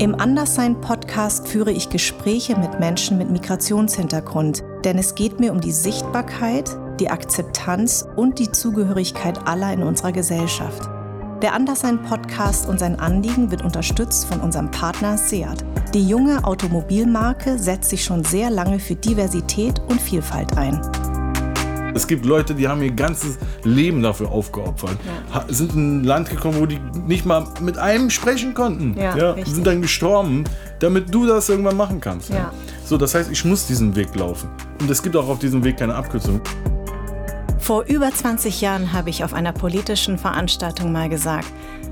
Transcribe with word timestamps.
Im 0.00 0.18
Anderssein-Podcast 0.18 1.46
führe 1.46 1.72
ich 1.72 1.90
Gespräche 1.90 2.56
mit 2.56 2.80
Menschen 2.80 3.18
mit 3.18 3.30
Migrationshintergrund, 3.30 4.64
denn 4.82 4.96
es 4.96 5.14
geht 5.14 5.40
mir 5.40 5.52
um 5.52 5.60
die 5.60 5.72
Sichtbarkeit, 5.72 6.74
die 6.98 7.10
Akzeptanz 7.10 8.08
und 8.16 8.38
die 8.38 8.50
Zugehörigkeit 8.50 9.46
aller 9.46 9.70
in 9.74 9.82
unserer 9.82 10.12
Gesellschaft. 10.12 10.88
Der 11.42 11.52
Anderssein-Podcast 11.52 12.66
und 12.66 12.80
sein 12.80 12.98
Anliegen 12.98 13.50
wird 13.50 13.62
unterstützt 13.62 14.24
von 14.24 14.40
unserem 14.40 14.70
Partner 14.70 15.18
Seat. 15.18 15.66
Die 15.92 16.08
junge 16.08 16.44
Automobilmarke 16.44 17.58
setzt 17.58 17.90
sich 17.90 18.02
schon 18.02 18.24
sehr 18.24 18.48
lange 18.48 18.78
für 18.78 18.94
Diversität 18.94 19.82
und 19.90 20.00
Vielfalt 20.00 20.56
ein. 20.56 20.80
Es 21.94 22.06
gibt 22.06 22.24
Leute, 22.24 22.54
die 22.54 22.68
haben 22.68 22.82
ihr 22.82 22.92
ganzes 22.92 23.38
Leben 23.64 24.02
dafür 24.02 24.30
aufgeopfert. 24.30 24.96
Ja. 25.32 25.44
Sind 25.48 25.74
in 25.74 26.00
ein 26.00 26.04
Land 26.04 26.30
gekommen, 26.30 26.60
wo 26.60 26.66
die 26.66 26.80
nicht 27.06 27.26
mal 27.26 27.46
mit 27.60 27.78
einem 27.78 28.10
sprechen 28.10 28.54
konnten. 28.54 28.96
Ja, 28.98 29.16
ja 29.16 29.44
sind 29.44 29.66
dann 29.66 29.82
gestorben, 29.82 30.44
damit 30.78 31.12
du 31.12 31.26
das 31.26 31.48
irgendwann 31.48 31.76
machen 31.76 32.00
kannst. 32.00 32.30
Ja. 32.30 32.52
So, 32.84 32.96
das 32.96 33.14
heißt, 33.14 33.30
ich 33.30 33.44
muss 33.44 33.66
diesen 33.66 33.94
Weg 33.96 34.14
laufen. 34.14 34.48
Und 34.80 34.90
es 34.90 35.02
gibt 35.02 35.16
auch 35.16 35.28
auf 35.28 35.38
diesem 35.38 35.62
Weg 35.64 35.78
keine 35.78 35.94
Abkürzung. 35.94 36.40
Vor 37.58 37.84
über 37.84 38.10
20 38.10 38.60
Jahren 38.60 38.92
habe 38.92 39.10
ich 39.10 39.22
auf 39.22 39.34
einer 39.34 39.52
politischen 39.52 40.18
Veranstaltung 40.18 40.92
mal 40.92 41.08
gesagt, 41.08 41.46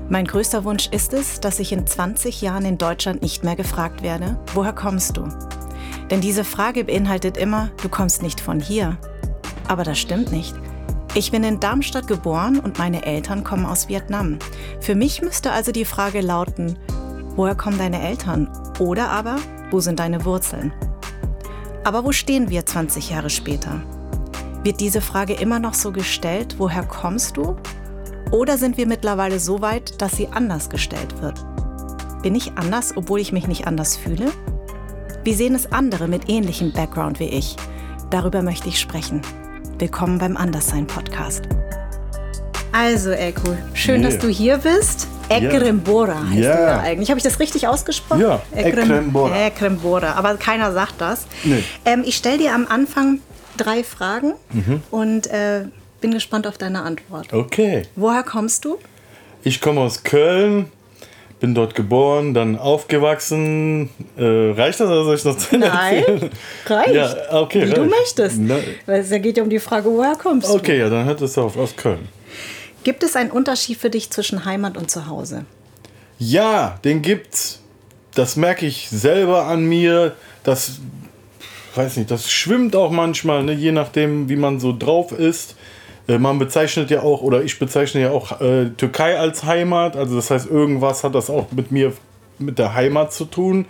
mein 0.09 0.25
größter 0.25 0.63
Wunsch 0.63 0.87
ist 0.87 1.13
es, 1.13 1.39
dass 1.39 1.59
ich 1.59 1.71
in 1.71 1.85
20 1.85 2.41
Jahren 2.41 2.65
in 2.65 2.79
Deutschland 2.79 3.21
nicht 3.21 3.43
mehr 3.43 3.55
gefragt 3.55 4.01
werde, 4.01 4.39
woher 4.55 4.73
kommst 4.73 5.17
du? 5.17 5.27
Denn 6.09 6.19
diese 6.19 6.43
Frage 6.43 6.83
beinhaltet 6.83 7.37
immer, 7.37 7.69
du 7.83 7.89
kommst 7.89 8.23
nicht 8.23 8.41
von 8.41 8.59
hier, 8.59 8.97
aber 9.69 9.83
das 9.83 9.99
stimmt 9.99 10.31
nicht. 10.31 10.55
Ich 11.13 11.31
bin 11.31 11.43
in 11.43 11.59
Darmstadt 11.59 12.07
geboren 12.07 12.59
und 12.59 12.77
meine 12.77 13.05
Eltern 13.05 13.43
kommen 13.43 13.65
aus 13.65 13.87
Vietnam. 13.87 14.37
Für 14.79 14.95
mich 14.95 15.21
müsste 15.21 15.51
also 15.51 15.71
die 15.71 15.85
Frage 15.85 16.21
lauten, 16.21 16.77
woher 17.35 17.55
kommen 17.55 17.77
deine 17.77 18.01
Eltern? 18.01 18.49
Oder 18.79 19.09
aber, 19.09 19.37
wo 19.71 19.79
sind 19.79 19.99
deine 19.99 20.25
Wurzeln? 20.25 20.73
Aber 21.83 22.03
wo 22.03 22.11
stehen 22.11 22.49
wir 22.49 22.65
20 22.65 23.09
Jahre 23.09 23.29
später? 23.29 23.81
Wird 24.63 24.81
diese 24.81 25.01
Frage 25.01 25.33
immer 25.33 25.59
noch 25.59 25.73
so 25.73 25.91
gestellt, 25.91 26.55
woher 26.57 26.83
kommst 26.83 27.37
du? 27.37 27.55
Oder 28.31 28.57
sind 28.57 28.77
wir 28.77 28.85
mittlerweile 28.85 29.39
so 29.39 29.61
weit, 29.61 30.01
dass 30.01 30.17
sie 30.17 30.27
anders 30.27 30.69
gestellt 30.69 31.21
wird? 31.21 31.43
Bin 32.21 32.35
ich 32.35 32.51
anders, 32.57 32.95
obwohl 32.95 33.19
ich 33.19 33.31
mich 33.31 33.47
nicht 33.47 33.65
anders 33.65 33.95
fühle? 33.95 34.31
Wie 35.23 35.33
sehen 35.33 35.55
es 35.55 35.71
andere 35.71 36.07
mit 36.07 36.29
ähnlichem 36.29 36.71
Background 36.71 37.19
wie 37.19 37.29
ich? 37.29 37.55
Darüber 38.09 38.41
möchte 38.41 38.69
ich 38.69 38.79
sprechen. 38.79 39.21
Willkommen 39.79 40.17
beim 40.17 40.35
Anderssein 40.35 40.85
Podcast. 40.85 41.43
Also, 42.73 43.11
Eko, 43.11 43.55
schön, 43.73 44.01
yeah. 44.01 44.09
dass 44.09 44.19
du 44.19 44.27
hier 44.27 44.57
bist. 44.57 45.07
Ekrembora 45.29 46.15
yeah. 46.15 46.29
heißt 46.29 46.37
yeah. 46.37 46.55
du 46.55 46.61
ja 46.63 46.79
eigentlich. 46.81 47.09
Habe 47.09 47.17
ich 47.17 47.23
das 47.23 47.39
richtig 47.39 47.65
ausgesprochen? 47.65 48.19
Ja, 48.19 48.41
Ekrembora. 48.53 49.33
Ekrembora, 49.47 50.11
aber 50.15 50.35
keiner 50.35 50.73
sagt 50.73 50.95
das. 50.99 51.27
Nee. 51.45 51.63
Ähm, 51.85 52.03
ich 52.05 52.17
stelle 52.17 52.39
dir 52.39 52.55
am 52.55 52.67
Anfang 52.67 53.21
drei 53.55 53.85
Fragen 53.85 54.33
mhm. 54.51 54.83
und 54.91 55.27
äh, 55.27 55.63
bin 56.01 56.11
gespannt 56.11 56.45
auf 56.45 56.57
deine 56.57 56.81
Antwort. 56.81 57.31
Okay. 57.31 57.83
Woher 57.95 58.23
kommst 58.23 58.65
du? 58.65 58.79
Ich 59.43 59.61
komme 59.61 59.79
aus 59.79 60.03
Köln, 60.03 60.69
bin 61.39 61.55
dort 61.55 61.73
geboren, 61.73 62.33
dann 62.33 62.57
aufgewachsen. 62.57 63.89
Äh, 64.17 64.23
reicht 64.23 64.79
das 64.79 64.87
oder 64.87 65.05
soll 65.05 65.15
ich 65.15 65.23
noch 65.23 65.37
zu 65.37 65.57
Nein, 65.57 66.29
reicht. 66.65 66.93
Ja, 66.93 67.15
okay, 67.31 67.61
Wie 67.61 67.65
reicht. 67.65 67.77
du 67.77 67.85
möchtest. 67.85 68.37
Na, 68.39 68.57
Weil 68.85 69.01
es 69.01 69.09
geht 69.09 69.37
ja 69.37 69.43
um 69.43 69.49
die 69.49 69.59
Frage, 69.59 69.89
woher 69.89 70.15
kommst 70.15 70.47
okay, 70.47 70.55
du? 70.55 70.59
Okay, 70.59 70.79
ja, 70.79 70.89
dann 70.89 71.05
hört 71.05 71.21
es 71.21 71.37
auf, 71.37 71.57
aus 71.57 71.75
Köln. 71.75 72.09
Gibt 72.83 73.03
es 73.03 73.15
einen 73.15 73.31
Unterschied 73.31 73.77
für 73.77 73.89
dich 73.89 74.09
zwischen 74.09 74.45
Heimat 74.45 74.77
und 74.77 74.89
Zuhause? 74.89 75.45
Ja, 76.17 76.79
den 76.83 77.01
gibt's. 77.01 77.61
Das 78.15 78.35
merke 78.35 78.65
ich 78.65 78.89
selber 78.89 79.45
an 79.45 79.63
mir. 79.63 80.15
Das, 80.43 80.79
weiß 81.75 81.97
nicht, 81.97 82.11
das 82.11 82.29
schwimmt 82.29 82.75
auch 82.75 82.91
manchmal, 82.91 83.43
ne, 83.43 83.53
je 83.53 83.71
nachdem, 83.71 84.27
wie 84.29 84.35
man 84.35 84.59
so 84.59 84.75
drauf 84.77 85.11
ist. 85.11 85.55
Äh, 86.09 86.17
man 86.17 86.39
bezeichnet 86.39 86.89
ja 86.89 87.03
auch, 87.03 87.21
oder 87.21 87.43
ich 87.43 87.59
bezeichne 87.59 88.01
ja 88.01 88.11
auch 88.11 88.41
äh, 88.41 88.71
Türkei 88.71 89.17
als 89.17 89.43
Heimat. 89.43 89.95
Also 89.95 90.15
das 90.15 90.31
heißt, 90.31 90.49
irgendwas 90.49 91.03
hat 91.03 91.15
das 91.15 91.29
auch 91.29 91.51
mit 91.51 91.71
mir, 91.71 91.93
mit 92.39 92.57
der 92.59 92.73
Heimat 92.73 93.13
zu 93.13 93.25
tun. 93.25 93.65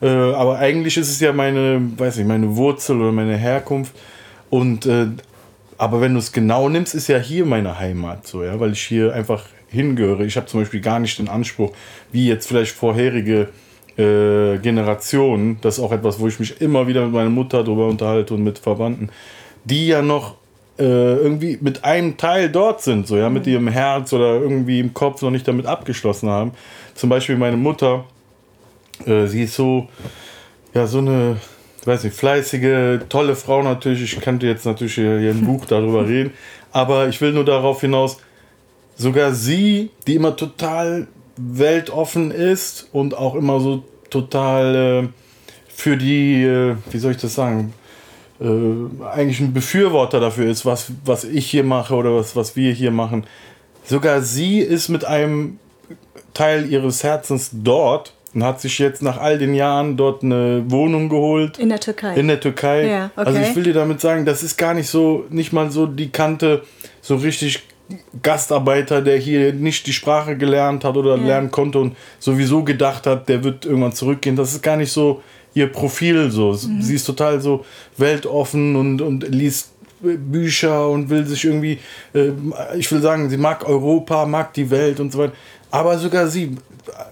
Äh, 0.00 0.08
aber 0.08 0.58
eigentlich 0.58 0.96
ist 0.96 1.10
es 1.10 1.20
ja 1.20 1.32
meine, 1.32 1.80
weiß 1.96 2.16
nicht, 2.16 2.26
meine 2.26 2.56
Wurzel 2.56 3.00
oder 3.00 3.12
meine 3.12 3.36
Herkunft. 3.36 3.94
Und 4.50 4.86
äh, 4.86 5.08
aber 5.76 6.00
wenn 6.00 6.14
du 6.14 6.20
es 6.20 6.32
genau 6.32 6.68
nimmst, 6.68 6.94
ist 6.94 7.08
ja 7.08 7.18
hier 7.18 7.44
meine 7.44 7.78
Heimat 7.78 8.26
so, 8.26 8.44
ja, 8.44 8.58
weil 8.60 8.72
ich 8.72 8.82
hier 8.82 9.12
einfach 9.12 9.44
hingehöre. 9.68 10.24
Ich 10.24 10.36
habe 10.36 10.46
zum 10.46 10.60
Beispiel 10.60 10.80
gar 10.80 11.00
nicht 11.00 11.18
den 11.18 11.28
Anspruch, 11.28 11.72
wie 12.12 12.28
jetzt 12.28 12.46
vielleicht 12.46 12.72
vorherige 12.72 13.48
äh, 13.96 14.58
Generationen, 14.58 15.58
das 15.62 15.78
ist 15.78 15.84
auch 15.84 15.90
etwas, 15.90 16.20
wo 16.20 16.28
ich 16.28 16.38
mich 16.38 16.60
immer 16.60 16.86
wieder 16.86 17.02
mit 17.04 17.12
meiner 17.12 17.30
Mutter 17.30 17.64
darüber 17.64 17.88
unterhalte 17.88 18.34
und 18.34 18.44
mit 18.44 18.58
Verwandten, 18.58 19.10
die 19.64 19.88
ja 19.88 20.00
noch 20.00 20.36
irgendwie 20.82 21.58
mit 21.60 21.84
einem 21.84 22.16
Teil 22.16 22.50
dort 22.50 22.82
sind, 22.82 23.06
so 23.06 23.16
ja, 23.16 23.30
mit 23.30 23.46
mhm. 23.46 23.52
ihrem 23.52 23.68
Herz 23.68 24.12
oder 24.12 24.40
irgendwie 24.40 24.80
im 24.80 24.92
Kopf 24.92 25.22
noch 25.22 25.30
nicht 25.30 25.46
damit 25.46 25.66
abgeschlossen 25.66 26.28
haben. 26.28 26.52
Zum 26.94 27.10
Beispiel 27.10 27.36
meine 27.36 27.56
Mutter, 27.56 28.04
äh, 29.06 29.26
sie 29.26 29.44
ist 29.44 29.54
so, 29.54 29.88
ja, 30.74 30.86
so 30.86 30.98
eine, 30.98 31.36
weiß 31.84 32.04
nicht, 32.04 32.16
fleißige, 32.16 33.00
tolle 33.08 33.36
Frau 33.36 33.62
natürlich. 33.62 34.02
Ich 34.02 34.20
könnte 34.20 34.46
jetzt 34.46 34.66
natürlich 34.66 34.94
hier 34.94 35.30
ein 35.30 35.44
Buch 35.46 35.64
darüber 35.66 36.08
reden, 36.08 36.32
aber 36.72 37.08
ich 37.08 37.20
will 37.20 37.32
nur 37.32 37.44
darauf 37.44 37.80
hinaus, 37.80 38.18
sogar 38.96 39.32
sie, 39.32 39.90
die 40.06 40.14
immer 40.14 40.36
total 40.36 41.08
weltoffen 41.36 42.30
ist 42.30 42.88
und 42.92 43.16
auch 43.16 43.34
immer 43.34 43.60
so 43.60 43.84
total 44.10 44.74
äh, 45.04 45.08
für 45.68 45.96
die, 45.96 46.44
äh, 46.44 46.76
wie 46.90 46.98
soll 46.98 47.12
ich 47.12 47.18
das 47.18 47.34
sagen, 47.34 47.74
äh, 48.40 49.06
eigentlich 49.06 49.40
ein 49.40 49.52
Befürworter 49.52 50.20
dafür 50.20 50.50
ist, 50.50 50.66
was, 50.66 50.90
was 51.04 51.24
ich 51.24 51.50
hier 51.50 51.64
mache 51.64 51.94
oder 51.94 52.14
was, 52.14 52.34
was 52.34 52.56
wir 52.56 52.72
hier 52.72 52.90
machen. 52.90 53.26
Sogar 53.84 54.22
sie 54.22 54.58
ist 54.58 54.88
mit 54.88 55.04
einem 55.04 55.58
Teil 56.32 56.70
ihres 56.70 57.04
Herzens 57.04 57.50
dort 57.52 58.14
und 58.34 58.42
hat 58.42 58.60
sich 58.60 58.78
jetzt 58.78 59.02
nach 59.02 59.18
all 59.18 59.38
den 59.38 59.54
Jahren 59.54 59.96
dort 59.96 60.22
eine 60.22 60.64
Wohnung 60.68 61.08
geholt. 61.08 61.58
In 61.58 61.68
der 61.68 61.80
Türkei. 61.80 62.14
In 62.16 62.28
der 62.28 62.40
Türkei. 62.40 62.88
Ja, 62.88 63.10
okay. 63.14 63.26
Also 63.26 63.40
ich 63.40 63.54
will 63.54 63.62
dir 63.62 63.74
damit 63.74 64.00
sagen, 64.00 64.24
das 64.24 64.42
ist 64.42 64.56
gar 64.56 64.74
nicht 64.74 64.88
so, 64.88 65.24
nicht 65.30 65.52
mal 65.52 65.70
so 65.70 65.86
die 65.86 66.10
Kante, 66.10 66.62
so 67.00 67.16
richtig 67.16 67.62
Gastarbeiter, 68.22 69.02
der 69.02 69.18
hier 69.18 69.52
nicht 69.52 69.86
die 69.86 69.92
Sprache 69.92 70.36
gelernt 70.36 70.84
hat 70.84 70.96
oder 70.96 71.16
ja. 71.16 71.24
lernen 71.24 71.50
konnte 71.50 71.78
und 71.78 71.96
sowieso 72.18 72.64
gedacht 72.64 73.06
hat, 73.06 73.28
der 73.28 73.44
wird 73.44 73.66
irgendwann 73.66 73.92
zurückgehen. 73.92 74.36
Das 74.36 74.52
ist 74.52 74.62
gar 74.62 74.76
nicht 74.76 74.90
so 74.90 75.22
ihr 75.54 75.68
Profil 75.68 76.30
so. 76.30 76.52
Mhm. 76.52 76.82
Sie 76.82 76.94
ist 76.94 77.04
total 77.04 77.40
so 77.40 77.64
weltoffen 77.96 78.76
und, 78.76 79.00
und 79.00 79.28
liest 79.28 79.70
Bücher 80.00 80.88
und 80.88 81.08
will 81.08 81.26
sich 81.26 81.44
irgendwie, 81.44 81.78
äh, 82.14 82.32
ich 82.76 82.90
will 82.92 83.00
sagen, 83.00 83.30
sie 83.30 83.36
mag 83.36 83.66
Europa, 83.66 84.26
mag 84.26 84.52
die 84.52 84.70
Welt 84.70 85.00
und 85.00 85.12
so 85.12 85.18
weiter. 85.18 85.32
Aber 85.70 85.98
sogar 85.98 86.28
sie, 86.28 86.56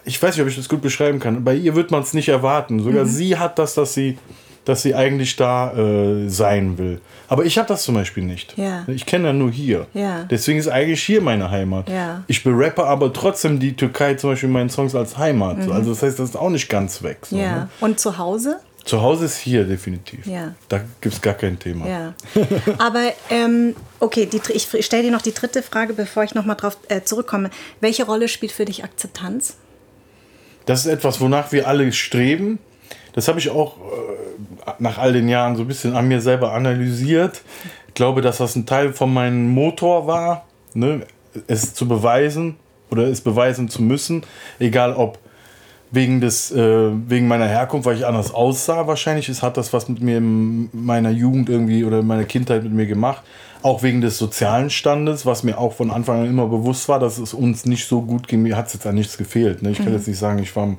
ich 0.04 0.22
weiß 0.22 0.36
nicht, 0.36 0.42
ob 0.42 0.48
ich 0.48 0.56
das 0.56 0.68
gut 0.68 0.82
beschreiben 0.82 1.18
kann, 1.18 1.42
bei 1.42 1.54
ihr 1.54 1.74
wird 1.74 1.90
man 1.90 2.02
es 2.02 2.12
nicht 2.12 2.28
erwarten. 2.28 2.82
Sogar 2.82 3.04
mhm. 3.04 3.08
sie 3.08 3.38
hat 3.38 3.58
das, 3.58 3.74
dass 3.74 3.94
sie 3.94 4.18
dass 4.64 4.82
sie 4.82 4.94
eigentlich 4.94 5.36
da 5.36 5.72
äh, 5.72 6.28
sein 6.28 6.78
will. 6.78 7.00
Aber 7.28 7.44
ich 7.44 7.58
habe 7.58 7.68
das 7.68 7.82
zum 7.82 7.94
Beispiel 7.94 8.22
nicht. 8.22 8.56
Ja. 8.56 8.84
Ich 8.86 9.06
kenne 9.06 9.28
ja 9.28 9.32
nur 9.32 9.50
hier. 9.50 9.86
Ja. 9.94 10.24
Deswegen 10.24 10.58
ist 10.58 10.68
eigentlich 10.68 11.02
hier 11.02 11.20
meine 11.20 11.50
Heimat. 11.50 11.88
Ja. 11.88 12.22
Ich 12.28 12.44
berappe 12.44 12.84
aber 12.84 13.12
trotzdem 13.12 13.58
die 13.58 13.74
Türkei 13.74 14.14
zum 14.14 14.30
Beispiel 14.30 14.48
in 14.48 14.52
meinen 14.52 14.70
Songs 14.70 14.94
als 14.94 15.18
Heimat. 15.18 15.58
Mhm. 15.58 15.72
Also 15.72 15.90
das 15.90 16.02
heißt, 16.02 16.18
das 16.18 16.30
ist 16.30 16.36
auch 16.36 16.50
nicht 16.50 16.68
ganz 16.68 17.02
weg. 17.02 17.18
So. 17.22 17.36
Ne? 17.36 17.68
Und 17.80 17.98
zu 17.98 18.18
Hause? 18.18 18.60
Zu 18.84 19.00
Hause 19.00 19.26
ist 19.26 19.38
hier 19.38 19.64
definitiv. 19.64 20.26
Ja. 20.26 20.54
Da 20.68 20.80
gibt 21.00 21.14
es 21.14 21.20
gar 21.20 21.34
kein 21.34 21.58
Thema. 21.58 21.86
Ja. 21.86 22.14
Aber 22.78 23.12
ähm, 23.30 23.76
okay, 24.00 24.26
die, 24.26 24.40
ich 24.52 24.68
stelle 24.84 25.04
dir 25.04 25.12
noch 25.12 25.22
die 25.22 25.32
dritte 25.32 25.62
Frage, 25.62 25.94
bevor 25.94 26.24
ich 26.24 26.34
nochmal 26.34 26.56
drauf 26.56 26.76
äh, 26.88 27.02
zurückkomme. 27.02 27.50
Welche 27.80 28.04
Rolle 28.04 28.28
spielt 28.28 28.52
für 28.52 28.64
dich 28.64 28.82
Akzeptanz? 28.82 29.56
Das 30.66 30.80
ist 30.80 30.86
etwas, 30.86 31.20
wonach 31.20 31.52
wir 31.52 31.68
alle 31.68 31.92
streben. 31.92 32.58
Das 33.12 33.28
habe 33.28 33.38
ich 33.38 33.50
auch 33.50 33.76
äh, 33.76 34.51
nach 34.78 34.98
all 34.98 35.12
den 35.12 35.28
Jahren 35.28 35.56
so 35.56 35.62
ein 35.62 35.68
bisschen 35.68 35.94
an 35.94 36.08
mir 36.08 36.20
selber 36.20 36.52
analysiert. 36.52 37.42
Ich 37.88 37.94
glaube, 37.94 38.22
dass 38.22 38.38
das 38.38 38.56
ein 38.56 38.66
Teil 38.66 38.92
von 38.92 39.12
meinem 39.12 39.48
Motor 39.48 40.06
war, 40.06 40.46
ne? 40.74 41.02
es 41.46 41.74
zu 41.74 41.88
beweisen 41.88 42.56
oder 42.90 43.04
es 43.04 43.20
beweisen 43.20 43.68
zu 43.68 43.82
müssen, 43.82 44.22
egal 44.58 44.94
ob 44.94 45.18
wegen 45.90 46.20
des 46.22 46.50
äh, 46.52 46.90
wegen 47.06 47.28
meiner 47.28 47.46
Herkunft, 47.46 47.86
weil 47.86 47.96
ich 47.96 48.06
anders 48.06 48.32
aussah 48.32 48.86
wahrscheinlich, 48.86 49.28
es 49.28 49.42
hat 49.42 49.58
das 49.58 49.72
was 49.74 49.88
mit 49.88 50.00
mir 50.00 50.18
in 50.18 50.70
meiner 50.72 51.10
Jugend 51.10 51.50
irgendwie 51.50 51.84
oder 51.84 52.00
in 52.00 52.06
meiner 52.06 52.24
Kindheit 52.24 52.62
mit 52.62 52.72
mir 52.72 52.86
gemacht 52.86 53.22
auch 53.62 53.82
wegen 53.82 54.00
des 54.00 54.18
sozialen 54.18 54.70
Standes, 54.70 55.24
was 55.24 55.42
mir 55.42 55.58
auch 55.58 55.72
von 55.72 55.90
Anfang 55.90 56.22
an 56.22 56.26
immer 56.26 56.46
bewusst 56.46 56.88
war, 56.88 56.98
dass 56.98 57.18
es 57.18 57.32
uns 57.32 57.64
nicht 57.64 57.86
so 57.86 58.02
gut 58.02 58.26
ging. 58.28 58.42
Mir 58.42 58.56
hat 58.56 58.66
es 58.66 58.74
jetzt 58.74 58.86
an 58.86 58.96
nichts 58.96 59.16
gefehlt. 59.16 59.62
Ne? 59.62 59.70
Ich 59.70 59.78
mhm. 59.78 59.84
kann 59.84 59.92
jetzt 59.92 60.08
nicht 60.08 60.18
sagen, 60.18 60.40
ich, 60.40 60.54
war, 60.56 60.76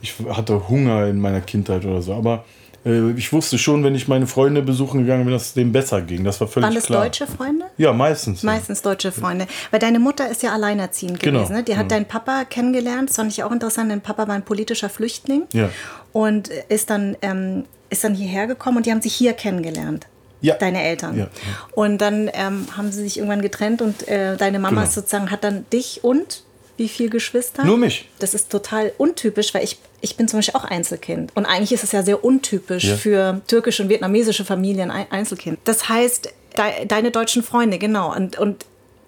ich 0.00 0.14
hatte 0.30 0.68
Hunger 0.68 1.06
in 1.06 1.20
meiner 1.20 1.40
Kindheit 1.40 1.84
oder 1.84 2.00
so, 2.00 2.14
aber 2.14 2.44
ich 2.84 3.32
wusste 3.32 3.58
schon, 3.58 3.84
wenn 3.84 3.94
ich 3.94 4.08
meine 4.08 4.26
Freunde 4.26 4.60
besuchen 4.62 5.00
gegangen 5.02 5.24
bin, 5.24 5.32
dass 5.32 5.42
es 5.46 5.54
denen 5.54 5.70
besser 5.72 6.02
ging. 6.02 6.24
Das 6.24 6.40
war 6.40 6.48
völlig 6.48 6.66
Waren 6.66 6.74
das 6.74 6.86
klar. 6.86 7.02
deutsche 7.04 7.26
Freunde? 7.28 7.66
Ja, 7.78 7.92
meistens. 7.92 8.42
Meistens 8.42 8.82
deutsche 8.82 9.12
Freunde. 9.12 9.46
Weil 9.70 9.78
deine 9.78 10.00
Mutter 10.00 10.28
ist 10.28 10.42
ja 10.42 10.52
alleinerziehend 10.52 11.20
Genau. 11.20 11.40
gewesen. 11.40 11.54
Ne? 11.54 11.62
Die 11.62 11.76
hat 11.76 11.90
deinen 11.92 12.06
Papa 12.06 12.44
kennengelernt. 12.44 13.08
Das 13.10 13.16
fand 13.16 13.30
ich 13.30 13.44
auch 13.44 13.52
interessant. 13.52 13.90
Dein 13.90 14.00
Papa 14.00 14.26
war 14.26 14.34
ein 14.34 14.44
politischer 14.44 14.88
Flüchtling. 14.88 15.44
Ja. 15.52 15.68
Und 16.12 16.48
ist 16.48 16.90
dann, 16.90 17.16
ähm, 17.22 17.64
ist 17.88 18.02
dann 18.02 18.14
hierher 18.14 18.46
gekommen 18.48 18.78
und 18.78 18.86
die 18.86 18.90
haben 18.90 19.02
sich 19.02 19.14
hier 19.14 19.32
kennengelernt. 19.34 20.06
Ja. 20.40 20.56
Deine 20.56 20.82
Eltern. 20.82 21.16
Ja. 21.16 21.28
Und 21.76 21.98
dann 21.98 22.28
ähm, 22.34 22.66
haben 22.76 22.90
sie 22.90 23.02
sich 23.02 23.18
irgendwann 23.18 23.42
getrennt 23.42 23.80
und 23.80 24.08
äh, 24.08 24.36
deine 24.36 24.58
Mama 24.58 24.80
Genau. 24.80 24.90
sozusagen 24.92 25.30
hat 25.30 25.44
dann 25.44 25.66
dich 25.72 26.02
und 26.02 26.42
wie 26.78 26.88
viele 26.88 27.10
Geschwister? 27.10 27.64
Nur 27.64 27.76
mich. 27.76 28.08
Das 28.18 28.34
ist 28.34 28.50
total 28.50 28.92
untypisch, 28.98 29.54
weil 29.54 29.62
ich, 29.62 29.78
ich 30.02 30.16
bin 30.16 30.28
zum 30.28 30.38
Beispiel 30.38 30.56
auch 30.56 30.64
Einzelkind. 30.64 31.30
Und 31.34 31.46
eigentlich 31.46 31.72
ist 31.72 31.84
es 31.84 31.92
ja 31.92 32.02
sehr 32.02 32.22
untypisch 32.24 32.84
Ja. 32.84 32.96
für 32.96 33.40
türkische 33.46 33.84
und 33.84 33.88
vietnamesische 33.88 34.44
Familien 34.44 34.90
ein 34.90 35.06
Einzelkind. 35.10 35.58
Das 35.64 35.88
heißt, 35.88 36.26
de, 36.58 36.86
deine 36.86 37.10
deutschen 37.12 37.42
Freunde, 37.42 37.78
genau. 37.78 38.14
Und, 38.14 38.38
und 38.38 38.66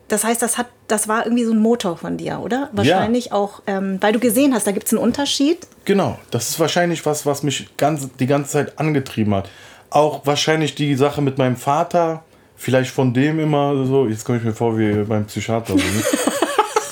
das 0.08 0.22
heißt, 0.24 0.40
das, 0.40 0.56
hat, 0.56 0.68
das 0.86 1.08
war 1.08 1.24
irgendwie 1.24 1.44
so 1.44 1.52
ein 1.52 1.58
Motor 1.58 1.96
von 1.96 2.16
dir, 2.16 2.40
oder? 2.40 2.70
Wahrscheinlich 2.72 3.32
auch, 3.32 3.62
ähm, 3.66 3.98
weil 4.00 4.12
du 4.12 4.20
gesehen 4.20 4.54
hast, 4.54 4.66
da 4.66 4.72
gibt 4.72 4.86
es 4.86 4.92
einen 4.92 5.02
Unterschied. 5.02 5.66
Genau, 5.84 6.18
das 6.30 6.50
ist 6.50 6.60
wahrscheinlich 6.60 7.04
was, 7.04 7.26
was 7.26 7.42
mich 7.42 7.76
ganz, 7.76 8.08
die 8.20 8.26
ganze 8.26 8.52
Zeit 8.52 8.78
angetrieben 8.78 9.34
hat. 9.34 9.50
Auch 9.90 10.24
wahrscheinlich 10.26 10.74
die 10.74 10.94
Sache 10.94 11.22
mit 11.22 11.38
meinem 11.38 11.56
Vater, 11.56 12.22
vielleicht 12.56 12.90
von 12.90 13.12
dem 13.12 13.40
immer 13.40 13.84
so, 13.84 14.06
jetzt 14.06 14.24
komme 14.24 14.38
ich 14.38 14.44
mir 14.44 14.52
vor 14.52 14.78
wie 14.78 14.92
beim 15.04 15.26
Psychiater. 15.26 15.72
So, 15.72 15.78
ne? 15.78 15.82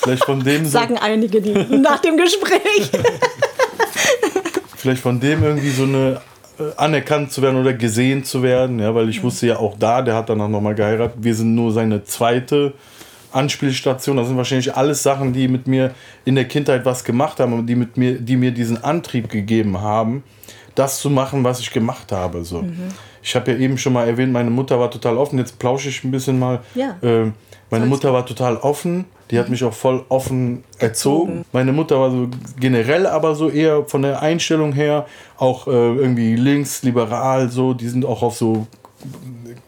vielleicht 0.03 0.25
von 0.25 0.43
dem 0.43 0.65
so, 0.65 0.71
Sagen 0.73 0.99
einige, 0.99 1.41
die 1.41 1.53
nach 1.77 2.01
dem 2.01 2.17
Gespräch. 2.17 2.91
vielleicht 4.83 5.01
von 5.01 5.21
dem 5.21 5.45
irgendwie 5.45 5.71
so 5.71 5.85
eine 5.85 6.21
äh, 6.59 6.65
anerkannt 6.77 7.31
zu 7.31 7.41
werden 7.41 7.59
oder 7.61 7.73
gesehen 7.73 8.25
zu 8.25 8.43
werden, 8.43 8.81
ja, 8.81 8.93
weil 8.95 9.09
ich 9.09 9.23
wusste 9.23 9.47
ja 9.47 9.59
auch 9.59 9.79
da, 9.79 10.03
der 10.03 10.17
hat 10.17 10.29
danach 10.29 10.49
nochmal 10.49 10.75
geheiratet, 10.75 11.17
wir 11.21 11.35
sind 11.35 11.55
nur 11.55 11.73
seine 11.73 12.03
zweite 12.03 12.75
Anspielstation. 13.31 14.17
Das 14.17 14.27
sind 14.27 14.37
wahrscheinlich 14.37 14.75
alles 14.75 15.03
Sachen, 15.03 15.33
die 15.33 15.47
mit 15.47 15.69
mir 15.69 15.93
in 16.25 16.35
der 16.35 16.47
Kindheit 16.47 16.85
was 16.85 17.05
gemacht 17.05 17.39
haben 17.39 17.53
und 17.53 17.67
die 17.67 17.77
mit 17.77 17.97
mir, 17.97 18.19
die 18.19 18.37
mir 18.37 18.51
diesen 18.51 18.83
Antrieb 18.83 19.29
gegeben 19.29 19.81
haben, 19.81 20.25
das 20.75 20.99
zu 20.99 21.11
machen, 21.11 21.45
was 21.45 21.61
ich 21.61 21.71
gemacht 21.71 22.11
habe. 22.11 22.45
So. 22.45 22.65
Ich 23.23 23.37
habe 23.37 23.53
ja 23.53 23.59
eben 23.59 23.79
schon 23.79 23.93
mal 23.93 24.09
erwähnt, 24.09 24.33
meine 24.33 24.51
Mutter 24.51 24.81
war 24.81 24.91
total 24.91 25.17
offen. 25.17 25.39
Jetzt 25.39 25.59
plausche 25.61 25.89
ich 25.91 26.03
ein 26.03 26.11
bisschen 26.11 26.39
mal. 26.39 26.61
Ja. 26.75 26.97
Ähm, 27.03 27.35
meine 27.71 27.87
Mutter 27.87 28.13
war 28.13 28.27
total 28.27 28.57
offen. 28.57 29.05
Die 29.33 29.39
hat 29.39 29.49
mich 29.49 29.65
auch 29.65 29.73
voll 29.73 30.05
offen 30.11 30.63
erzogen. 30.79 31.47
Meine 31.53 31.73
Mutter 31.73 31.99
war 31.99 32.11
so 32.11 32.29
generell 32.61 33.07
aber 33.07 33.35
so 33.35 33.49
eher 33.49 33.87
von 33.87 34.03
der 34.03 34.21
Einstellung 34.21 34.75
her 34.75 35.07
auch 35.39 35.67
äh, 35.67 35.71
irgendwie 35.71 36.37
links, 36.37 36.83
liberal, 36.83 37.49
so. 37.49 37.73
Die 37.73 37.89
sind 37.89 38.05
auch 38.05 38.23
auf 38.23 38.37
so 38.37 38.67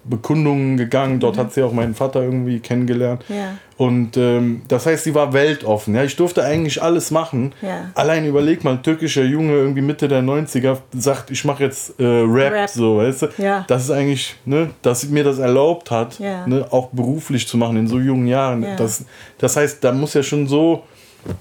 Bekundungen 0.04 0.76
gegangen. 0.76 1.20
Dort 1.20 1.38
hat 1.38 1.52
sie 1.52 1.62
auch 1.62 1.72
meinen 1.72 1.94
Vater 1.94 2.22
irgendwie 2.22 2.60
kennengelernt. 2.60 3.25
Ja. 3.28 3.56
Und 3.76 4.16
ähm, 4.16 4.62
das 4.69 4.86
heißt, 4.86 5.04
sie 5.04 5.14
war 5.14 5.32
weltoffen. 5.32 5.94
Ja, 5.94 6.04
ich 6.04 6.14
durfte 6.16 6.44
eigentlich 6.44 6.82
alles 6.82 7.10
machen. 7.10 7.52
Ja. 7.62 7.90
Allein 7.94 8.25
überleg 8.26 8.62
mal, 8.62 8.72
ein 8.72 8.82
türkischer 8.82 9.25
Junge 9.25 9.54
irgendwie 9.54 9.82
Mitte 9.82 10.06
der 10.06 10.22
90er 10.22 10.78
sagt, 10.92 11.31
ich 11.31 11.44
mache 11.44 11.64
jetzt 11.64 11.98
äh, 11.98 12.04
Rap, 12.04 12.52
Rap. 12.52 12.70
so, 12.70 12.98
weißt 12.98 13.22
du? 13.22 13.28
Ja. 13.38 13.64
Das 13.66 13.84
ist 13.84 13.90
eigentlich, 13.90 14.36
ne, 14.44 14.70
dass 14.82 15.08
mir 15.08 15.25
das 15.25 15.38
erlaubt 15.38 15.90
hat, 15.90 16.20
ne, 16.20 16.66
auch 16.70 16.90
beruflich 16.92 17.48
zu 17.48 17.56
machen 17.56 17.76
in 17.76 17.88
so 17.88 17.98
jungen 17.98 18.26
Jahren. 18.26 18.62
Ja. 18.62 18.76
Das, 18.76 19.04
das 19.38 19.56
heißt, 19.56 19.82
da 19.82 19.92
muss 19.92 20.14
ja 20.14 20.22
schon 20.22 20.46
so 20.46 20.84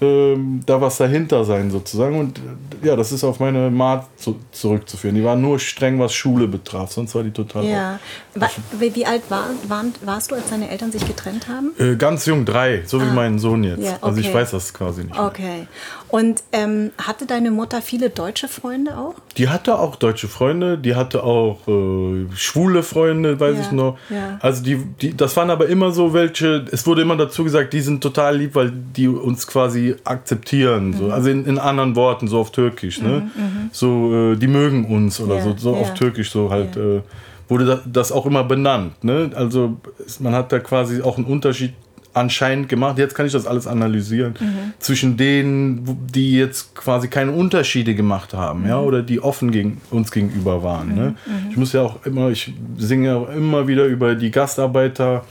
ähm, 0.01 0.62
da 0.65 0.80
was 0.81 0.97
dahinter 0.97 1.44
sein 1.45 1.71
sozusagen. 1.71 2.19
Und 2.19 2.39
äh, 2.39 2.88
ja, 2.88 2.95
das 2.95 3.12
ist 3.12 3.24
auf 3.24 3.39
meine 3.39 3.69
Ma 3.69 4.06
zu, 4.18 4.39
zurückzuführen. 4.51 5.15
Die 5.15 5.24
war 5.24 5.35
nur 5.35 5.59
streng, 5.59 6.00
was 6.00 6.13
Schule 6.13 6.47
betraf, 6.47 6.91
sonst 6.91 7.15
war 7.15 7.24
die 7.24 7.31
total 7.31 7.65
Ja. 7.65 8.00
Wa- 8.35 8.50
Wie, 8.80 9.06
alt 9.06 9.24
war, 9.30 9.45
waren, 9.68 9.94
warst 10.03 10.31
du, 10.31 10.35
als 10.35 10.50
deine 10.50 10.69
Eltern 10.69 10.91
sich 10.91 11.06
getrennt 11.06 11.47
haben? 11.47 11.71
Äh, 11.80 11.95
ganz 11.95 12.25
jung, 12.25 12.45
drei, 12.45 12.83
so 12.85 13.01
wie 13.01 13.06
mein 13.06 13.39
Sohn 13.39 13.63
jetzt. 13.63 13.80
Ah. 13.81 13.85
Ja, 13.91 13.97
Also 14.01 14.19
ich 14.19 14.27
okay. 14.30 14.35
weiß 14.38 14.51
das 14.51 14.74
quasi 14.74 15.03
nicht. 15.03 15.13
mehr. 15.13 15.68
Und 16.13 16.44
ähm, 16.51 16.92
hatte 17.00 17.25
deine 17.25 17.50
Mutter 17.50 17.81
viele 17.81 18.12
deutsche 18.12 18.48
Freunde 18.48 18.95
auch? 19.00 19.15
Die 19.36 19.50
hatte 19.50 19.80
auch 19.80 19.95
deutsche 19.95 20.27
Freunde, 20.27 20.77
die 20.77 20.94
hatte 20.94 21.24
auch 21.24 21.68
äh, 21.68 22.27
schwule 22.36 22.83
Freunde, 22.83 23.39
weiß 23.39 23.56
Ja, 23.57 23.62
ich 23.63 23.71
noch. 23.71 23.98
ja. 24.12 24.38
Also 24.39 24.62
die, 24.63 24.75
die, 25.01 25.18
das 25.18 25.36
waren 25.38 25.50
aber 25.50 25.65
immer 25.69 25.89
so 25.89 26.13
welche, 26.13 26.65
es 26.71 26.86
wurde 26.86 27.01
immer 27.01 27.18
dazu 27.18 27.44
gesagt, 27.44 27.74
die 27.74 27.81
sind 27.81 28.04
total 28.04 28.38
lieb, 28.38 28.54
weil 28.54 28.71
die 28.95 29.07
uns 29.07 29.48
quasi 29.48 29.95
akzeptieren. 30.04 30.89
Mhm. 30.89 30.94
So. 30.98 31.10
Also 31.12 31.30
in, 31.31 31.45
in 31.48 31.57
anderen 31.57 31.95
Worten, 31.95 32.27
so 32.27 32.38
auf 32.42 32.51
Türkisch. 32.51 33.01
Ne? 33.01 33.31
So, 33.71 34.33
äh, 34.33 34.36
die 34.36 34.45
mögen 34.48 34.86
uns 34.86 35.19
oder 35.19 35.38
Ja, 35.38 35.42
so, 35.44 35.56
so 35.57 35.75
auf 35.75 35.95
Türkisch 35.95 36.30
so 36.31 36.51
halt. 36.51 36.77
Äh, 36.77 37.01
wurde 37.50 37.65
da- 37.65 37.81
das 37.86 38.12
auch 38.12 38.27
immer 38.27 38.44
benannt. 38.44 39.04
Ne? 39.04 39.31
Also 39.33 39.77
man 40.19 40.33
hat 40.36 40.51
da 40.51 40.60
quasi 40.60 41.01
auch 41.01 41.18
einen 41.18 41.25
Unterschied 41.25 41.74
anscheinend 42.13 42.69
gemacht. 42.69 42.98
Jetzt 43.00 43.15
kann 43.15 43.25
ich 43.25 43.31
das 43.33 43.48
alles 43.48 43.65
analysieren. 43.68 44.36
Mhm. 44.39 44.74
Zwischen 44.80 45.18
denen, 45.18 46.07
die 46.13 46.38
jetzt 46.38 46.75
quasi 46.75 47.07
keine 47.07 47.31
Unterschiede 47.31 47.95
gemacht 47.95 48.33
haben, 48.33 48.68
ja, 48.68 48.80
Mhm. 48.80 48.88
oder 48.88 49.01
die 49.01 49.19
offen 49.19 49.51
gegen 49.51 49.81
uns 49.92 50.12
gegenüber 50.12 50.62
waren. 50.63 50.94
Ne? 50.95 51.15
Ich 51.50 51.57
muss 51.57 51.74
ja 51.74 51.81
auch 51.81 52.06
immer, 52.06 52.30
ich 52.30 52.54
singe 52.77 53.07
ja 53.07 53.15
auch 53.18 53.30
immer 53.30 53.68
wieder 53.68 53.86
über 53.86 54.15
die 54.15 54.31
Gastarbeiter. 54.31 55.24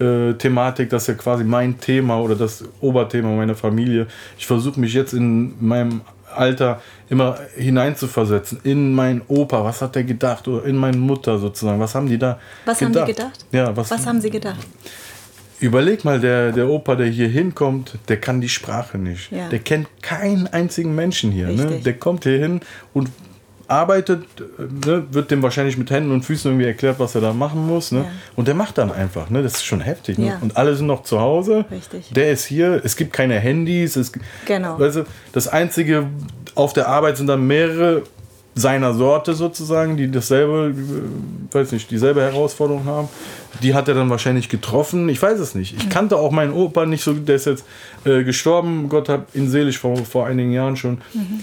äh, 0.00 0.32
Thematik, 0.34 0.90
das 0.90 1.02
ist 1.02 1.08
ja 1.08 1.14
quasi 1.14 1.44
mein 1.44 1.78
Thema 1.78 2.18
oder 2.18 2.34
das 2.34 2.64
Oberthema 2.80 3.28
meiner 3.36 3.54
Familie. 3.54 4.08
Ich 4.36 4.46
versuche 4.48 4.80
mich 4.80 4.94
jetzt 4.94 5.12
in 5.12 5.54
meinem 5.64 6.00
Alter 6.34 6.80
immer 7.08 7.36
hineinzuversetzen 7.56 8.58
in 8.64 8.94
meinen 8.94 9.22
Opa, 9.28 9.62
was 9.64 9.80
hat 9.82 9.94
der 9.94 10.02
gedacht 10.04 10.48
oder 10.48 10.64
in 10.64 10.76
meine 10.76 10.96
Mutter 10.96 11.38
sozusagen, 11.38 11.78
was 11.78 11.94
haben 11.94 12.08
die 12.08 12.18
da 12.18 12.38
Was 12.64 12.80
haben 12.80 12.92
die 12.92 13.04
gedacht? 13.04 13.44
Ja, 13.52 13.76
was, 13.76 13.90
Was 13.92 14.06
haben 14.06 14.20
sie 14.20 14.30
gedacht? 14.30 14.56
Überleg 15.62 16.04
mal, 16.04 16.20
der, 16.20 16.52
der 16.52 16.68
Opa, 16.68 16.96
der 16.96 17.06
hier 17.06 17.28
hinkommt, 17.28 17.98
der 18.08 18.18
kann 18.18 18.40
die 18.40 18.48
Sprache 18.48 18.98
nicht. 18.98 19.30
Ja. 19.30 19.48
Der 19.48 19.60
kennt 19.60 19.88
keinen 20.02 20.46
einzigen 20.48 20.94
Menschen 20.94 21.30
hier. 21.30 21.48
Ne? 21.48 21.80
Der 21.84 21.94
kommt 21.94 22.24
hier 22.24 22.38
hin 22.38 22.60
und 22.92 23.10
arbeitet, 23.68 24.24
ne? 24.58 25.06
wird 25.10 25.30
dem 25.30 25.42
wahrscheinlich 25.42 25.78
mit 25.78 25.90
Händen 25.90 26.10
und 26.12 26.24
Füßen 26.24 26.50
irgendwie 26.50 26.66
erklärt, 26.66 26.98
was 26.98 27.14
er 27.14 27.20
da 27.20 27.32
machen 27.32 27.66
muss. 27.66 27.92
Ne? 27.92 28.00
Ja. 28.00 28.10
Und 28.36 28.48
der 28.48 28.54
macht 28.54 28.76
dann 28.78 28.92
einfach. 28.92 29.30
Ne? 29.30 29.42
Das 29.42 29.54
ist 29.54 29.64
schon 29.64 29.80
heftig. 29.80 30.18
Ne? 30.18 30.26
Ja. 30.26 30.38
Und 30.40 30.56
alle 30.56 30.74
sind 30.74 30.86
noch 30.86 31.04
zu 31.04 31.20
Hause. 31.20 31.64
Richtig. 31.70 32.10
Der 32.10 32.32
ist 32.32 32.44
hier. 32.44 32.80
Es 32.84 32.96
gibt 32.96 33.12
keine 33.12 33.38
Handys. 33.38 33.96
Es, 33.96 34.12
Genau. 34.44 34.76
Du, 34.76 35.06
das 35.32 35.48
Einzige 35.48 36.06
auf 36.54 36.72
der 36.72 36.88
Arbeit 36.88 37.16
sind 37.16 37.28
dann 37.28 37.46
mehrere 37.46 38.02
seiner 38.54 38.92
Sorte 38.92 39.32
sozusagen, 39.32 39.96
die 39.96 40.10
dasselbe, 40.10 40.74
äh, 40.74 41.54
weiß 41.54 41.72
nicht, 41.72 41.90
dieselbe 41.90 42.20
Herausforderung 42.20 42.84
haben. 42.84 43.08
Die 43.62 43.74
hat 43.74 43.88
er 43.88 43.94
dann 43.94 44.10
wahrscheinlich 44.10 44.48
getroffen. 44.48 45.08
Ich 45.08 45.22
weiß 45.22 45.38
es 45.38 45.54
nicht. 45.54 45.74
Ich 45.76 45.88
kannte 45.88 46.16
auch 46.16 46.30
meinen 46.30 46.52
Opa 46.52 46.84
nicht 46.84 47.02
so, 47.02 47.12
der 47.14 47.36
ist 47.36 47.46
jetzt 47.46 47.64
äh, 48.04 48.24
gestorben. 48.24 48.88
Gott 48.88 49.08
hat 49.08 49.26
ihn 49.34 49.48
selig 49.48 49.78
vor, 49.78 49.96
vor 49.98 50.26
einigen 50.26 50.52
Jahren 50.52 50.76
schon. 50.76 50.98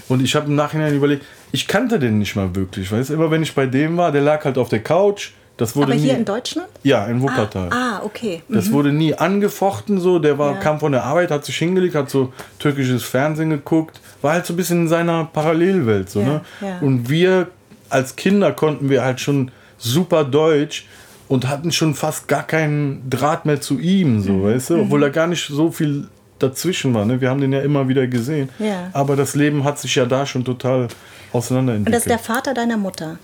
Und 0.07 0.21
ich 0.23 0.35
habe 0.35 0.47
im 0.47 0.55
Nachhinein 0.55 0.95
überlegt, 0.95 1.25
ich 1.51 1.67
kannte 1.67 1.97
den 1.97 2.19
nicht 2.19 2.35
mal 2.35 2.55
wirklich. 2.55 2.91
Weißt 2.91 3.09
du, 3.09 3.15
immer 3.15 3.31
wenn 3.31 3.41
ich 3.41 3.55
bei 3.55 3.65
dem 3.65 3.97
war, 3.97 4.11
der 4.11 4.21
lag 4.21 4.45
halt 4.45 4.57
auf 4.57 4.69
der 4.69 4.81
Couch. 4.81 5.31
Das 5.59 5.75
wurde 5.75 5.91
Aber 5.91 5.95
nie, 5.95 6.07
hier 6.07 6.17
in 6.17 6.25
Deutschland? 6.25 6.67
Ja, 6.83 7.05
in 7.05 7.21
Wuppertal. 7.21 7.69
Ah, 7.71 8.01
okay. 8.03 8.41
Das 8.49 8.71
wurde 8.71 8.91
nie 8.91 9.13
angefochten 9.13 9.99
so. 9.99 10.17
Der 10.19 10.37
war, 10.39 10.53
Ja. 10.53 10.57
kam 10.59 10.79
von 10.79 10.91
der 10.93 11.03
Arbeit, 11.03 11.29
hat 11.31 11.45
sich 11.45 11.57
hingelegt, 11.57 11.93
hat 11.95 12.09
so 12.09 12.33
türkisches 12.59 13.03
Fernsehen 13.03 13.49
geguckt, 13.51 13.99
war 14.21 14.33
halt 14.33 14.45
so 14.45 14.53
ein 14.53 14.57
bisschen 14.57 14.81
in 14.83 14.87
seiner 14.87 15.25
Parallelwelt. 15.25 16.09
So, 16.09 16.21
Ja, 16.21 16.25
ne? 16.25 16.41
ja. 16.61 16.79
Und 16.79 17.09
wir 17.09 17.47
als 17.89 18.15
Kinder 18.15 18.51
konnten 18.53 18.89
wir 18.89 19.03
halt 19.03 19.19
schon 19.19 19.51
super 19.77 20.23
Deutsch 20.23 20.87
und 21.27 21.47
hatten 21.47 21.71
schon 21.71 21.93
fast 21.93 22.27
gar 22.27 22.43
keinen 22.43 23.09
Draht 23.09 23.45
mehr 23.45 23.59
zu 23.61 23.79
ihm, 23.79 24.15
Mhm. 24.17 24.21
so, 24.21 24.43
weißt 24.43 24.69
du? 24.71 24.81
Obwohl 24.81 25.01
da 25.01 25.09
gar 25.09 25.27
nicht 25.27 25.45
so 25.47 25.71
viel 25.71 26.07
dazwischen 26.39 26.93
war. 26.93 27.03
Ne? 27.05 27.19
Wir 27.19 27.29
haben 27.29 27.41
den 27.41 27.51
ja 27.51 27.59
immer 27.61 27.87
wieder 27.89 28.07
gesehen. 28.07 28.47
Ja. 28.59 28.89
Aber 28.93 29.15
das 29.17 29.35
Leben 29.35 29.65
hat 29.65 29.77
sich 29.77 29.93
ja 29.95 30.05
da 30.05 30.25
schon 30.25 30.45
total 30.45 30.83
Und 30.83 30.95
auseinanderentwickelt. 31.33 31.93
das 31.95 32.03
ist 32.03 32.09
der 32.09 32.19
Vater 32.19 32.53
deiner 32.53 32.77
Mutter? 32.77 33.17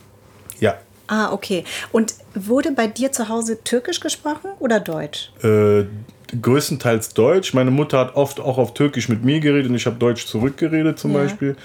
ja. 0.60 0.74
Ah, 1.08 1.32
okay. 1.32 1.64
Und 1.92 2.16
wurde 2.34 2.72
bei 2.72 2.88
dir 2.88 3.12
zu 3.12 3.30
Hause 3.30 3.64
Türkisch 3.64 4.00
gesprochen 4.00 4.52
oder 4.60 4.80
Deutsch? 4.80 5.32
Äh, 5.44 5.84
größtenteils 6.42 7.14
Deutsch. 7.14 7.54
Meine 7.54 7.72
Mutter 7.72 8.00
hat 8.00 8.16
oft 8.16 8.40
auch 8.40 8.58
auf 8.58 8.74
Türkisch 8.74 9.10
mit 9.10 9.24
mir 9.24 9.40
geredet 9.40 9.70
und 9.70 9.76
ich 9.76 9.86
habe 9.86 9.98
Deutsch 9.98 10.26
zurückgeredet 10.26 10.98
zum 11.00 11.14
Ja. 11.14 11.20
Beispiel. 11.20 11.56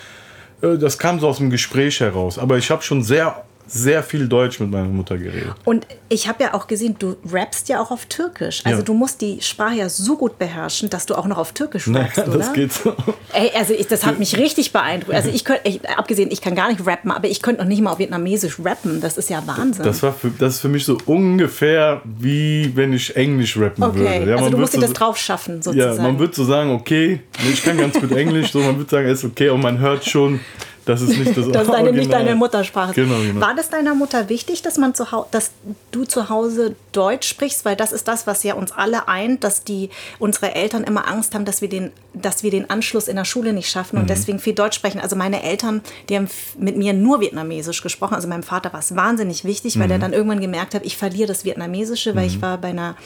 Äh, 0.63 0.77
das 0.77 0.99
kam 0.99 1.21
so 1.21 1.29
aus 1.29 1.39
dem 1.39 1.51
Gespräch 1.51 2.01
heraus. 2.01 2.39
Aber 2.39 2.59
ich 2.59 2.71
habe 2.71 2.83
schon 2.83 3.03
sehr, 3.03 3.45
sehr 3.73 4.03
viel 4.03 4.27
Deutsch 4.29 4.59
mit 4.61 4.71
meiner 4.71 4.89
Mutter 4.89 5.17
geredet. 5.17 5.55
Und 5.65 5.87
ich 6.09 6.29
habe 6.29 6.43
ja 6.43 6.55
auch 6.55 6.67
gesehen, 6.67 6.97
du 6.99 7.17
rappst 7.31 7.69
ja 7.69 7.81
auch 7.81 7.91
auf 7.91 8.07
Türkisch. 8.07 8.63
Also 8.65 8.79
Ja. 8.79 8.85
du 8.85 8.95
musst 8.95 9.21
die 9.21 9.41
Sprache 9.41 9.77
ja 9.77 9.89
so 9.89 10.17
gut 10.17 10.39
beherrschen, 10.39 10.91
dass 10.91 11.07
du 11.07 11.15
auch 11.15 11.27
noch 11.27 11.39
auf 11.39 11.53
Türkisch 11.53 11.87
Naja, 11.87 12.07
rappst, 12.07 12.29
oder? 12.29 12.39
das 12.39 12.53
geht 12.53 12.73
so. 12.73 12.95
Ey, 13.33 13.51
also 13.57 13.73
ich, 13.75 13.87
das 13.87 14.05
hat 14.05 14.19
mich 14.19 14.37
richtig 14.37 14.73
beeindruckt. 14.73 15.15
Also 15.15 15.31
ich 15.31 15.45
könnte, 15.45 15.81
abgesehen, 15.97 16.31
ich 16.33 16.41
kann 16.41 16.55
gar 16.55 16.69
nicht 16.69 16.85
rappen, 16.87 17.11
aber 17.11 17.29
ich 17.29 17.43
könnte 17.43 17.63
noch 17.63 17.69
nicht 17.69 17.81
mal 17.81 17.93
auf 17.93 17.99
Vietnamesisch 17.99 18.59
rappen. 18.65 19.01
Das 19.01 19.17
ist 19.19 19.31
ja 19.31 19.43
Wahnsinn. 19.47 19.85
Das, 19.85 20.03
war 20.03 20.13
für, 20.13 20.31
das 20.31 20.55
ist 20.57 20.61
für 20.61 20.69
mich 20.69 20.85
so 20.85 20.99
ungefähr 21.07 22.03
wie 22.05 22.73
wenn 22.75 22.93
ich 22.93 23.15
Englisch 23.17 23.57
rappen 23.57 23.85
okay, 23.85 23.99
würde. 23.99 24.31
Ja, 24.31 24.37
also 24.37 24.51
du 24.51 24.57
musst 24.59 24.73
dir 24.75 24.79
wird 24.79 24.91
das 24.91 24.91
so, 24.91 24.95
drauf 25.05 25.17
schaffen, 25.17 25.57
Ja, 25.57 25.63
sozusagen. 25.63 26.03
man 26.03 26.19
würde 26.19 26.35
so 26.35 26.45
sagen, 26.45 26.71
okay, 26.73 27.21
ich 27.51 27.63
kann 27.63 27.79
ganz 27.79 27.99
gut 28.01 28.13
Englisch, 28.13 28.51
so 28.53 28.59
man 28.61 28.77
würde 28.77 28.91
sagen, 28.91 29.07
ist 29.09 29.25
okay, 29.25 29.49
und 29.51 29.61
man 29.63 29.79
hört 29.79 30.05
schon, 30.05 30.41
das 30.85 31.03
ist 31.03 31.19
nicht 31.19 31.37
das, 31.37 31.49
das 31.53 31.63
ist 31.63 31.73
deine, 31.73 31.93
nicht 31.93 32.13
deine 32.13 32.35
Muttersprache. 32.35 32.95
Genau, 32.95 33.17
genau. 33.19 33.41
War 33.41 33.55
das 33.55 33.71
deiner 33.71 33.95
Mutter 33.95 34.29
wichtig, 34.29 34.63
dass, 34.63 34.79
man 34.79 34.95
zu 34.95 35.07
dass 35.31 35.51
du 35.91 36.05
zu 36.05 36.29
Hause 36.29 36.75
Deutsch 36.93 37.29
sprichst? 37.29 37.65
Weil 37.65 37.77
das 37.77 37.93
ist 37.93 38.09
das, 38.09 38.27
was 38.27 38.43
ja 38.43 38.55
uns 38.55 38.73
alle 38.73 39.09
eint, 39.09 39.45
dass 39.45 39.65
die, 39.65 39.91
unsere 40.19 40.55
Eltern 40.55 40.85
immer 40.85 41.09
Angst 41.09 41.35
haben, 41.35 41.45
dass 41.45 41.63
wir 41.63 41.69
den, 41.69 41.93
dass 42.15 42.43
wir 42.43 42.51
den 42.51 42.71
Anschluss 42.71 43.09
in 43.09 43.17
der 43.17 43.25
Schule 43.25 43.53
nicht 43.53 43.71
schaffen 43.71 43.97
und 43.97 44.05
mhm. 44.05 44.09
deswegen 44.09 44.39
viel 44.39 44.55
Deutsch 44.55 44.77
sprechen. 44.77 45.01
Also 45.01 45.17
meine 45.17 45.43
Eltern, 45.43 45.83
die 46.09 46.17
haben 46.17 46.29
mit 46.59 46.77
mir 46.77 46.93
nur 46.93 47.21
Vietnamesisch 47.21 47.83
gesprochen. 47.83 48.15
Also 48.15 48.29
meinem 48.29 48.43
Vater 48.43 48.73
war 48.73 48.81
es 48.81 48.95
wahnsinnig 48.97 49.45
wichtig, 49.45 49.79
weil 49.79 49.87
mhm. 49.87 49.93
er 49.93 49.99
dann 49.99 50.13
irgendwann 50.13 50.41
gemerkt 50.41 50.75
hat, 50.75 50.85
ich 50.85 50.97
verliere 50.97 51.29
das 51.29 51.45
Vietnamesische, 51.45 52.15
weil 52.15 52.29
mhm. 52.29 52.35
ich 52.35 52.43
war 52.43 52.59
bei 52.59 52.69
einer 52.69 52.97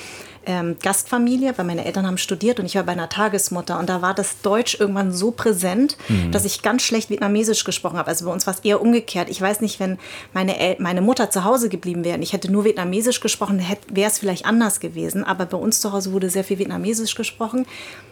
ähm, 0.47 0.77
Gastfamilie, 0.83 1.53
weil 1.57 1.65
meine 1.65 1.85
Eltern 1.85 2.07
haben 2.07 2.19
studiert 2.19 2.61
und 2.61 2.67
ich 2.67 2.75
war 2.75 2.85
bei 2.85 2.93
einer 2.93 3.09
Tagesmutter. 3.09 3.79
Und 3.79 3.89
da 3.89 4.03
war 4.03 4.15
das 4.15 4.41
Deutsch 4.43 4.79
irgendwann 4.79 5.13
so 5.13 5.31
präsent, 5.31 5.97
mhm. 6.09 6.31
dass 6.33 6.45
ich 6.45 6.63
ganz 6.63 6.83
schlecht 6.83 7.11
Vietnamesisch 7.11 7.65
gesprochen 7.65 7.99
habe. 7.99 8.09
Also 8.09 8.27
bei 8.27 8.33
uns 8.33 8.47
war 8.47 8.55
es 8.55 8.61
eher 8.61 8.81
umgekehrt. 8.81 9.29
Ich 9.29 9.41
weiß 9.41 9.61
nicht, 9.61 9.81
wenn 9.81 9.99
meine, 10.33 10.59
El 10.59 10.77
meine 10.79 11.03
Mutter 11.03 11.31
zu 11.31 11.45
Hause 11.45 11.69
geblieben 11.69 12.05
wäre 12.05 12.17
und 12.17 12.23
ich 12.23 12.33
hätte 12.33 12.51
nur 12.51 12.65
Vietnamesisch 12.65 13.21
gesprochen, 13.21 13.65
wäre 13.89 14.11
es 14.11 14.19
vielleicht 14.19 14.47
anders 14.47 14.81
gewesen. 14.81 15.25
Aber 15.25 15.47
bei 15.47 15.57
uns 15.57 15.81
zu 15.81 15.93
Hause 15.93 16.13
wurde 16.13 16.31
sehr 16.31 16.45
viel 16.45 16.59
Vietnamesisch 16.59 17.15
gesprochen. 17.15 17.67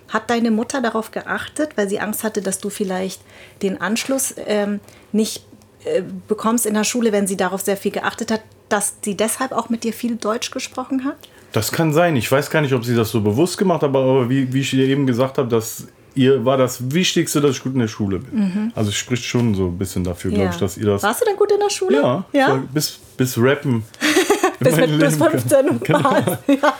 Hat 0.09 0.31
deine 0.31 0.51
Mutter 0.51 0.81
darauf 0.81 1.11
geachtet, 1.11 1.71
weil 1.77 1.89
sie 1.89 2.01
Angst 2.01 2.25
hatte, 2.25 2.43
dass 2.43 2.59
du 2.59 2.71
vielleicht 2.71 3.23
den 3.62 3.81
Anschluss 3.81 4.35
ähm, 4.47 4.81
nicht 5.12 5.45
äh, 5.85 6.03
bekommst 6.29 6.67
in 6.67 6.75
der 6.75 6.85
Schule, 6.85 7.12
wenn 7.12 7.27
sie 7.27 7.37
darauf 7.37 7.61
sehr 7.61 7.77
viel 7.77 7.91
geachtet 7.91 8.31
hat, 8.31 8.43
dass 8.69 8.95
sie 9.03 9.17
deshalb 9.17 9.53
auch 9.53 9.69
mit 9.69 9.85
dir 9.85 9.93
viel 9.93 10.17
Deutsch 10.17 10.51
gesprochen 10.51 11.05
hat? 11.05 11.17
Das 11.52 11.71
kann 11.71 11.92
sein. 11.92 12.16
Ich 12.16 12.30
weiß 12.30 12.50
gar 12.50 12.62
nicht, 12.62 12.73
ob 12.73 12.85
sie 12.85 12.94
das 12.94 13.11
so 13.11 13.21
bewusst 13.21 13.59
gemacht 13.59 13.82
hat, 13.82 13.90
aber 13.90 14.28
wie, 14.28 14.52
wie 14.52 14.61
ich 14.61 14.71
dir 14.71 14.87
eben 14.87 15.06
gesagt 15.06 15.38
habe, 15.38 15.49
dass 15.49 15.87
ihr 16.14 16.44
war 16.44 16.56
das 16.56 16.92
Wichtigste, 16.92 17.40
dass 17.40 17.52
ich 17.52 17.62
gut 17.62 17.75
in 17.75 17.80
der 17.80 17.88
Schule 17.88 18.18
bin. 18.18 18.38
Mhm. 18.38 18.73
Also 18.75 18.90
es 18.90 18.97
spricht 18.97 19.25
schon 19.25 19.54
so 19.54 19.66
ein 19.66 19.78
bisschen 19.78 20.04
dafür, 20.04 20.30
ja. 20.30 20.38
glaube 20.38 20.52
ich, 20.52 20.61
dass 20.61 20.76
ihr 20.76 20.87
das. 20.87 21.02
Warst 21.02 21.21
du 21.21 21.25
denn 21.26 21.37
gut 21.37 21.52
in 21.52 21.59
der 21.61 21.71
Schule? 21.71 21.97
Ja. 21.97 22.25
ja? 22.32 22.62
bis, 22.73 22.99
bis 23.16 23.38
Rappen. 23.38 23.85
bis 24.61 24.76
mit 24.76 24.99
plus 24.99 25.16
15 25.16 25.68
und 25.68 25.85
genau. 25.85 26.11
ja. 26.47 26.76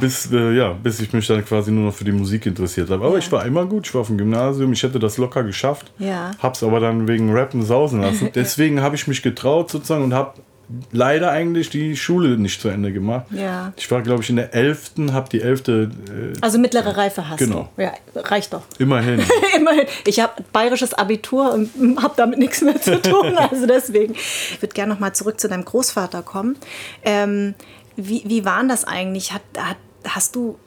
bis, 0.00 0.30
äh, 0.32 0.52
ja, 0.52 0.72
bis 0.72 1.00
ich 1.00 1.12
mich 1.12 1.26
dann 1.26 1.44
quasi 1.44 1.70
nur 1.70 1.86
noch 1.86 1.94
für 1.94 2.04
die 2.04 2.12
Musik 2.12 2.46
interessiert 2.46 2.90
habe. 2.90 3.04
Aber 3.04 3.14
ja. 3.14 3.18
ich 3.18 3.30
war 3.32 3.44
immer 3.46 3.64
gut, 3.66 3.86
ich 3.86 3.94
war 3.94 4.02
auf 4.02 4.08
dem 4.08 4.18
Gymnasium, 4.18 4.72
ich 4.72 4.82
hätte 4.82 4.98
das 4.98 5.16
locker 5.18 5.42
geschafft. 5.42 5.92
Ja. 5.98 6.32
Hab's 6.38 6.62
aber 6.62 6.80
dann 6.80 7.08
wegen 7.08 7.32
Rappen 7.32 7.64
sausen 7.64 8.00
lassen. 8.00 8.30
Deswegen 8.34 8.80
habe 8.80 8.96
ich 8.96 9.06
mich 9.06 9.22
getraut 9.22 9.70
sozusagen 9.70 10.04
und 10.04 10.14
habe 10.14 10.34
leider 10.92 11.30
eigentlich 11.30 11.70
die 11.70 11.96
Schule 11.96 12.38
nicht 12.38 12.60
zu 12.60 12.68
Ende 12.68 12.92
gemacht. 12.92 13.26
Ja. 13.30 13.72
Ich 13.76 13.90
war, 13.90 14.02
glaube 14.02 14.22
ich, 14.22 14.30
in 14.30 14.36
der 14.36 14.54
11., 14.54 14.92
habe 15.12 15.28
die 15.28 15.40
11. 15.40 15.68
Äh, 15.68 15.88
also 16.40 16.58
mittlere 16.58 16.96
Reife 16.96 17.28
hast 17.28 17.38
genau. 17.38 17.70
du. 17.76 17.82
Ja, 17.82 17.92
reicht 18.14 18.52
doch. 18.52 18.62
Immerhin. 18.78 19.22
Immerhin. 19.56 19.86
Ich 20.06 20.20
habe 20.20 20.42
bayerisches 20.52 20.94
Abitur 20.94 21.52
und 21.52 21.70
habe 22.02 22.14
damit 22.16 22.38
nichts 22.38 22.60
mehr 22.62 22.80
zu 22.80 23.00
tun. 23.00 23.36
Also 23.50 23.66
deswegen. 23.66 24.14
Ich 24.14 24.60
würde 24.60 24.74
gerne 24.74 24.92
noch 24.92 25.00
mal 25.00 25.12
zurück 25.12 25.40
zu 25.40 25.48
deinem 25.48 25.64
Großvater 25.64 26.22
kommen. 26.22 26.56
Ähm, 27.04 27.54
wie, 27.96 28.22
wie 28.26 28.44
war 28.44 28.62
das 28.64 28.84
eigentlich? 28.84 29.32
Hat, 29.32 29.42
hat, 29.56 29.76
hast 30.04 30.36
du 30.36 30.58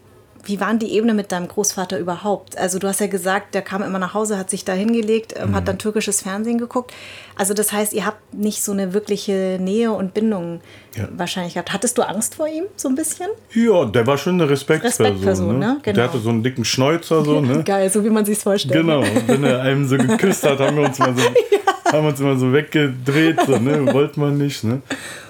wie 0.46 0.60
waren 0.60 0.78
die 0.78 0.92
Ebene 0.94 1.14
mit 1.14 1.32
deinem 1.32 1.48
Großvater 1.48 1.98
überhaupt? 1.98 2.58
Also 2.58 2.78
du 2.78 2.88
hast 2.88 3.00
ja 3.00 3.08
gesagt, 3.08 3.56
der 3.56 3.62
kam 3.62 3.82
immer 3.82 4.00
nach 4.00 4.14
Hause, 4.14 4.38
hat 4.38 4.50
sich 4.50 4.66
da 4.66 4.74
hingelegt, 4.74 5.34
ähm, 5.38 5.52
mhm. 5.52 5.56
hat 5.56 5.68
dann 5.68 5.80
türkisches 5.80 6.22
Fernsehen 6.22 6.58
geguckt. 6.58 6.92
Also 7.36 7.54
das 7.54 7.72
heißt, 7.72 7.94
ihr 7.94 8.06
habt 8.06 8.34
nicht 8.34 8.64
so 8.64 8.74
eine 8.74 8.94
wirkliche 8.94 9.58
Nähe 9.62 9.92
und 9.92 10.14
Bindung 10.14 10.60
ja. 10.96 11.08
wahrscheinlich 11.16 11.54
gehabt. 11.54 11.72
Hattest 11.72 11.98
du 11.98 12.02
Angst 12.02 12.36
vor 12.36 12.48
ihm 12.48 12.66
so 12.76 12.90
ein 12.90 12.96
bisschen? 12.96 13.28
Ja, 13.54 13.86
der 13.86 14.06
war 14.06 14.18
schon 14.18 14.34
eine 14.34 14.50
Respektperson. 14.50 15.06
Respektperson 15.06 15.60
ne? 15.60 15.66
ne? 15.66 15.78
Genau. 15.82 15.96
Der 15.96 16.04
hatte 16.04 16.20
so 16.20 16.30
einen 16.30 16.44
dicken 16.44 16.66
Schnäuzer 16.66 17.24
so. 17.24 17.40
Ne? 17.40 17.64
Geil, 17.66 17.90
so 17.90 18.04
wie 18.04 18.10
man 18.10 18.26
sich 18.26 18.38
vorstellt. 18.38 18.82
Genau. 18.82 19.00
Und 19.00 19.28
wenn 19.28 19.44
er 19.46 19.62
einem 19.62 19.88
so 19.88 19.98
geküsst 19.98 20.44
hat, 20.44 20.60
haben 20.60 20.76
wir 20.76 20.84
uns 20.86 21.00
mal 21.00 21.16
so, 21.16 21.22
ja. 21.52 21.94
haben 21.94 22.06
uns 22.06 22.20
immer 22.20 22.36
so 22.36 22.52
weggedreht. 22.52 23.40
So, 23.48 23.58
ne? 23.58 23.94
Wollte 23.94 24.20
man 24.20 24.38
nicht. 24.38 24.64
Ne? 24.64 24.82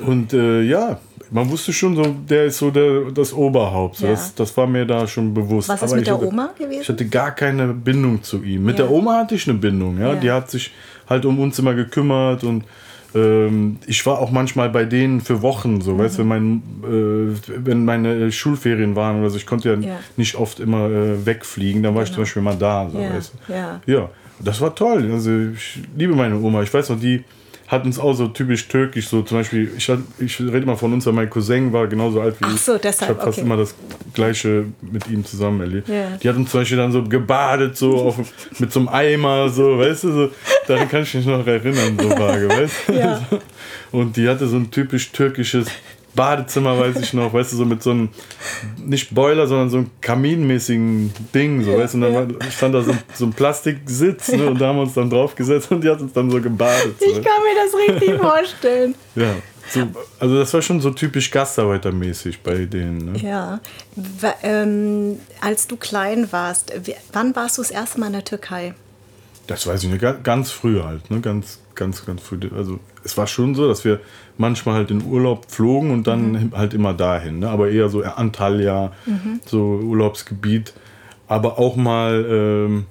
Und 0.06 0.34
äh, 0.34 0.62
ja, 0.62 1.00
man 1.34 1.50
wusste 1.50 1.74
schon, 1.74 1.96
so, 1.96 2.04
der 2.04 2.46
ist 2.46 2.60
so 2.60 2.72
der, 2.72 3.12
das 3.12 3.34
Oberhaupt. 3.34 4.00
Ja. 4.00 4.12
Das, 4.12 4.34
das 4.36 4.56
war 4.56 4.68
mir 4.68 4.86
da 4.86 5.08
schon 5.08 5.34
bewusst. 5.34 5.70
Was 5.70 5.82
ist 5.82 5.84
Aber 5.84 5.96
mit 5.96 6.08
der 6.08 6.14
hatte, 6.14 6.28
Oma 6.28 6.50
gewesen? 6.58 6.82
Ich 6.82 6.90
hatte 6.90 7.06
gar 7.08 7.32
keine 7.32 7.74
Bindung 7.74 8.24
zu 8.24 8.44
ihm. 8.44 8.64
Mit 8.64 8.78
ja. 8.78 8.86
der 8.86 8.94
Oma 8.94 9.18
hatte 9.18 9.36
ich 9.36 9.48
eine 9.50 9.58
Bindung. 9.58 10.00
Ja? 10.00 10.14
ja? 10.14 10.16
Die 10.16 10.32
hat 10.32 10.52
sich 10.52 10.72
halt 11.10 11.26
um 11.26 11.40
uns 11.40 11.58
immer 11.60 11.74
gekümmert 11.74 12.44
und 12.44 12.64
ähm, 13.16 13.78
ich 13.86 14.06
war 14.06 14.20
auch 14.20 14.32
manchmal 14.32 14.70
bei 14.70 14.86
denen 14.86 15.22
für 15.22 15.42
Wochen, 15.42 15.82
so, 15.82 15.94
mhm. 15.94 16.00
weißt 16.00 16.18
wenn, 16.20 16.28
mein, 16.28 16.64
äh, 16.84 17.56
wenn 17.64 17.86
meine 17.86 18.32
Schulferien 18.32 18.96
waren 18.96 19.20
oder 19.20 19.30
so, 19.30 19.38
ich 19.38 19.46
konnte 19.46 19.70
ja, 19.70 20.00
nicht 20.18 20.36
oft 20.36 20.60
immer 20.60 20.90
äh, 20.90 21.26
wegfliegen, 21.26 21.84
dann 21.84 21.94
war 21.94 22.04
genau. 22.04 22.10
ich 22.10 22.14
zum 22.14 22.24
Beispiel 22.24 22.42
mal 22.42 22.56
da, 22.56 22.90
so, 22.90 23.00
ja. 23.00 23.14
weißt 23.14 23.34
ja. 23.50 23.82
ja, 23.86 24.10
das 24.40 24.62
war 24.62 24.74
toll. 24.74 25.12
Also 25.12 25.32
ich 25.54 25.80
liebe 25.96 26.16
meine 26.16 26.40
Oma. 26.40 26.64
Ich 26.64 26.74
weiß 26.74 26.90
noch, 26.90 27.00
die, 27.00 27.24
hat 27.74 27.86
uns 27.86 28.00
auch 28.00 28.14
so 28.14 28.28
typisch 28.28 28.68
türkisch, 28.68 29.08
so 29.08 29.22
zum 29.24 29.40
Beispiel, 29.40 29.72
ich, 29.76 29.92
ich 30.20 30.40
rede 30.40 30.66
mal 30.66 30.76
von 30.76 30.94
uns, 30.94 31.06
weil 31.06 31.14
mein 31.14 31.30
Cousin 31.30 31.74
war 31.74 31.88
genauso 31.88 32.22
alt 32.22 32.40
wie 32.40 32.46
Ach 32.46 32.58
so, 32.58 32.78
deshalb, 32.78 33.12
ich. 33.12 33.18
habe 33.18 33.26
fast 33.26 33.40
okay. 33.40 33.46
immer 33.46 33.58
das 33.58 33.76
Gleiche 34.14 34.66
mit 34.82 35.08
ihm 35.10 35.26
zusammen 35.26 35.60
erlebt. 35.62 35.90
Yeah. 35.90 36.18
Die 36.22 36.30
hat 36.30 36.36
uns 36.36 36.52
zum 36.52 36.62
Beispiel 36.62 36.78
dann 36.78 36.92
so 36.92 37.04
gebadet, 37.04 37.76
so 37.76 37.96
auf, 37.98 38.16
mit 38.60 38.72
so 38.72 38.80
einem 38.80 38.90
Eimer, 38.90 39.50
so, 39.50 39.80
weißt 39.80 40.04
du, 40.06 40.12
so, 40.12 40.30
daran 40.68 40.88
kann 40.88 41.04
ich 41.04 41.14
mich 41.14 41.26
noch 41.26 41.46
erinnern, 41.46 41.98
so 42.00 42.10
vage, 42.12 42.48
weißt 42.48 42.76
du? 42.88 42.94
Ja. 42.94 43.28
Und 43.92 44.18
die 44.18 44.30
hatte 44.30 44.48
so 44.48 44.58
ein 44.58 44.72
typisch 44.72 45.12
türkisches 45.12 45.68
Badezimmer, 46.16 46.80
weiß 46.80 46.98
ich 46.98 47.14
noch, 47.14 47.34
weißt 47.34 47.54
du, 47.54 47.58
so 47.58 47.66
mit 47.66 47.82
so 47.82 47.92
einem, 47.92 48.10
nicht 48.78 49.14
Boiler, 49.14 49.48
sondern 49.48 49.70
so 49.70 49.78
einem 49.78 49.92
kaminmäßigen 50.02 51.14
Ding, 51.34 51.64
so, 51.64 51.78
weißt 51.78 51.96
du, 51.96 52.06
und 52.06 52.14
dann 52.14 52.38
stand 52.52 52.76
da 52.76 52.82
so, 52.82 52.96
so 53.14 53.26
ein 53.26 53.34
Plastiksitz, 53.34 54.32
ne, 54.32 54.48
und 54.48 54.62
da 54.62 54.68
haben 54.68 54.78
wir 54.78 54.84
uns 54.84 54.94
dann 54.94 55.10
draufgesetzt 55.10 55.72
und 55.72 55.84
die 55.84 55.90
hat 55.90 56.02
uns 56.02 56.14
dann 56.14 56.30
so 56.30 56.40
gebadet. 56.40 56.96
Ich 57.00 57.14
kann 57.14 57.24
mir 57.24 57.56
das 57.64 57.96
richtig 57.96 58.16
vorstellen. 58.22 58.96
Ja. 59.16 59.34
So, 59.70 59.88
also 60.20 60.38
das 60.38 60.54
war 60.54 60.62
schon 60.62 60.82
so 60.82 60.92
typisch 60.92 61.32
Gastarbeitermäßig 61.32 62.42
bei 62.42 62.66
denen. 62.66 63.14
Ne? 63.14 63.20
Ja. 63.20 63.60
Ähm, 64.44 65.18
als 65.40 65.68
du 65.68 65.78
klein 65.78 66.32
warst, 66.32 66.74
wann 67.14 67.36
warst 67.36 67.58
du 67.58 67.62
das 67.62 67.72
erste 67.72 68.00
Mal 68.00 68.08
in 68.08 68.14
der 68.14 68.26
Türkei? 68.26 68.74
Das 69.48 69.66
weiß 69.66 69.84
ich 69.84 69.90
nicht, 69.90 70.24
ganz 70.24 70.52
früh 70.52 70.82
halt, 70.82 71.10
ne? 71.10 71.22
ganz, 71.22 71.60
ganz, 71.76 72.06
ganz 72.06 72.22
früh. 72.22 72.40
Also 72.56 72.80
es 73.04 73.18
war 73.18 73.28
schon 73.28 73.56
so, 73.56 73.68
dass 73.68 73.86
wir 73.86 74.00
manchmal 74.38 74.76
halt 74.76 74.92
in 74.92 75.04
Urlaub 75.04 75.50
flogen 75.50 75.92
und 75.92 76.08
dann 76.08 76.32
mhm. 76.32 76.52
halt 76.56 76.74
immer 76.74 76.94
dahin. 76.94 77.40
Ne? 77.40 77.50
Aber 77.50 77.70
eher 77.70 77.90
so 77.90 78.04
Antalya, 78.04 78.92
mhm. 79.06 79.40
so 79.46 79.80
Urlaubsgebiet. 79.84 80.74
Aber 81.28 81.60
auch 81.60 81.76
mal 81.76 82.26
ähm, 82.30 82.86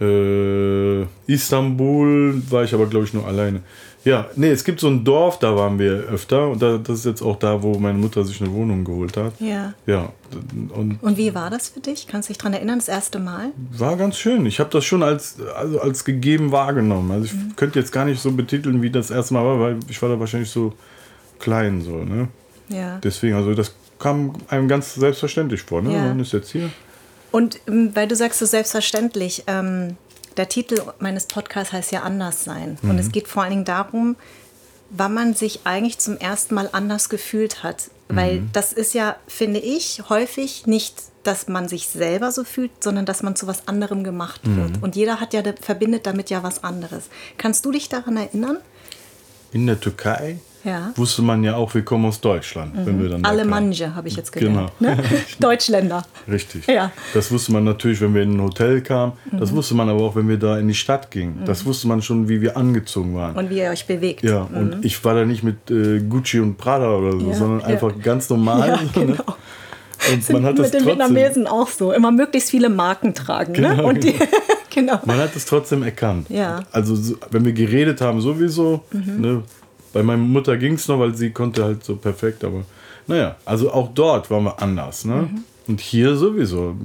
äh, 0.00 1.06
Istanbul 1.26 2.42
war 2.50 2.64
ich 2.64 2.74
aber, 2.74 2.86
glaube 2.86 3.04
ich, 3.06 3.14
nur 3.14 3.26
alleine. 3.26 3.62
Ja, 4.04 4.28
nee, 4.36 4.50
es 4.50 4.64
gibt 4.64 4.80
so 4.80 4.88
ein 4.88 5.02
Dorf, 5.02 5.38
da 5.38 5.56
waren 5.56 5.78
wir 5.78 5.92
öfter. 5.92 6.48
Und 6.48 6.60
da, 6.60 6.76
das 6.76 7.00
ist 7.00 7.04
jetzt 7.06 7.22
auch 7.22 7.38
da, 7.38 7.62
wo 7.62 7.78
meine 7.78 7.98
Mutter 7.98 8.22
sich 8.24 8.40
eine 8.40 8.52
Wohnung 8.52 8.84
geholt 8.84 9.16
hat. 9.16 9.32
Ja. 9.40 9.72
Ja. 9.86 10.12
Und, 10.74 10.98
und 11.02 11.16
wie 11.16 11.34
war 11.34 11.48
das 11.48 11.70
für 11.70 11.80
dich? 11.80 12.06
Kannst 12.06 12.28
du 12.28 12.32
dich 12.32 12.38
daran 12.38 12.52
erinnern, 12.52 12.78
das 12.78 12.88
erste 12.88 13.18
Mal? 13.18 13.52
War 13.76 13.96
ganz 13.96 14.18
schön. 14.18 14.44
Ich 14.44 14.60
habe 14.60 14.70
das 14.70 14.84
schon 14.84 15.02
als, 15.02 15.36
also 15.56 15.80
als 15.80 16.04
gegeben 16.04 16.52
wahrgenommen. 16.52 17.10
Also 17.12 17.24
ich 17.26 17.34
mhm. 17.34 17.56
könnte 17.56 17.78
jetzt 17.78 17.92
gar 17.92 18.04
nicht 18.04 18.20
so 18.20 18.30
betiteln, 18.32 18.82
wie 18.82 18.90
das 18.90 19.10
erste 19.10 19.34
Mal 19.34 19.44
war, 19.44 19.60
weil 19.60 19.78
ich 19.88 20.00
war 20.02 20.10
da 20.10 20.20
wahrscheinlich 20.20 20.50
so 20.50 20.74
klein 21.38 21.80
so, 21.80 22.04
ne? 22.04 22.28
Ja. 22.68 22.98
Deswegen, 23.02 23.34
also 23.34 23.54
das 23.54 23.74
kam 23.98 24.34
einem 24.48 24.68
ganz 24.68 24.94
selbstverständlich 24.94 25.62
vor, 25.62 25.82
ne? 25.82 25.94
Ja. 25.94 26.02
Man 26.08 26.20
ist 26.20 26.32
jetzt 26.32 26.50
hier. 26.50 26.70
Und 27.30 27.58
ähm, 27.66 27.90
weil 27.94 28.06
du 28.06 28.16
sagst 28.16 28.38
so 28.38 28.46
selbstverständlich, 28.46 29.44
ähm, 29.46 29.96
der 30.36 30.48
Titel 30.48 30.80
meines 30.98 31.26
Podcasts 31.26 31.72
heißt 31.72 31.92
ja 31.92 32.02
Anders 32.02 32.44
sein. 32.44 32.78
Mhm. 32.82 32.90
Und 32.90 32.98
es 32.98 33.12
geht 33.12 33.28
vor 33.28 33.42
allen 33.42 33.52
Dingen 33.52 33.64
darum, 33.64 34.16
wann 34.90 35.14
man 35.14 35.34
sich 35.34 35.60
eigentlich 35.64 35.98
zum 35.98 36.16
ersten 36.18 36.54
Mal 36.54 36.68
anders 36.72 37.08
gefühlt 37.08 37.62
hat. 37.62 37.90
Weil 38.08 38.40
mhm. 38.40 38.50
das 38.52 38.72
ist 38.72 38.94
ja, 38.94 39.16
finde 39.26 39.60
ich, 39.60 40.02
häufig 40.08 40.66
nicht, 40.66 40.94
dass 41.22 41.48
man 41.48 41.68
sich 41.68 41.88
selber 41.88 42.32
so 42.32 42.44
fühlt, 42.44 42.70
sondern 42.84 43.06
dass 43.06 43.22
man 43.22 43.34
zu 43.34 43.46
was 43.46 43.66
anderem 43.66 44.04
gemacht 44.04 44.46
mhm. 44.46 44.56
wird. 44.56 44.82
Und 44.82 44.94
jeder 44.94 45.20
hat 45.20 45.32
ja, 45.32 45.42
verbindet 45.60 46.06
damit 46.06 46.30
ja 46.30 46.42
was 46.42 46.62
anderes. 46.62 47.04
Kannst 47.38 47.64
du 47.64 47.72
dich 47.72 47.88
daran 47.88 48.16
erinnern? 48.16 48.58
In 49.52 49.66
der 49.66 49.80
Türkei 49.80 50.38
ja. 50.64 50.92
wusste 50.96 51.22
man 51.22 51.44
ja 51.44 51.56
auch, 51.56 51.74
wir 51.74 51.82
kommen 51.82 52.06
aus 52.06 52.20
Deutschland. 52.20 52.74
Mhm. 52.74 52.86
Wenn 52.86 53.02
wir 53.02 53.08
dann 53.10 53.24
Alemannia 53.24 53.94
habe 53.94 54.08
ich 54.08 54.16
jetzt 54.16 54.32
gelernt. 54.32 54.72
Genau. 54.78 54.94
Ne? 54.94 55.02
Deutschländer. 55.40 56.04
Richtig. 56.28 56.66
Ja. 56.66 56.90
Das 57.12 57.30
wusste 57.30 57.52
man 57.52 57.64
natürlich, 57.64 58.00
wenn 58.00 58.14
wir 58.14 58.22
in 58.22 58.36
ein 58.36 58.42
Hotel 58.42 58.80
kamen. 58.80 59.12
Das 59.32 59.52
mhm. 59.52 59.56
wusste 59.56 59.74
man 59.74 59.88
aber 59.88 60.02
auch, 60.02 60.16
wenn 60.16 60.28
wir 60.28 60.38
da 60.38 60.58
in 60.58 60.68
die 60.68 60.74
Stadt 60.74 61.10
gingen. 61.10 61.40
Mhm. 61.40 61.44
Das 61.44 61.64
wusste 61.64 61.88
man 61.88 62.02
schon, 62.02 62.28
wie 62.28 62.40
wir 62.40 62.56
angezogen 62.56 63.14
waren. 63.14 63.36
Und 63.36 63.50
wie 63.50 63.58
ihr 63.58 63.70
euch 63.70 63.86
bewegt. 63.86 64.22
Ja, 64.22 64.48
mhm. 64.50 64.56
und 64.56 64.84
ich 64.84 65.04
war 65.04 65.14
da 65.14 65.24
nicht 65.24 65.42
mit 65.42 65.70
äh, 65.70 66.00
Gucci 66.00 66.40
und 66.40 66.56
Prada 66.56 66.90
oder 66.90 67.12
so, 67.12 67.28
ja. 67.28 67.34
sondern 67.34 67.64
einfach 67.64 67.92
ganz 68.02 68.28
normal. 68.30 68.68
Ja, 68.68 68.80
genau. 68.92 69.14
Ne? 69.14 69.24
Und 70.12 70.30
man 70.30 70.44
hat 70.44 70.58
mit 70.58 70.74
den 70.74 70.84
Vietnamesen 70.84 71.46
auch 71.46 71.68
so. 71.68 71.92
Immer 71.92 72.10
möglichst 72.10 72.50
viele 72.50 72.68
Marken 72.68 73.14
tragen. 73.14 73.54
Genau, 73.54 73.74
ne? 73.74 73.84
Und 73.84 74.04
die, 74.04 74.14
genau. 74.70 75.00
Man 75.04 75.18
hat 75.18 75.34
es 75.34 75.46
trotzdem 75.46 75.82
erkannt. 75.82 76.28
Ja. 76.28 76.62
Also, 76.72 77.16
wenn 77.30 77.44
wir 77.44 77.52
geredet 77.52 78.00
haben, 78.00 78.20
sowieso. 78.20 78.84
Mhm. 78.92 79.20
Ne? 79.20 79.42
Bei 79.94 80.02
meiner 80.02 80.20
Mutter 80.20 80.58
ging 80.58 80.74
es 80.74 80.88
noch, 80.88 80.98
weil 80.98 81.14
sie 81.14 81.30
konnte 81.30 81.64
halt 81.64 81.84
so 81.84 81.96
perfekt, 81.96 82.44
aber 82.44 82.64
naja, 83.06 83.36
also 83.44 83.70
auch 83.72 83.90
dort 83.94 84.30
waren 84.30 84.44
wir 84.44 84.60
anders. 84.60 85.04
Ne? 85.04 85.28
Mhm. 85.30 85.44
Und 85.68 85.80
hier 85.80 86.16
sowieso. 86.16 86.76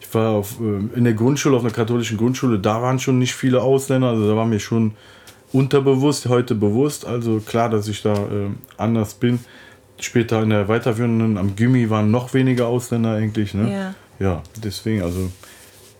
Ich 0.00 0.12
war 0.12 0.32
auf, 0.32 0.60
äh, 0.60 0.98
in 0.98 1.04
der 1.04 1.14
Grundschule, 1.14 1.56
auf 1.56 1.62
einer 1.62 1.72
katholischen 1.72 2.18
Grundschule, 2.18 2.58
da 2.58 2.82
waren 2.82 2.98
schon 2.98 3.18
nicht 3.18 3.34
viele 3.34 3.62
Ausländer, 3.62 4.08
also 4.08 4.28
da 4.28 4.36
war 4.36 4.44
mir 4.44 4.60
schon 4.60 4.92
unterbewusst, 5.52 6.28
heute 6.28 6.54
bewusst. 6.54 7.06
Also 7.06 7.40
klar, 7.40 7.70
dass 7.70 7.88
ich 7.88 8.02
da 8.02 8.14
äh, 8.14 8.50
anders 8.76 9.14
bin. 9.14 9.38
Später 9.98 10.42
in 10.42 10.50
der 10.50 10.68
weiterführenden, 10.68 11.38
am 11.38 11.56
Gimmi 11.56 11.88
waren 11.88 12.10
noch 12.10 12.34
weniger 12.34 12.66
Ausländer 12.66 13.12
eigentlich. 13.12 13.54
Ne? 13.54 13.72
Ja. 13.72 13.94
ja, 14.18 14.42
deswegen, 14.62 15.02
also 15.02 15.30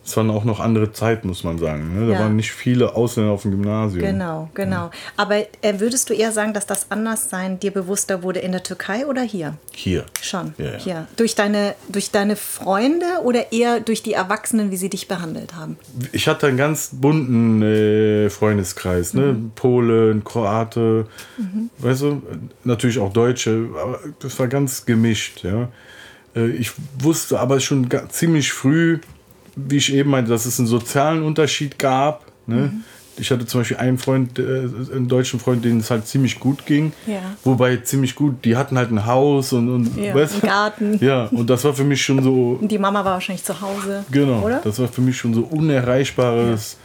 es 0.07 0.15
waren 0.15 0.29
auch 0.31 0.45
noch 0.45 0.61
andere 0.61 0.93
Zeiten, 0.93 1.27
muss 1.27 1.43
man 1.43 1.57
sagen. 1.57 1.93
Ne? 1.99 2.07
Da 2.07 2.13
Ja. 2.13 2.19
waren 2.21 2.37
nicht 2.37 2.53
viele 2.53 2.95
Ausländer 2.95 3.33
auf 3.33 3.41
dem 3.41 3.51
Gymnasium. 3.51 4.01
Genau, 4.05 4.49
genau. 4.53 4.89
Aber 5.17 5.35
äh, 5.35 5.79
würdest 5.79 6.09
du 6.09 6.13
eher 6.13 6.31
sagen, 6.31 6.53
dass 6.53 6.65
das 6.65 6.89
Anderssein 6.91 7.59
dir 7.59 7.71
bewusster 7.71 8.23
wurde 8.23 8.39
in 8.39 8.53
der 8.53 8.63
Türkei 8.63 9.05
oder 9.05 9.21
hier? 9.21 9.57
Hier. 9.73 10.05
Schon. 10.21 10.53
Ja, 10.57 10.65
ja. 10.65 10.77
Hier. 10.77 11.07
Durch 11.17 11.35
deine, 11.35 11.75
durch 11.89 12.11
deine 12.11 12.37
Freunde 12.37 13.05
oder 13.25 13.51
eher 13.51 13.81
durch 13.81 14.01
die 14.01 14.13
Erwachsenen, 14.13 14.71
wie 14.71 14.77
sie 14.77 14.89
dich 14.89 15.09
behandelt 15.09 15.55
haben? 15.55 15.77
Ich 16.13 16.29
hatte 16.29 16.47
einen 16.47 16.57
ganz 16.57 16.91
bunten 16.93 17.61
äh, 17.61 18.29
Freundeskreis, 18.29 19.13
ne? 19.13 19.33
Mhm. 19.33 19.51
Polen, 19.55 20.23
Kroate, 20.23 21.07
weißt 21.79 22.01
du, 22.03 22.21
natürlich 22.63 22.99
auch 22.99 23.11
Deutsche, 23.11 23.67
aber 23.83 23.99
das 24.19 24.39
war 24.39 24.47
ganz 24.47 24.85
gemischt, 24.85 25.43
ja. 25.43 25.67
Äh, 26.33 26.47
ich 26.51 26.71
wusste 26.99 27.41
aber 27.41 27.59
schon 27.59 27.89
ziemlich 28.09 28.53
früh, 28.53 28.99
wie 29.57 29.77
ich 29.77 29.93
eben 29.93 30.11
meinte, 30.11 30.29
dass 30.29 30.45
es 30.45 30.59
einen 30.59 30.67
sozialen 30.67 31.23
Unterschied 31.23 31.79
gab. 31.79 32.25
Ne? 32.45 32.55
Mhm. 32.55 32.83
Ich 33.19 33.31
hatte 33.31 33.47
zum 33.47 33.61
Beispiel 33.61 33.77
einen 33.77 33.97
Freund, 33.97 34.37
äh, 34.37 34.43
einen 34.93 35.07
deutschen 35.07 35.39
Freund, 35.39 35.65
denen 35.65 35.79
es 35.79 35.89
halt 35.89 36.05
ziemlich 36.07 36.39
gut 36.39 36.65
ging. 36.67 36.93
Ja. 37.07 37.21
Wobei 37.43 37.77
ziemlich 37.77 38.13
gut, 38.13 38.45
die 38.45 38.55
hatten 38.55 38.77
halt 38.77 38.91
ein 38.91 39.07
Haus 39.07 39.53
und, 39.53 39.69
und 39.69 39.97
Ja, 39.97 40.13
weißt 40.13 40.33
einen? 40.33 40.41
Garten. 40.43 40.97
Ja, 41.03 41.25
und 41.25 41.49
das 41.49 41.63
war 41.63 41.73
für 41.73 41.83
mich 41.83 42.01
schon 42.01 42.21
so 42.21 42.57
Und 42.61 42.71
die 42.71 42.77
Mama 42.77 43.03
war 43.03 43.13
wahrscheinlich 43.13 43.43
zu 43.43 43.59
Hause. 43.59 44.05
Genau, 44.11 44.41
Oder? 44.43 44.61
das 44.63 44.77
war 44.79 44.87
für 44.87 45.01
mich 45.01 45.17
schon 45.17 45.33
so 45.33 45.41
unerreichbares 45.41 46.77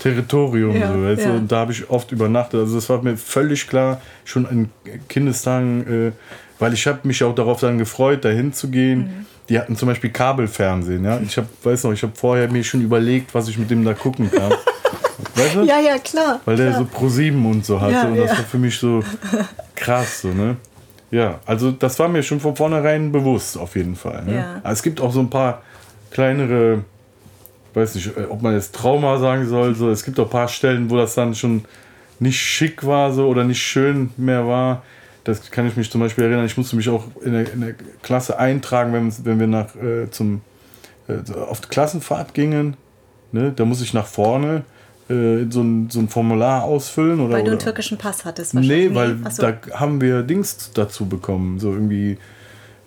Territorium. 0.00 0.76
Ja, 0.76 0.92
so, 0.92 1.02
weißt. 1.02 1.26
Und 1.26 1.50
da 1.52 1.56
habe 1.58 1.72
ich 1.72 1.90
oft 1.90 2.12
übernachtet. 2.12 2.60
Also 2.60 2.76
das 2.76 2.88
war 2.88 3.02
mir 3.02 3.16
völlig 3.16 3.66
klar, 3.66 4.00
schon 4.24 4.46
in 4.48 4.70
Kindestagen, 5.08 6.08
äh, 6.08 6.12
weil 6.60 6.72
ich 6.72 6.86
habe 6.86 7.00
mich 7.02 7.24
auch 7.24 7.34
darauf 7.34 7.60
dann 7.60 7.78
gefreut, 7.78 8.24
dahin 8.24 8.52
zu 8.52 8.68
gehen. 8.68 8.98
Mhm. 9.00 9.26
Die 9.50 9.58
hatten 9.58 9.74
zum 9.74 9.88
Beispiel 9.88 10.10
Kabelfernsehen. 10.10 11.04
Ja? 11.04 11.18
Ich 11.20 11.36
habe, 11.36 11.48
weiß 11.64 11.82
noch, 11.84 11.92
ich 11.92 12.02
habe 12.04 12.12
vorher 12.14 12.48
mir 12.48 12.62
schon 12.62 12.80
überlegt, 12.82 13.34
was 13.34 13.48
ich 13.48 13.58
mit 13.58 13.68
dem 13.68 13.84
da 13.84 13.94
gucken 13.94 14.30
kann. 14.30 14.52
weißt 15.34 15.56
du? 15.56 15.62
Ja, 15.64 15.80
ja, 15.80 15.98
klar. 15.98 16.40
Weil 16.44 16.56
der 16.56 16.70
klar. 16.70 16.86
so 16.92 17.06
Pro7 17.06 17.50
und 17.50 17.66
so 17.66 17.80
hatte. 17.80 17.92
Ja, 17.92 18.04
und 18.04 18.16
das 18.16 18.30
ja. 18.30 18.38
war 18.38 18.44
für 18.44 18.58
mich 18.58 18.78
so 18.78 19.02
krass, 19.74 20.22
so, 20.22 20.28
ne? 20.28 20.56
Ja, 21.10 21.40
also 21.44 21.72
das 21.72 21.98
war 21.98 22.08
mir 22.08 22.22
schon 22.22 22.38
von 22.38 22.54
vornherein 22.54 23.10
bewusst, 23.10 23.58
auf 23.58 23.74
jeden 23.74 23.96
Fall. 23.96 24.24
Ne? 24.24 24.36
Ja. 24.36 24.60
Aber 24.62 24.72
Es 24.72 24.84
gibt 24.84 25.00
auch 25.00 25.12
so 25.12 25.18
ein 25.18 25.28
paar 25.28 25.62
kleinere, 26.12 26.84
weiß 27.74 27.96
nicht, 27.96 28.16
äh, 28.16 28.26
ob 28.28 28.42
man 28.42 28.54
jetzt 28.54 28.72
Trauma 28.72 29.18
sagen 29.18 29.48
soll, 29.48 29.74
so. 29.74 29.90
Es 29.90 30.04
gibt 30.04 30.20
auch 30.20 30.26
ein 30.26 30.30
paar 30.30 30.48
Stellen, 30.48 30.88
wo 30.88 30.96
das 30.96 31.16
dann 31.16 31.34
schon 31.34 31.64
nicht 32.20 32.38
schick 32.38 32.86
war 32.86 33.12
so 33.12 33.26
oder 33.26 33.42
nicht 33.42 33.60
schön 33.60 34.10
mehr 34.16 34.46
war. 34.46 34.84
Das 35.24 35.50
kann 35.50 35.66
ich 35.66 35.76
mich 35.76 35.90
zum 35.90 36.00
Beispiel 36.00 36.24
erinnern. 36.24 36.46
Ich 36.46 36.56
musste 36.56 36.76
mich 36.76 36.88
auch 36.88 37.04
in 37.22 37.32
der, 37.32 37.52
in 37.52 37.60
der 37.60 37.74
Klasse 38.02 38.38
eintragen, 38.38 38.92
wenn, 38.92 39.12
wenn 39.24 39.38
wir 39.40 39.46
nach, 39.46 39.74
äh, 39.76 40.10
zum, 40.10 40.40
äh, 41.08 41.18
auf 41.38 41.60
die 41.60 41.68
Klassenfahrt 41.68 42.32
gingen. 42.34 42.76
Ne? 43.32 43.52
Da 43.54 43.64
muss 43.64 43.80
ich 43.82 43.92
nach 43.92 44.06
vorne 44.06 44.64
äh, 45.10 45.44
so, 45.50 45.60
ein, 45.62 45.90
so 45.90 46.00
ein 46.00 46.08
Formular 46.08 46.64
ausfüllen. 46.64 47.20
Oder, 47.20 47.34
Weil 47.34 47.42
du 47.42 47.50
einen 47.50 47.56
oder, 47.56 47.64
türkischen 47.64 47.98
Pass 47.98 48.24
hattest 48.24 48.54
Nee, 48.54 48.92
wahrscheinlich. 48.94 48.94
weil 48.94 49.16
Ach 49.24 49.30
so. 49.30 49.42
da 49.42 49.78
haben 49.78 50.00
wir 50.00 50.22
Dings 50.22 50.70
dazu 50.72 51.06
bekommen. 51.06 51.58
So 51.58 51.72
irgendwie, 51.72 52.12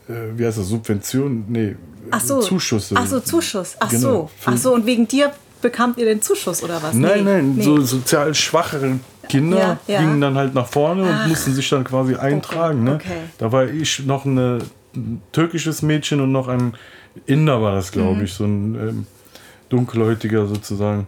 äh, 0.09 0.13
wie 0.35 0.45
heißt 0.45 0.57
das, 0.57 0.67
Subvention? 0.67 1.45
Nee, 1.49 1.75
Ach 2.11 2.19
so. 2.19 2.39
Zuschüsse. 2.41 2.95
Ach 2.97 3.05
so, 3.05 3.19
Zuschuss. 3.19 3.75
Ach 3.79 3.89
Genau. 3.89 4.01
so. 4.01 4.29
Ach 4.45 4.57
so, 4.57 4.73
und 4.73 4.85
wegen 4.85 5.07
dir 5.07 5.31
bekamt 5.61 5.97
ihr 5.97 6.05
den 6.05 6.21
Zuschuss 6.21 6.61
oder 6.63 6.81
was? 6.83 6.93
Nein, 6.93 7.23
Nee, 7.23 7.31
nein, 7.31 7.55
nee. 7.55 7.63
so 7.63 7.79
sozial 7.81 8.33
schwachere 8.35 8.99
Kinder 9.29 9.57
Ja, 9.57 9.79
ja. 9.87 9.99
gingen 10.01 10.21
dann 10.21 10.35
halt 10.35 10.53
nach 10.53 10.67
vorne 10.67 11.03
und 11.03 11.09
Ach. 11.11 11.27
mussten 11.27 11.53
sich 11.53 11.69
dann 11.69 11.83
quasi 11.83 12.15
eintragen. 12.15 12.83
Ne? 12.83 12.95
okay. 12.95 13.17
Da 13.37 13.51
war 13.51 13.65
ich 13.67 14.05
noch 14.05 14.25
eine, 14.25 14.59
ein 14.95 15.21
türkisches 15.31 15.81
Mädchen 15.81 16.21
und 16.21 16.31
noch 16.31 16.47
ein 16.47 16.73
Inder 17.25 17.61
war 17.61 17.75
das, 17.75 17.91
glaube 17.91 18.15
Mhm. 18.17 18.23
ich, 18.23 18.33
so 18.33 18.43
ein 18.45 18.75
ähm, 18.75 19.07
dunkelhäutiger 19.69 20.47
sozusagen. 20.47 21.07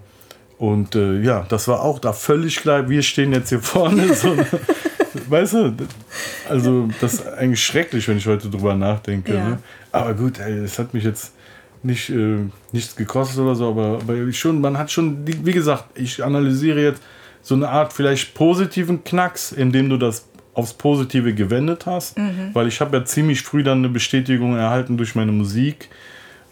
Und 0.57 0.95
äh, 0.95 1.19
ja, 1.21 1.45
das 1.49 1.67
war 1.67 1.81
auch 1.81 1.99
da 1.99 2.13
völlig 2.13 2.57
klar, 2.57 2.89
wir 2.89 3.01
stehen 3.01 3.33
jetzt 3.33 3.49
hier 3.49 3.59
vorne. 3.61 4.07
So, 4.15 4.35
weißt 5.29 5.53
du, 5.53 5.73
also 6.49 6.89
das 6.99 7.13
ist 7.15 7.27
eigentlich 7.27 7.63
schrecklich, 7.63 8.07
wenn 8.07 8.17
ich 8.17 8.27
heute 8.27 8.49
drüber 8.49 8.75
nachdenke. 8.75 9.33
Ja. 9.33 9.49
Ne? 9.49 9.59
Aber 9.91 10.13
gut, 10.13 10.39
ey, 10.39 10.61
das 10.61 10.77
hat 10.77 10.93
mich 10.93 11.03
jetzt 11.05 11.31
nicht 11.83 12.09
äh, 12.09 12.37
nichts 12.73 12.95
gekostet 12.97 13.39
oder 13.39 13.55
so, 13.55 13.69
aber, 13.69 13.99
aber 14.01 14.31
schon, 14.33 14.59
man 14.59 14.77
hat 14.77 14.91
schon, 14.91 15.25
wie 15.25 15.51
gesagt, 15.53 15.85
ich 15.95 16.21
analysiere 16.23 16.81
jetzt 16.81 17.01
so 17.45 17.53
eine 17.53 17.69
Art 17.69 17.93
vielleicht 17.93 18.33
positiven 18.33 19.03
Knacks, 19.03 19.51
indem 19.51 19.87
du 19.89 19.97
das 19.97 20.25
aufs 20.55 20.73
Positive 20.73 21.33
gewendet 21.35 21.85
hast, 21.85 22.15
weil 22.53 22.67
ich 22.67 22.81
habe 22.81 22.97
ja 22.97 23.05
ziemlich 23.05 23.41
früh 23.43 23.61
dann 23.61 23.79
eine 23.79 23.89
Bestätigung 23.89 24.57
erhalten 24.57 24.97
durch 24.97 25.13
meine 25.13 25.31
Musik, 25.31 25.89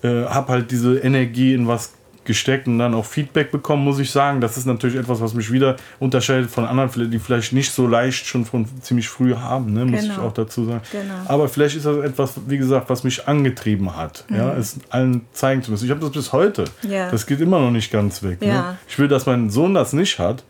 äh, 0.03 0.25
habe 0.25 0.51
halt 0.51 0.69
diese 0.69 0.99
Energie 0.99 1.55
in 1.55 1.67
was 1.67 1.93
gesteckt 2.25 2.67
und 2.67 2.77
dann 2.79 2.93
auch 2.93 3.05
Feedback 3.05 3.51
bekommen, 3.51 3.83
muss 3.83 3.97
ich 3.99 4.11
sagen. 4.11 4.39
Das 4.39 4.55
ist 4.55 4.65
natürlich 4.65 4.97
etwas, 4.97 5.19
was 5.19 5.33
mich 5.33 5.51
wieder 5.51 5.77
unterscheidet 5.99 6.51
von 6.51 6.65
anderen, 6.65 7.09
die 7.11 7.19
vielleicht 7.19 7.53
nicht 7.53 7.71
so 7.71 7.87
leicht 7.87 8.25
schon 8.27 8.45
von 8.45 8.65
ziemlich 8.81 9.09
früh 9.09 9.35
haben, 9.35 9.73
ne, 9.73 9.83
muss 9.85 10.03
ich 10.03 10.09
Genau. 10.09 10.27
auch 10.27 10.31
dazu 10.33 10.63
sagen. 10.65 10.81
Genau. 10.91 11.13
Aber 11.25 11.49
vielleicht 11.49 11.75
ist 11.75 11.85
das 11.85 11.97
etwas, 11.97 12.33
wie 12.47 12.57
gesagt, 12.57 12.89
was 12.89 13.03
mich 13.03 13.27
angetrieben 13.27 13.95
hat, 13.97 14.25
ja, 14.29 14.53
es 14.53 14.77
allen 14.89 15.21
zeigen 15.33 15.63
zu 15.63 15.71
müssen. 15.71 15.85
Ich 15.85 15.91
habe 15.91 16.01
das 16.01 16.11
bis 16.11 16.31
heute. 16.31 16.65
Mhm. 16.83 16.91
Ja. 16.91 17.09
Das 17.11 17.25
geht 17.25 17.41
immer 17.41 17.59
noch 17.59 17.71
nicht 17.71 17.91
ganz 17.91 18.21
weg. 18.23 18.37
Ja. 18.41 18.47
Ne? 18.47 18.77
Ich 18.87 18.99
will, 18.99 19.07
dass 19.07 19.25
mein 19.25 19.49
Sohn 19.49 19.73
das 19.73 19.91
nicht 19.93 20.19
hat. 20.19 20.43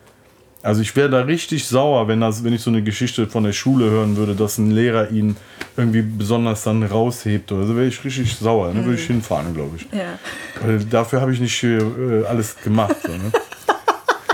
Also 0.63 0.81
ich 0.81 0.95
wäre 0.95 1.09
da 1.09 1.21
richtig 1.21 1.67
sauer, 1.67 2.07
wenn, 2.07 2.21
das, 2.21 2.43
wenn 2.45 2.53
ich 2.53 2.61
so 2.61 2.69
eine 2.69 2.81
Geschichte 2.81 3.27
von 3.27 3.43
der 3.43 3.51
Schule 3.51 3.89
hören 3.89 4.15
würde, 4.15 4.33
dass 4.33 4.57
ein 4.57 4.71
Lehrer 4.71 5.11
ihn 5.11 5.35
irgendwie 5.75 6.01
besonders 6.01 6.63
dann 6.63 6.83
raushebt 6.83 7.51
oder 7.51 7.67
so, 7.67 7.75
wäre 7.75 7.87
ich 7.87 8.03
richtig 8.05 8.33
sauer. 8.37 8.73
Ne? 8.73 8.85
Würde 8.85 8.97
ich 8.97 9.05
hinfahren, 9.05 9.53
glaube 9.53 9.75
ich. 9.75 9.87
Ja. 9.91 10.17
Weil 10.61 10.79
dafür 10.85 11.19
habe 11.19 11.33
ich 11.33 11.41
nicht 11.41 11.61
äh, 11.63 12.23
alles 12.29 12.55
gemacht. 12.55 12.95
So, 13.03 13.11
ne? 13.11 13.31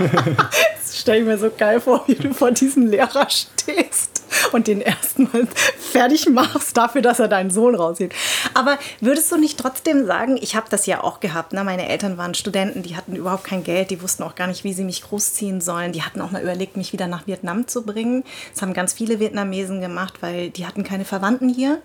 Das 0.80 0.98
stelle 0.98 1.20
ich 1.20 1.24
mir 1.26 1.38
so 1.38 1.50
geil 1.56 1.80
vor, 1.80 2.04
wie 2.06 2.14
du 2.14 2.32
vor 2.32 2.50
diesem 2.50 2.86
Lehrer 2.86 3.28
stehst 3.28 4.19
und 4.52 4.66
den 4.66 4.80
erstmal 4.80 5.46
fertig 5.78 6.28
machst 6.28 6.76
dafür, 6.76 7.02
dass 7.02 7.18
er 7.18 7.28
deinen 7.28 7.50
Sohn 7.50 7.74
raushebt. 7.74 8.14
Aber 8.54 8.78
würdest 9.00 9.30
du 9.32 9.36
nicht 9.36 9.58
trotzdem 9.58 10.06
sagen, 10.06 10.38
ich 10.40 10.56
habe 10.56 10.66
das 10.70 10.86
ja 10.86 11.02
auch 11.02 11.20
gehabt, 11.20 11.52
ne? 11.52 11.64
meine 11.64 11.88
Eltern 11.88 12.18
waren 12.18 12.34
Studenten, 12.34 12.82
die 12.82 12.96
hatten 12.96 13.16
überhaupt 13.16 13.44
kein 13.44 13.64
Geld, 13.64 13.90
die 13.90 14.02
wussten 14.02 14.22
auch 14.22 14.34
gar 14.34 14.46
nicht, 14.46 14.64
wie 14.64 14.72
sie 14.72 14.84
mich 14.84 15.02
großziehen 15.02 15.60
sollen. 15.60 15.92
Die 15.92 16.02
hatten 16.02 16.20
auch 16.20 16.30
mal 16.30 16.42
überlegt, 16.42 16.76
mich 16.76 16.92
wieder 16.92 17.06
nach 17.06 17.26
Vietnam 17.26 17.66
zu 17.66 17.82
bringen. 17.82 18.24
Das 18.52 18.62
haben 18.62 18.74
ganz 18.74 18.92
viele 18.92 19.20
Vietnamesen 19.20 19.80
gemacht, 19.80 20.14
weil 20.20 20.50
die 20.50 20.66
hatten 20.66 20.84
keine 20.84 21.04
Verwandten 21.04 21.48
hier. 21.48 21.80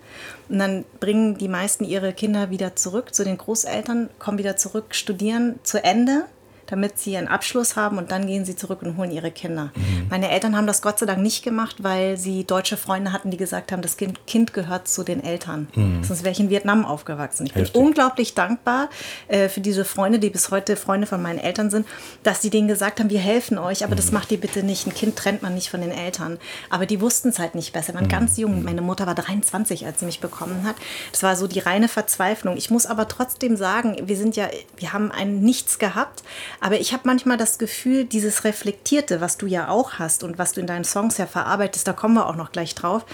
Und 0.48 0.58
dann 0.58 0.84
bringen 1.00 1.38
die 1.38 1.48
meisten 1.48 1.84
ihre 1.84 2.12
Kinder 2.12 2.50
wieder 2.50 2.76
zurück 2.76 3.14
zu 3.14 3.24
den 3.24 3.38
Großeltern, 3.38 4.10
kommen 4.18 4.38
wieder 4.38 4.56
zurück, 4.56 4.94
studieren 4.94 5.58
zu 5.62 5.82
Ende 5.82 6.24
damit 6.66 6.98
sie 6.98 7.12
ihren 7.12 7.28
Abschluss 7.28 7.76
haben 7.76 7.98
und 7.98 8.10
dann 8.10 8.26
gehen 8.26 8.44
sie 8.44 8.56
zurück 8.56 8.82
und 8.82 8.96
holen 8.96 9.10
ihre 9.10 9.30
Kinder. 9.30 9.70
Meine 10.10 10.30
Eltern 10.30 10.56
haben 10.56 10.66
das 10.66 10.82
Gott 10.82 10.98
sei 10.98 11.06
Dank 11.06 11.20
nicht 11.20 11.42
gemacht, 11.42 11.76
weil 11.82 12.16
sie 12.16 12.44
deutsche 12.44 12.76
Freunde 12.76 13.12
hatten, 13.12 13.30
die 13.30 13.36
gesagt 13.36 13.72
haben, 13.72 13.82
das 13.82 13.96
Kind, 13.96 14.26
kind 14.26 14.52
gehört 14.52 14.88
zu 14.88 15.02
den 15.02 15.22
Eltern. 15.22 15.68
Sonst 16.02 16.24
wäre 16.24 16.32
ich 16.32 16.40
in 16.40 16.50
Vietnam 16.50 16.84
aufgewachsen. 16.84 17.46
Ich 17.46 17.54
bin 17.54 17.64
Heftig. 17.64 17.80
unglaublich 17.80 18.34
dankbar 18.34 18.88
äh, 19.28 19.48
für 19.48 19.60
diese 19.60 19.84
Freunde, 19.84 20.18
die 20.18 20.30
bis 20.30 20.50
heute 20.50 20.76
Freunde 20.76 21.06
von 21.06 21.22
meinen 21.22 21.38
Eltern 21.38 21.70
sind, 21.70 21.86
dass 22.22 22.42
sie 22.42 22.50
denen 22.50 22.68
gesagt 22.68 23.00
haben, 23.00 23.10
wir 23.10 23.20
helfen 23.20 23.58
euch, 23.58 23.84
aber 23.84 23.94
das 23.94 24.12
macht 24.12 24.32
ihr 24.32 24.40
bitte 24.40 24.62
nicht. 24.62 24.86
Ein 24.86 24.94
Kind 24.94 25.16
trennt 25.16 25.42
man 25.42 25.54
nicht 25.54 25.70
von 25.70 25.80
den 25.80 25.90
Eltern. 25.90 26.38
Aber 26.70 26.86
die 26.86 27.00
wussten 27.00 27.28
es 27.28 27.38
halt 27.38 27.54
nicht 27.54 27.72
besser, 27.72 27.94
waren 27.94 28.08
ganz 28.08 28.36
jung. 28.36 28.62
Meine 28.62 28.82
Mutter 28.82 29.06
war 29.06 29.14
23, 29.14 29.86
als 29.86 30.00
sie 30.00 30.06
mich 30.06 30.20
bekommen 30.20 30.64
hat. 30.64 30.76
Das 31.12 31.22
war 31.22 31.36
so 31.36 31.46
die 31.46 31.60
reine 31.60 31.88
Verzweiflung. 31.88 32.56
Ich 32.56 32.70
muss 32.70 32.86
aber 32.86 33.08
trotzdem 33.08 33.56
sagen, 33.56 33.96
wir 34.04 34.16
sind 34.16 34.36
ja, 34.36 34.48
wir 34.76 34.92
haben 34.92 35.10
ein 35.10 35.40
Nichts 35.40 35.78
gehabt, 35.78 36.22
aber 36.60 36.80
ich 36.80 36.92
habe 36.92 37.02
manchmal 37.06 37.36
das 37.36 37.58
Gefühl, 37.58 38.04
dieses 38.04 38.44
Reflektierte, 38.44 39.20
was 39.20 39.36
du 39.38 39.46
ja 39.46 39.68
auch 39.68 39.94
hast 39.94 40.24
und 40.24 40.38
was 40.38 40.52
du 40.52 40.60
in 40.60 40.66
deinen 40.66 40.84
Songs 40.84 41.18
ja 41.18 41.26
verarbeitest, 41.26 41.86
da 41.86 41.92
kommen 41.92 42.14
wir 42.14 42.26
auch 42.26 42.36
noch 42.36 42.52
gleich 42.52 42.74
drauf, 42.74 43.04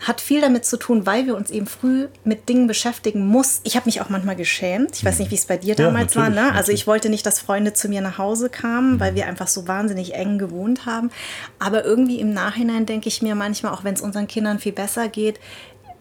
hat 0.00 0.20
viel 0.20 0.40
damit 0.40 0.64
zu 0.64 0.78
tun, 0.78 1.04
weil 1.06 1.26
wir 1.26 1.36
uns 1.36 1.50
eben 1.50 1.66
früh 1.66 2.08
mit 2.24 2.48
Dingen 2.48 2.66
beschäftigen 2.66 3.26
mussten. 3.26 3.66
Ich 3.66 3.76
habe 3.76 3.86
mich 3.86 4.00
auch 4.00 4.08
manchmal 4.08 4.36
geschämt. 4.36 4.96
Ich 4.96 5.04
weiß 5.04 5.18
nicht, 5.18 5.30
wie 5.30 5.34
es 5.34 5.44
bei 5.46 5.58
dir 5.58 5.74
Ja, 5.74 5.86
damals 5.86 6.16
war. 6.16 6.30
natürlich, 6.30 6.50
Ne? 6.50 6.54
Also 6.56 6.72
ich 6.72 6.86
wollte 6.86 7.10
nicht, 7.10 7.26
dass 7.26 7.38
Freunde 7.40 7.72
zu 7.74 7.88
mir 7.88 8.00
nach 8.00 8.16
Hause 8.18 8.48
kamen, 8.48 8.98
weil 9.00 9.14
wir 9.14 9.26
einfach 9.26 9.48
so 9.48 9.68
wahnsinnig 9.68 10.14
eng 10.14 10.38
gewohnt 10.38 10.86
haben. 10.86 11.10
Aber 11.58 11.84
irgendwie 11.84 12.18
im 12.18 12.32
Nachhinein 12.32 12.86
denke 12.86 13.08
ich 13.08 13.20
mir 13.20 13.34
manchmal, 13.34 13.72
auch 13.72 13.84
wenn 13.84 13.94
es 13.94 14.00
unseren 14.00 14.26
Kindern 14.26 14.58
viel 14.58 14.72
besser 14.72 15.08
geht, 15.08 15.38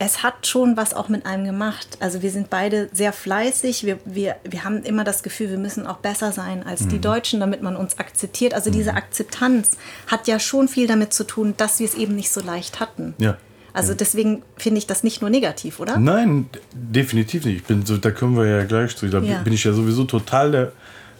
es 0.01 0.23
hat 0.23 0.47
schon 0.47 0.77
was 0.77 0.93
auch 0.93 1.09
mit 1.09 1.25
einem 1.25 1.43
gemacht. 1.43 1.97
Also 1.99 2.21
wir 2.21 2.31
sind 2.31 2.49
beide 2.49 2.89
sehr 2.93 3.11
fleißig. 3.11 3.85
Wir, 3.85 3.99
wir, 4.05 4.37
wir 4.49 4.63
haben 4.63 4.81
immer 4.83 5.03
das 5.03 5.23
Gefühl, 5.23 5.49
wir 5.49 5.57
müssen 5.57 5.85
auch 5.85 5.97
besser 5.97 6.31
sein 6.31 6.65
als 6.65 6.87
die 6.87 6.99
Deutschen, 6.99 7.41
damit 7.41 7.61
man 7.61 7.75
uns 7.75 7.99
akzeptiert. 7.99 8.53
Also 8.53 8.71
diese 8.71 8.93
Akzeptanz 8.93 9.77
hat 10.07 10.27
ja 10.29 10.39
schon 10.39 10.69
viel 10.69 10.87
damit 10.87 11.13
zu 11.13 11.25
tun, 11.25 11.53
dass 11.57 11.79
wir 11.79 11.85
es 11.85 11.95
eben 11.95 12.15
nicht 12.15 12.31
so 12.31 12.39
leicht 12.41 12.79
hatten. 12.79 13.13
Ja. 13.17 13.37
Also 13.73 13.93
deswegen 13.93 14.41
finde 14.55 14.79
ich 14.79 14.87
das 14.87 15.03
nicht 15.03 15.19
nur 15.21 15.29
negativ, 15.29 15.79
oder? 15.81 15.97
Nein, 15.97 16.49
definitiv 16.73 17.45
nicht. 17.45 17.57
Ich 17.57 17.63
bin 17.65 17.85
so, 17.85 17.97
da 17.97 18.11
können 18.11 18.37
wir 18.37 18.45
ja 18.47 18.63
gleich 18.63 18.95
zu. 18.95 19.07
Da 19.09 19.19
Ja. 19.19 19.39
bin 19.41 19.51
ich 19.53 19.65
ja 19.65 19.73
sowieso 19.73 20.05
total 20.05 20.51
der 20.51 20.71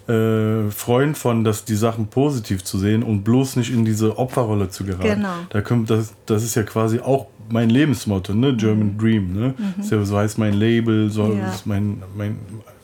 äh, 0.07 0.71
Freund 0.71 1.17
von, 1.17 1.43
dass 1.43 1.65
die 1.65 1.75
Sachen 1.75 2.07
positiv 2.07 2.63
zu 2.63 2.79
sehen 2.79 3.03
und 3.03 3.23
bloß 3.23 3.57
nicht 3.57 3.71
in 3.71 3.85
diese 3.85 4.17
Opferrolle 4.17 4.69
zu 4.69 4.83
geraten. 4.85 5.03
Genau. 5.07 5.33
Da 5.49 5.61
kommt, 5.61 5.89
das, 5.89 6.13
das 6.25 6.43
ist 6.43 6.55
ja 6.55 6.63
quasi 6.63 6.99
auch 6.99 7.27
mein 7.51 7.69
Lebensmotto, 7.69 8.33
ne? 8.33 8.55
German 8.55 8.97
Dream. 8.97 9.33
Ne? 9.33 9.53
Ist 9.79 9.91
ja, 9.91 10.03
so 10.03 10.17
heißt 10.17 10.37
mein 10.37 10.53
Label, 10.53 11.09
so 11.09 11.23
Mhm. 11.23 11.37
Ja. 11.39 11.53
mein, 11.65 12.03
mein, 12.15 12.37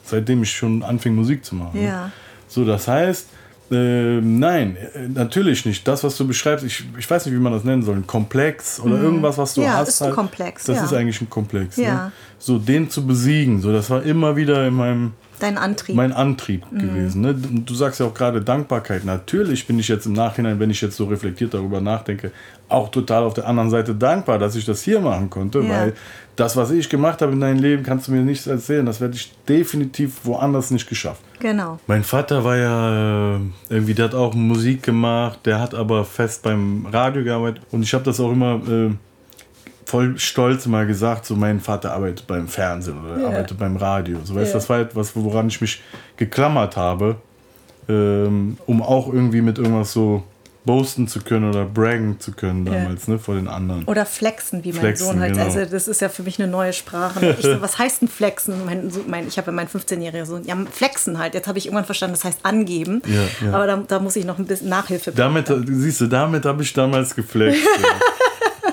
seitdem 0.04 0.42
ich 0.42 0.52
schon 0.52 0.82
anfing 0.82 1.14
Musik 1.14 1.44
zu 1.44 1.54
machen. 1.54 1.78
ne? 1.80 1.86
Ja. 1.86 2.10
So, 2.48 2.64
das 2.64 2.86
heißt, 2.88 3.28
äh, 3.72 4.20
nein, 4.20 4.76
natürlich 5.12 5.64
nicht. 5.66 5.86
Das, 5.88 6.04
was 6.04 6.16
du 6.16 6.26
beschreibst, 6.26 6.64
ich, 6.64 6.84
ich 6.96 7.10
weiß 7.10 7.26
nicht, 7.26 7.34
wie 7.34 7.38
man 7.40 7.52
das 7.52 7.64
nennen 7.64 7.82
soll, 7.82 7.96
ein 7.96 8.06
Komplex 8.06 8.78
oder 8.78 9.00
irgendwas, 9.02 9.36
was 9.38 9.54
du 9.54 9.62
Mhm. 9.62 9.66
Ja, 9.66 9.72
hast. 9.78 9.88
ist 9.88 10.02
ein 10.02 10.12
Komplex, 10.12 10.64
Das 10.64 10.76
ja. 10.76 10.84
ist 10.84 10.92
eigentlich 10.92 11.20
ein 11.20 11.28
Komplex. 11.28 11.76
Ja. 11.76 11.94
Ne? 12.06 12.12
So, 12.38 12.58
den 12.58 12.88
zu 12.90 13.04
besiegen, 13.06 13.60
so, 13.60 13.72
das 13.72 13.90
war 13.90 14.02
immer 14.04 14.36
wieder 14.36 14.66
in 14.68 14.74
meinem 14.74 15.12
Dein 15.40 15.58
Antrieb. 15.58 15.94
mein 15.96 16.12
Antrieb 16.12 16.64
Mhm. 16.70 16.78
gewesen. 16.78 17.20
Ne? 17.22 17.34
Du 17.34 17.74
sagst 17.74 18.00
ja 18.00 18.06
auch 18.06 18.14
gerade 18.14 18.40
Dankbarkeit. 18.40 19.04
Natürlich 19.04 19.66
bin 19.66 19.78
ich 19.78 19.88
jetzt 19.88 20.06
im 20.06 20.12
Nachhinein, 20.14 20.58
wenn 20.60 20.70
ich 20.70 20.80
jetzt 20.80 20.96
so 20.96 21.04
reflektiert 21.06 21.54
darüber 21.54 21.80
nachdenke, 21.80 22.30
auch 22.68 22.88
total 22.90 23.22
auf 23.24 23.34
der 23.34 23.46
anderen 23.46 23.70
Seite 23.70 23.94
dankbar, 23.94 24.38
dass 24.38 24.56
ich 24.56 24.64
das 24.64 24.82
hier 24.82 25.00
machen 25.00 25.30
konnte, 25.30 25.60
Ja. 25.60 25.68
weil 25.68 25.92
das, 26.36 26.56
was 26.56 26.70
ich 26.70 26.88
gemacht 26.88 27.22
habe 27.22 27.32
in 27.32 27.40
deinem 27.40 27.60
Leben, 27.60 27.82
kannst 27.82 28.08
du 28.08 28.12
mir 28.12 28.22
nichts 28.22 28.46
erzählen. 28.46 28.84
Das 28.84 29.00
werde 29.00 29.14
ich 29.14 29.32
definitiv 29.48 30.20
woanders 30.24 30.70
nicht 30.70 30.88
geschafft. 30.88 31.22
genau. 31.38 31.78
Mein 31.86 32.02
Vater 32.02 32.44
war 32.44 32.56
ja 32.56 33.36
äh, 33.36 33.40
irgendwie, 33.70 33.94
der 33.94 34.06
hat 34.06 34.14
auch 34.14 34.34
Musik 34.34 34.82
gemacht, 34.82 35.40
der 35.44 35.60
hat 35.60 35.74
aber 35.74 36.04
fest 36.04 36.42
beim 36.42 36.86
Radio 36.90 37.22
gearbeitet 37.24 37.62
und 37.70 37.82
ich 37.82 37.92
habe 37.94 38.04
das 38.04 38.18
auch 38.20 38.32
immer 38.32 38.60
äh, 38.68 38.90
voll 39.86 40.18
stolz 40.18 40.66
mal 40.66 40.86
gesagt, 40.86 41.24
so 41.26 41.34
mein 41.36 41.60
Vater 41.60 41.92
arbeitet 41.94 42.26
beim 42.26 42.48
Fernsehen 42.48 43.02
oder 43.04 43.20
Ja. 43.22 43.28
arbeitet 43.28 43.58
beim 43.58 43.76
Radio. 43.76 44.18
So, 44.24 44.34
weißt, 44.34 44.48
Ja. 44.48 44.54
Das 44.54 44.68
war 44.68 44.80
etwas, 44.80 45.16
woran 45.16 45.46
ich 45.48 45.60
mich 45.60 45.80
geklammert 46.16 46.76
habe, 46.76 47.16
ähm, 47.88 48.58
um 48.66 48.82
auch 48.82 49.12
irgendwie 49.12 49.40
mit 49.40 49.58
irgendwas 49.58 49.92
so 49.92 50.24
boasten 50.64 51.06
zu 51.06 51.20
können 51.20 51.48
oder 51.48 51.64
braggen 51.64 52.18
zu 52.18 52.32
können 52.32 52.64
damals, 52.64 53.06
ne, 53.06 53.20
vor 53.20 53.36
den 53.36 53.46
anderen. 53.46 53.84
Oder 53.84 54.04
flexen, 54.04 54.64
wie 54.64 54.72
mein 54.72 54.80
Flexen, 54.80 55.06
Sohn 55.06 55.20
halt. 55.20 55.34
genau. 55.34 55.44
Also 55.44 55.64
das 55.64 55.86
ist 55.86 56.00
ja 56.00 56.08
für 56.08 56.24
mich 56.24 56.40
eine 56.42 56.50
neue 56.50 56.72
Sprache. 56.72 57.36
So, 57.40 57.60
was 57.62 57.78
heißt 57.78 58.02
denn 58.02 58.08
flexen? 58.08 58.64
Mein, 58.66 58.90
mein, 59.06 59.28
ich 59.28 59.38
habe 59.38 59.46
ja 59.46 59.52
meinen 59.52 59.68
15-jährigen 59.68 60.26
Sohn. 60.26 60.42
Ja, 60.44 60.56
flexen 60.72 61.20
halt. 61.20 61.34
Jetzt 61.34 61.46
habe 61.46 61.58
ich 61.58 61.66
irgendwann 61.66 61.84
verstanden, 61.84 62.14
das 62.16 62.24
heißt 62.24 62.40
angeben. 62.42 63.00
Ja, 63.06 63.46
ja. 63.46 63.54
Aber 63.54 63.68
da, 63.68 63.76
da 63.86 64.00
muss 64.00 64.16
ich 64.16 64.24
noch 64.24 64.40
ein 64.40 64.46
bisschen 64.46 64.68
Nachhilfe 64.68 65.12
Damit, 65.12 65.46
siehst 65.68 66.00
du, 66.00 66.08
damit 66.08 66.44
habe 66.44 66.64
ich 66.64 66.72
damals 66.72 67.14
geflext. 67.14 67.60
ja. 67.80 67.88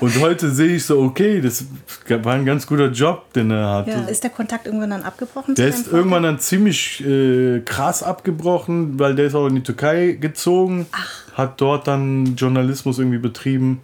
Und 0.04 0.20
heute 0.20 0.50
sehe 0.50 0.76
ich 0.76 0.84
so, 0.84 1.00
okay, 1.00 1.40
das 1.40 1.64
war 2.06 2.34
ein 2.34 2.44
ganz 2.44 2.66
guter 2.66 2.90
Job, 2.90 3.32
den 3.32 3.50
er 3.50 3.70
hatte. 3.70 3.90
Ja, 3.90 4.02
ist 4.02 4.22
der 4.22 4.28
Kontakt 4.28 4.66
irgendwann 4.66 4.90
dann 4.90 5.02
abgebrochen? 5.02 5.54
Der 5.54 5.68
ist 5.68 5.90
irgendwann 5.90 6.24
dann 6.24 6.38
ziemlich 6.38 7.02
äh, 7.02 7.60
krass 7.60 8.02
abgebrochen, 8.02 8.98
weil 8.98 9.14
der 9.14 9.24
ist 9.24 9.34
auch 9.34 9.46
in 9.46 9.54
die 9.54 9.62
Türkei 9.62 10.18
gezogen, 10.20 10.84
hat 11.32 11.58
dort 11.58 11.86
dann 11.86 12.36
Journalismus 12.36 12.98
irgendwie 12.98 13.16
betrieben 13.16 13.80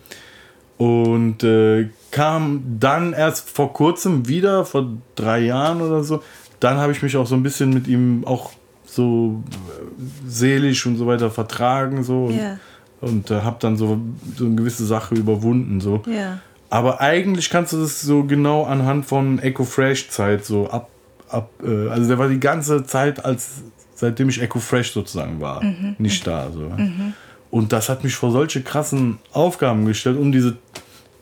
und 0.76 1.42
äh, 1.42 1.88
kam 2.10 2.64
dann 2.78 3.14
erst 3.14 3.48
vor 3.48 3.72
kurzem 3.72 4.28
wieder, 4.28 4.66
vor 4.66 4.90
drei 5.14 5.40
Jahren 5.40 5.80
oder 5.80 6.04
so. 6.04 6.22
Dann 6.60 6.76
habe 6.76 6.92
ich 6.92 7.02
mich 7.02 7.16
auch 7.16 7.26
so 7.26 7.34
ein 7.34 7.42
bisschen 7.42 7.70
mit 7.70 7.88
ihm 7.88 8.26
auch 8.26 8.52
so 8.84 9.42
äh, 9.48 10.02
seelisch 10.28 10.84
und 10.84 10.98
so 10.98 11.06
weiter 11.06 11.30
vertragen 11.30 12.02
so 12.04 12.28
Ja. 12.30 12.58
Und 13.00 13.30
äh, 13.30 13.40
habe 13.42 13.56
dann 13.60 13.76
so, 13.76 14.00
so 14.36 14.44
eine 14.46 14.54
gewisse 14.54 14.84
Sache 14.86 15.14
überwunden 15.14 15.80
so. 15.80 16.02
Ja. 16.06 16.40
Aber 16.68 17.00
eigentlich 17.00 17.50
kannst 17.50 17.72
du 17.72 17.80
das 17.80 18.00
so 18.00 18.24
genau 18.24 18.64
anhand 18.64 19.06
von 19.06 19.38
Echo 19.40 19.64
Fresh 19.64 20.10
Zeit 20.10 20.44
so 20.44 20.70
ab, 20.70 20.88
ab 21.28 21.50
äh, 21.64 21.88
also 21.88 22.08
der 22.08 22.18
war 22.18 22.28
die 22.28 22.40
ganze 22.40 22.84
Zeit 22.84 23.24
als 23.24 23.62
seitdem 23.94 24.28
ich 24.28 24.40
Echo 24.40 24.58
Fresh 24.60 24.92
sozusagen 24.92 25.40
war, 25.40 25.62
nicht 25.98 26.26
da 26.26 26.50
so. 26.50 26.72
Und 27.50 27.72
das 27.72 27.88
hat 27.88 28.02
mich 28.02 28.14
vor 28.14 28.30
solche 28.30 28.62
krassen 28.62 29.18
Aufgaben 29.32 29.84
gestellt, 29.84 30.16
um 30.18 30.32
diese 30.32 30.56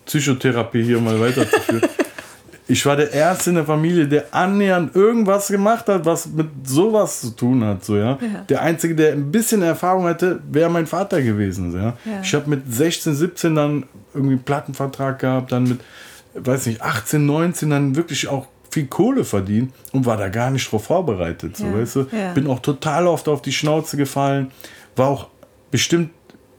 Psychotherapie 0.07 0.85
hier 0.85 1.01
mal 1.01 1.19
weiterzuführen. 1.21 1.83
ich 2.71 2.85
war 2.85 2.97
der 2.97 3.13
erste 3.13 3.51
in 3.51 3.57
der 3.57 3.65
Familie, 3.65 4.07
der 4.07 4.27
annähernd 4.31 4.95
irgendwas 4.95 5.49
gemacht 5.49 5.89
hat, 5.89 6.05
was 6.05 6.27
mit 6.27 6.49
sowas 6.65 7.23
zu 7.23 7.31
tun 7.31 7.65
hat, 7.65 7.83
so 7.83 7.97
ja. 7.97 8.19
Ja. 8.21 8.45
Der 8.49 8.61
einzige, 8.61 8.95
der 8.95 9.13
ein 9.13 9.33
bisschen 9.33 9.63
Erfahrung 9.63 10.05
hatte, 10.05 10.41
wäre 10.51 10.69
mein 10.69 10.87
Vater 10.87 11.23
gewesen, 11.23 11.73
so, 11.73 11.79
ja. 11.79 11.97
Ja. 12.05 12.21
Ich 12.23 12.35
habe 12.35 12.51
mit 12.51 12.73
16, 12.73 13.15
17 13.15 13.55
dann 13.55 13.85
irgendwie 14.13 14.35
einen 14.35 14.43
Plattenvertrag 14.43 15.19
gehabt, 15.19 15.51
dann 15.51 15.65
mit, 15.65 15.81
weiß 16.35 16.67
nicht, 16.67 16.83
18, 16.83 17.25
19 17.25 17.71
dann 17.71 17.97
wirklich 17.97 18.29
auch 18.29 18.47
viel 18.71 18.87
Kohle 18.87 19.25
verdient 19.25 19.73
und 19.93 20.05
war 20.05 20.19
da 20.19 20.29
gar 20.29 20.51
nicht 20.51 20.71
drauf 20.71 20.85
vorbereitet, 20.85 21.57
so, 21.57 21.73
weißt 21.73 21.97
du. 21.97 22.07
Bin 22.35 22.47
auch 22.49 22.61
total 22.61 23.07
oft 23.07 23.29
auf 23.29 23.41
die 23.41 23.53
Schnauze 23.53 23.97
gefallen, 23.97 24.51
war 24.95 25.09
auch 25.09 25.29
bestimmt, 25.71 26.11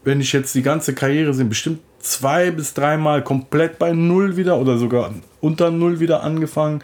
wenn 0.02 0.20
ich 0.20 0.32
jetzt 0.32 0.56
die 0.56 0.62
ganze 0.62 0.92
Karriere 0.92 1.32
sehe, 1.34 1.44
bestimmt 1.44 1.78
zwei 2.00 2.50
bis 2.50 2.74
dreimal 2.74 3.22
komplett 3.22 3.78
bei 3.78 3.92
Null 3.92 4.36
wieder 4.36 4.58
oder 4.58 4.76
sogar 4.76 5.12
unter 5.40 5.70
Null 5.70 6.00
wieder 6.00 6.22
angefangen. 6.22 6.82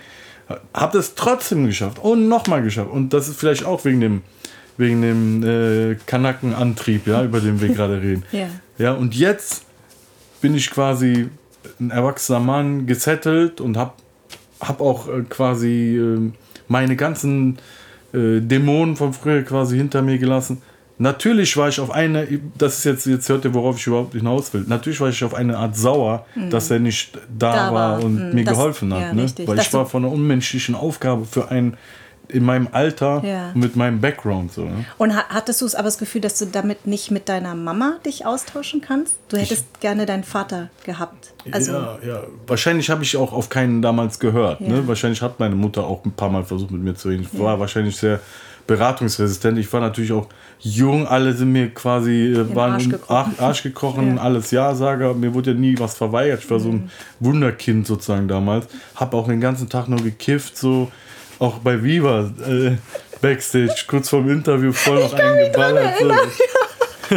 Hab 0.73 0.93
das 0.93 1.15
trotzdem 1.15 1.67
geschafft 1.67 1.99
und 1.99 2.29
nochmal 2.29 2.63
geschafft. 2.63 2.91
Und 2.91 3.13
das 3.13 3.29
ist 3.29 3.39
vielleicht 3.39 3.65
auch 3.65 3.85
wegen 3.85 4.01
dem, 4.01 4.23
wegen 4.77 5.03
dem 5.03 5.43
äh, 5.43 5.97
Kanackenantrieb, 6.07 7.07
ja, 7.07 7.25
über 7.25 7.41
den 7.41 7.61
wir 7.61 7.69
gerade 7.69 8.01
reden. 8.01 8.25
Ja. 8.33 8.49
Ja, 8.79 8.93
und 8.93 9.15
jetzt 9.15 9.65
bin 10.43 10.55
ich 10.55 10.71
quasi 10.71 11.29
ein 11.81 11.91
erwachsener 11.91 12.41
Mann, 12.41 12.87
gesettelt 12.87 13.61
und 13.61 13.77
hab, 13.77 13.97
hab 14.61 14.81
auch 14.81 15.09
äh, 15.09 15.23
quasi 15.29 15.97
äh, 15.97 16.31
meine 16.69 16.97
ganzen 16.97 17.59
äh, 18.13 18.41
Dämonen 18.41 18.97
von 18.97 19.13
früher 19.13 19.43
quasi 19.43 19.77
hinter 19.79 20.03
mir 20.03 20.19
gelassen. 20.19 20.63
Natürlich 20.99 21.57
war 21.59 21.69
ich 21.69 21.79
auf 21.79 21.91
eine, 21.91 22.27
das 22.57 22.79
ist 22.79 22.85
jetzt, 22.85 23.07
jetzt 23.07 23.29
hört 23.29 23.45
ihr, 23.45 23.53
worauf 23.53 23.77
ich 23.77 23.87
überhaupt 23.87 24.15
hinaus 24.15 24.53
will. 24.55 24.65
Natürlich 24.67 24.99
war 25.01 25.11
ich 25.11 25.23
auf 25.25 25.35
eine 25.35 25.59
Art 25.59 25.77
sauer, 25.77 26.25
dass 26.51 26.71
er 26.71 26.79
nicht 26.79 27.19
da, 27.39 27.51
Mhm. 27.51 27.57
Da 27.57 27.75
war 27.75 28.03
und 28.05 28.15
Mhm, 28.29 28.35
mir 28.35 28.45
das- 28.45 28.55
geholfen 28.57 28.95
hat. 28.95 29.01
ja, 29.03 29.13
ne? 29.13 29.23
richtig. 29.25 29.47
Weil 29.47 29.57
Dass 29.57 29.67
ich 29.67 29.75
war 29.75 29.85
von 29.87 30.05
einer 30.05 30.13
unmenschlichen 30.13 30.75
Aufgabe 30.75 31.27
für 31.27 31.51
einen 31.51 31.77
in 32.29 32.45
meinem 32.45 32.67
Alter 32.73 33.23
Ja. 33.25 33.51
mit 33.55 33.77
meinem 33.77 34.01
Background. 34.01 34.53
So, 34.53 34.65
ne? 34.65 34.85
Und 34.99 35.15
ha- 35.15 35.27
hattest 35.29 35.61
du 35.61 35.65
es 35.67 35.77
aber 35.77 35.85
das 35.85 35.97
Gefühl, 35.99 36.21
dass 36.23 36.37
du 36.39 36.47
damit 36.47 36.85
nicht 36.85 37.13
mit 37.13 37.29
deiner 37.29 37.55
Mama 37.55 37.99
dich 38.05 38.27
austauschen 38.27 38.81
kannst? 38.81 39.15
Du 39.29 39.37
hättest 39.37 39.81
gerne 39.81 40.07
deinen 40.07 40.25
Vater 40.25 40.71
gehabt. 40.85 41.33
Also, 41.53 41.71
ja, 41.73 41.99
ja. 42.05 42.23
Wahrscheinlich 42.49 42.91
habe 42.91 43.05
ich 43.05 43.17
auch 43.17 43.33
auf 43.33 43.49
keinen 43.49 43.81
damals 43.81 44.19
gehört. 44.19 44.61
Ja. 44.61 44.69
Ne? 44.71 44.89
Wahrscheinlich 44.89 45.23
hat 45.23 45.39
meine 45.39 45.55
Mutter 45.55 45.87
auch 45.87 46.05
ein 46.05 46.11
paar 46.13 46.31
Mal 46.31 46.43
versucht, 46.43 46.73
mit 46.73 46.81
mir 46.83 46.97
zu 46.97 47.11
reden. 47.11 47.29
Ich 47.33 47.39
war 47.39 47.61
wahrscheinlich 47.61 47.97
sehr 47.97 48.19
beratungsresistent. 48.67 49.59
Ich 49.59 49.73
war 49.73 49.81
natürlich 49.81 50.13
auch 50.13 50.27
jung. 50.61 51.07
Alle 51.07 51.33
sind 51.33 51.53
mir 51.53 51.69
quasi, 51.71 52.33
äh, 52.33 52.55
waren 52.55 52.73
Arsch 52.73 52.89
gekrochen. 52.89 53.35
Arsch, 53.39 53.63
gekrochen, 53.63 54.17
Ja. 54.17 54.23
alles 54.23 54.51
Ja-Sager. 54.51 55.15
Mir 55.15 55.35
wurde 55.35 55.53
ja 55.53 55.57
nie 55.57 55.79
was 55.79 55.95
verweigert. 55.97 56.41
Ich 56.45 56.51
war 56.51 56.59
so 56.61 56.71
Mhm. 56.71 56.75
ein 56.77 56.91
Wunderkind 57.21 57.87
sozusagen 57.87 58.29
damals. 58.29 58.67
Habe 58.95 59.17
auch 59.17 59.27
den 59.29 59.41
ganzen 59.41 59.69
Tag 59.69 59.89
nur 59.89 60.03
gekifft, 60.03 60.57
so 60.57 60.91
auch 61.39 61.59
bei 61.59 61.83
Viva 61.83 62.31
äh, 62.49 62.77
Backstage, 63.21 63.75
kurz 63.87 64.09
vorm 64.09 64.31
Interview 64.31 64.73
voll 64.73 65.01
noch 65.01 65.13
eingeballert. 65.15 65.95
So. 66.01 67.17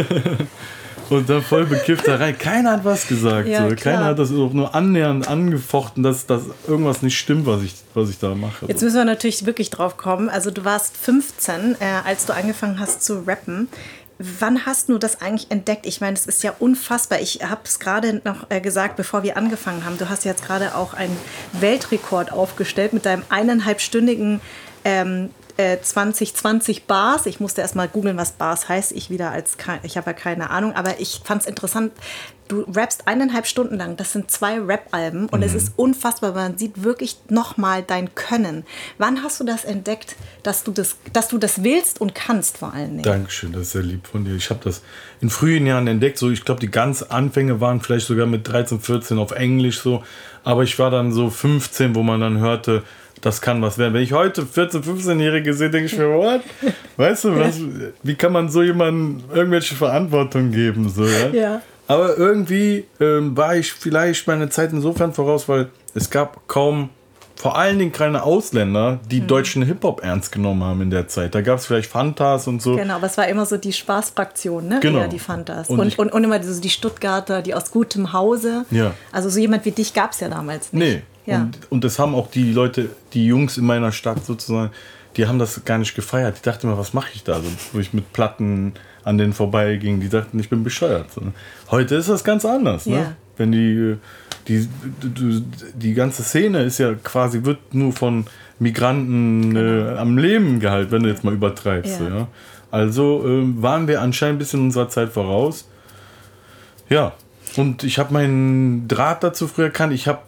Und 1.10 1.28
dann 1.28 1.42
voll 1.42 1.66
bekifft 1.66 2.06
da 2.06 2.16
rein. 2.16 2.38
Keiner 2.38 2.72
hat 2.72 2.84
was 2.84 3.06
gesagt. 3.06 3.48
Ja, 3.48 3.68
so. 3.68 3.74
Keiner 3.74 4.04
hat 4.06 4.18
das 4.18 4.30
auch 4.30 4.52
nur 4.52 4.74
annähernd 4.74 5.26
angefochten, 5.28 6.02
dass, 6.02 6.26
dass 6.26 6.42
irgendwas 6.66 7.02
nicht 7.02 7.18
stimmt, 7.18 7.46
was 7.46 7.62
ich, 7.62 7.74
was 7.94 8.10
ich 8.10 8.18
da 8.18 8.34
mache. 8.34 8.66
Jetzt 8.66 8.82
müssen 8.82 8.96
wir 8.96 9.04
natürlich 9.04 9.44
wirklich 9.44 9.70
drauf 9.70 9.96
kommen. 9.96 10.28
Also 10.28 10.50
du 10.50 10.64
warst 10.64 10.96
15, 10.96 11.76
äh, 11.80 11.84
als 12.04 12.26
du 12.26 12.32
angefangen 12.32 12.78
hast 12.78 13.02
zu 13.02 13.26
rappen. 13.26 13.68
Wann 14.18 14.66
hast 14.66 14.88
du 14.88 14.98
das 14.98 15.20
eigentlich 15.20 15.50
entdeckt? 15.50 15.86
Ich 15.86 16.00
meine, 16.00 16.14
es 16.14 16.26
ist 16.26 16.42
ja 16.42 16.54
unfassbar. 16.58 17.20
Ich 17.20 17.40
habe 17.42 17.62
es 17.64 17.80
gerade 17.80 18.20
noch 18.24 18.50
äh, 18.50 18.60
gesagt, 18.60 18.96
bevor 18.96 19.22
wir 19.22 19.36
angefangen 19.36 19.84
haben. 19.84 19.98
Du 19.98 20.08
hast 20.08 20.24
jetzt 20.24 20.44
gerade 20.44 20.76
auch 20.76 20.94
einen 20.94 21.16
Weltrekord 21.54 22.30
aufgestellt 22.30 22.92
mit 22.92 23.06
deinem 23.06 23.22
eineinhalbstündigen 23.30 24.40
ähm, 24.84 25.30
äh, 25.60 25.78
2020 25.82 26.84
Bars. 26.86 27.26
Ich 27.26 27.40
musste 27.40 27.60
erst 27.60 27.76
mal 27.76 27.88
googeln, 27.88 28.16
was 28.16 28.32
Bars 28.32 28.68
heißt. 28.68 28.92
Ich 28.92 29.10
wieder 29.10 29.30
als 29.30 29.58
kei- 29.58 29.80
ich 29.82 29.96
habe 29.96 30.10
ja 30.10 30.12
keine 30.14 30.50
Ahnung, 30.50 30.74
aber 30.74 31.00
ich 31.00 31.20
fand 31.24 31.42
es 31.42 31.48
interessant. 31.48 31.92
Du 32.48 32.62
rappst 32.74 33.06
eineinhalb 33.06 33.46
Stunden 33.46 33.76
lang. 33.76 33.96
Das 33.96 34.12
sind 34.12 34.28
zwei 34.28 34.58
Rap-Alben 34.60 35.28
und 35.28 35.42
es 35.44 35.54
ist 35.54 35.72
unfassbar. 35.76 36.32
Man 36.32 36.58
sieht 36.58 36.82
wirklich 36.82 37.16
nochmal 37.28 37.84
dein 37.86 38.12
Können. 38.16 38.64
Wann 38.98 39.22
hast 39.22 39.38
du 39.38 39.44
das 39.44 39.64
entdeckt, 39.64 40.16
dass 40.42 40.64
du 40.64 40.72
das, 40.72 40.96
dass 41.12 41.28
du 41.28 41.38
das 41.38 41.62
willst 41.62 42.00
und 42.00 42.12
kannst 42.16 42.58
vor 42.58 42.72
allen 42.74 42.90
Dingen? 42.90 43.02
Dankeschön, 43.04 43.52
das 43.52 43.62
ist 43.62 43.72
sehr 43.72 43.82
lieb 43.84 44.04
von 44.08 44.24
dir. 44.24 44.34
Ich 44.34 44.50
habe 44.50 44.58
das 44.64 44.82
in 45.20 45.30
frühen 45.30 45.64
Jahren 45.64 45.86
entdeckt. 45.86 46.18
So, 46.18 46.28
ich 46.30 46.44
glaube, 46.44 46.58
die 46.60 46.70
ganz 46.72 47.02
Anfänge 47.02 47.60
waren 47.60 47.80
vielleicht 47.80 48.08
sogar 48.08 48.26
mit 48.26 48.48
13, 48.48 48.80
14 48.80 49.18
auf 49.18 49.30
Englisch 49.30 49.78
so. 49.80 50.02
Aber 50.42 50.64
ich 50.64 50.76
war 50.80 50.90
dann 50.90 51.12
so 51.12 51.30
15, 51.30 51.94
wo 51.94 52.02
man 52.02 52.20
dann 52.20 52.38
hörte, 52.38 52.82
das 53.20 53.40
kann 53.40 53.60
was 53.62 53.78
werden. 53.78 53.94
Wenn 53.94 54.02
ich 54.02 54.12
heute 54.12 54.46
14, 54.46 54.82
15-Jährige 54.82 55.54
sehe, 55.54 55.70
denke 55.70 55.86
ich 55.86 55.98
mir, 55.98 56.08
what? 56.08 56.40
Weißt 56.96 57.24
du, 57.24 57.36
was, 57.38 57.60
wie 58.02 58.14
kann 58.14 58.32
man 58.32 58.48
so 58.48 58.62
jemandem 58.62 59.22
irgendwelche 59.34 59.74
Verantwortung 59.74 60.50
geben? 60.50 60.88
So, 60.88 61.04
ja? 61.04 61.28
Ja. 61.28 61.62
Aber 61.86 62.16
irgendwie 62.16 62.84
ähm, 63.00 63.36
war 63.36 63.56
ich 63.56 63.72
vielleicht 63.72 64.26
meine 64.26 64.48
Zeit 64.48 64.72
insofern 64.72 65.12
voraus, 65.12 65.48
weil 65.48 65.70
es 65.94 66.08
gab 66.08 66.46
kaum, 66.46 66.90
vor 67.34 67.58
allen 67.58 67.78
Dingen 67.78 67.90
keine 67.90 68.22
Ausländer, 68.22 69.00
die 69.10 69.22
mhm. 69.22 69.26
deutschen 69.26 69.62
Hip-Hop 69.64 70.02
ernst 70.04 70.30
genommen 70.30 70.62
haben 70.62 70.82
in 70.82 70.90
der 70.90 71.08
Zeit. 71.08 71.34
Da 71.34 71.40
gab 71.40 71.58
es 71.58 71.66
vielleicht 71.66 71.90
Fantas 71.90 72.46
und 72.46 72.62
so. 72.62 72.76
Genau, 72.76 72.94
aber 72.94 73.06
es 73.06 73.18
war 73.18 73.26
immer 73.26 73.44
so 73.44 73.56
die 73.56 73.72
Spaßfraktion, 73.72 74.68
ne? 74.68 74.78
Genau. 74.80 75.00
Ja, 75.00 75.08
die 75.08 75.18
Fantas. 75.18 75.68
Und, 75.68 75.80
und, 75.80 75.98
und, 75.98 76.12
und, 76.12 76.24
immer 76.24 76.40
so 76.42 76.60
die 76.60 76.70
Stuttgarter, 76.70 77.42
die 77.42 77.54
aus 77.54 77.72
gutem 77.72 78.12
Hause. 78.12 78.66
Ja. 78.70 78.92
Also 79.10 79.28
so 79.28 79.40
jemand 79.40 79.64
wie 79.64 79.72
dich 79.72 79.92
gab 79.92 80.12
es 80.12 80.20
ja 80.20 80.28
damals 80.28 80.72
nicht. 80.72 80.82
Nee. 80.82 81.02
Ja. 81.26 81.42
Und, 81.42 81.58
und 81.70 81.84
das 81.84 81.98
haben 81.98 82.14
auch 82.14 82.30
die 82.30 82.52
Leute, 82.52 82.90
die 83.12 83.26
Jungs 83.26 83.58
in 83.58 83.66
meiner 83.66 83.92
Stadt 83.92 84.24
sozusagen, 84.24 84.70
die 85.16 85.26
haben 85.26 85.38
das 85.38 85.64
gar 85.64 85.78
nicht 85.78 85.94
gefeiert. 85.94 86.38
Die 86.38 86.42
dachten 86.42 86.66
immer, 86.66 86.78
was 86.78 86.94
mache 86.94 87.10
ich 87.14 87.24
da? 87.24 87.34
Also, 87.34 87.48
wo 87.72 87.78
ich 87.78 87.92
mit 87.92 88.12
Platten 88.12 88.74
an 89.04 89.18
denen 89.18 89.32
vorbeiging, 89.32 90.00
die 90.00 90.08
dachten, 90.08 90.38
ich 90.38 90.48
bin 90.48 90.62
bescheuert. 90.62 91.06
Heute 91.70 91.96
ist 91.96 92.08
das 92.08 92.22
ganz 92.24 92.44
anders. 92.44 92.86
Ne? 92.86 92.96
Ja. 92.96 93.12
Wenn 93.36 93.52
die, 93.52 93.96
die, 94.46 94.68
die, 95.02 95.42
die 95.74 95.94
ganze 95.94 96.22
Szene 96.22 96.62
ist 96.62 96.78
ja 96.78 96.94
quasi, 96.94 97.44
wird 97.44 97.74
nur 97.74 97.92
von 97.92 98.26
Migranten 98.58 99.54
genau. 99.54 99.94
äh, 99.94 99.98
am 99.98 100.18
Leben 100.18 100.60
gehalten, 100.60 100.92
wenn 100.92 101.02
du 101.02 101.08
jetzt 101.08 101.24
mal 101.24 101.34
übertreibst. 101.34 102.00
Ja. 102.00 102.08
ja? 102.08 102.28
Also 102.70 103.26
äh, 103.26 103.62
waren 103.62 103.88
wir 103.88 104.00
anscheinend 104.00 104.36
ein 104.36 104.38
bisschen 104.38 104.60
unserer 104.60 104.88
Zeit 104.88 105.10
voraus. 105.10 105.66
Ja, 106.88 107.14
und 107.56 107.82
ich 107.84 107.98
habe 107.98 108.12
meinen 108.12 108.86
Draht 108.86 109.24
dazu 109.24 109.48
früher 109.48 109.66
erkannt. 109.66 109.92
Ich 109.92 110.06
habe 110.06 110.20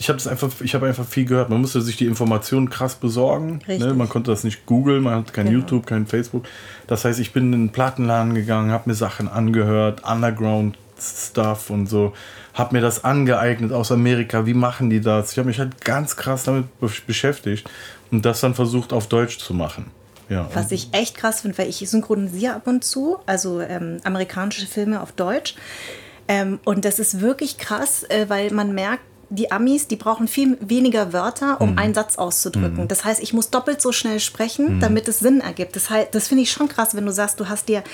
ich 0.00 0.08
habe 0.08 0.18
einfach, 0.30 0.50
ich 0.60 0.74
habe 0.74 0.86
einfach 0.86 1.04
viel 1.04 1.26
gehört. 1.26 1.50
Man 1.50 1.60
musste 1.60 1.82
sich 1.82 1.98
die 1.98 2.06
Informationen 2.06 2.70
krass 2.70 2.94
besorgen. 2.94 3.60
Ne? 3.66 3.92
Man 3.92 4.08
konnte 4.08 4.30
das 4.30 4.44
nicht 4.44 4.64
googeln, 4.64 5.02
man 5.02 5.16
hat 5.16 5.34
kein 5.34 5.44
genau. 5.44 5.58
YouTube, 5.58 5.84
kein 5.84 6.06
Facebook. 6.06 6.46
Das 6.86 7.04
heißt, 7.04 7.20
ich 7.20 7.34
bin 7.34 7.52
in 7.52 7.66
den 7.66 7.68
Plattenladen 7.70 8.34
gegangen, 8.34 8.70
habe 8.70 8.88
mir 8.88 8.94
Sachen 8.94 9.28
angehört, 9.28 10.02
Underground 10.10 10.78
Stuff 10.98 11.68
und 11.68 11.86
so, 11.86 12.14
habe 12.54 12.76
mir 12.76 12.80
das 12.80 13.04
angeeignet 13.04 13.72
aus 13.72 13.92
Amerika. 13.92 14.46
Wie 14.46 14.54
machen 14.54 14.88
die 14.88 15.02
das? 15.02 15.32
Ich 15.32 15.38
habe 15.38 15.48
mich 15.48 15.58
halt 15.58 15.84
ganz 15.84 16.16
krass 16.16 16.44
damit 16.44 16.64
beschäftigt 17.06 17.68
und 18.10 18.24
das 18.24 18.40
dann 18.40 18.54
versucht 18.54 18.94
auf 18.94 19.06
Deutsch 19.06 19.38
zu 19.38 19.52
machen. 19.52 19.90
Ja, 20.30 20.48
Was 20.54 20.72
ich 20.72 20.88
echt 20.92 21.14
krass 21.14 21.42
finde, 21.42 21.58
weil 21.58 21.68
ich 21.68 21.76
synchronisiere 21.90 22.54
ab 22.54 22.66
und 22.66 22.84
zu, 22.84 23.18
also 23.26 23.60
ähm, 23.60 23.98
amerikanische 24.04 24.66
Filme 24.66 25.02
auf 25.02 25.12
Deutsch. 25.12 25.56
Ähm, 26.28 26.60
und 26.64 26.84
das 26.84 27.00
ist 27.00 27.20
wirklich 27.20 27.58
krass, 27.58 28.04
äh, 28.04 28.26
weil 28.28 28.52
man 28.52 28.72
merkt, 28.72 29.02
die 29.30 29.52
Amis, 29.52 29.86
die 29.86 29.94
brauchen 29.94 30.26
viel 30.26 30.58
weniger 30.60 31.12
Wörter, 31.12 31.60
um 31.60 31.72
mhm. 31.72 31.78
einen 31.78 31.94
Satz 31.94 32.16
auszudrücken. 32.16 32.84
Mhm. 32.84 32.88
Das 32.88 33.04
heißt, 33.04 33.22
ich 33.22 33.32
muss 33.32 33.50
doppelt 33.50 33.80
so 33.80 33.92
schnell 33.92 34.18
sprechen, 34.18 34.76
mhm. 34.76 34.80
damit 34.80 35.06
es 35.06 35.20
Sinn 35.20 35.40
ergibt. 35.40 35.76
Das, 35.76 35.88
heißt, 35.88 36.08
das 36.12 36.26
finde 36.26 36.42
ich 36.42 36.50
schon 36.50 36.68
krass, 36.68 36.96
wenn 36.96 37.06
du 37.06 37.12
sagst, 37.12 37.38
du 37.38 37.48
hast 37.48 37.68
dir 37.68 37.84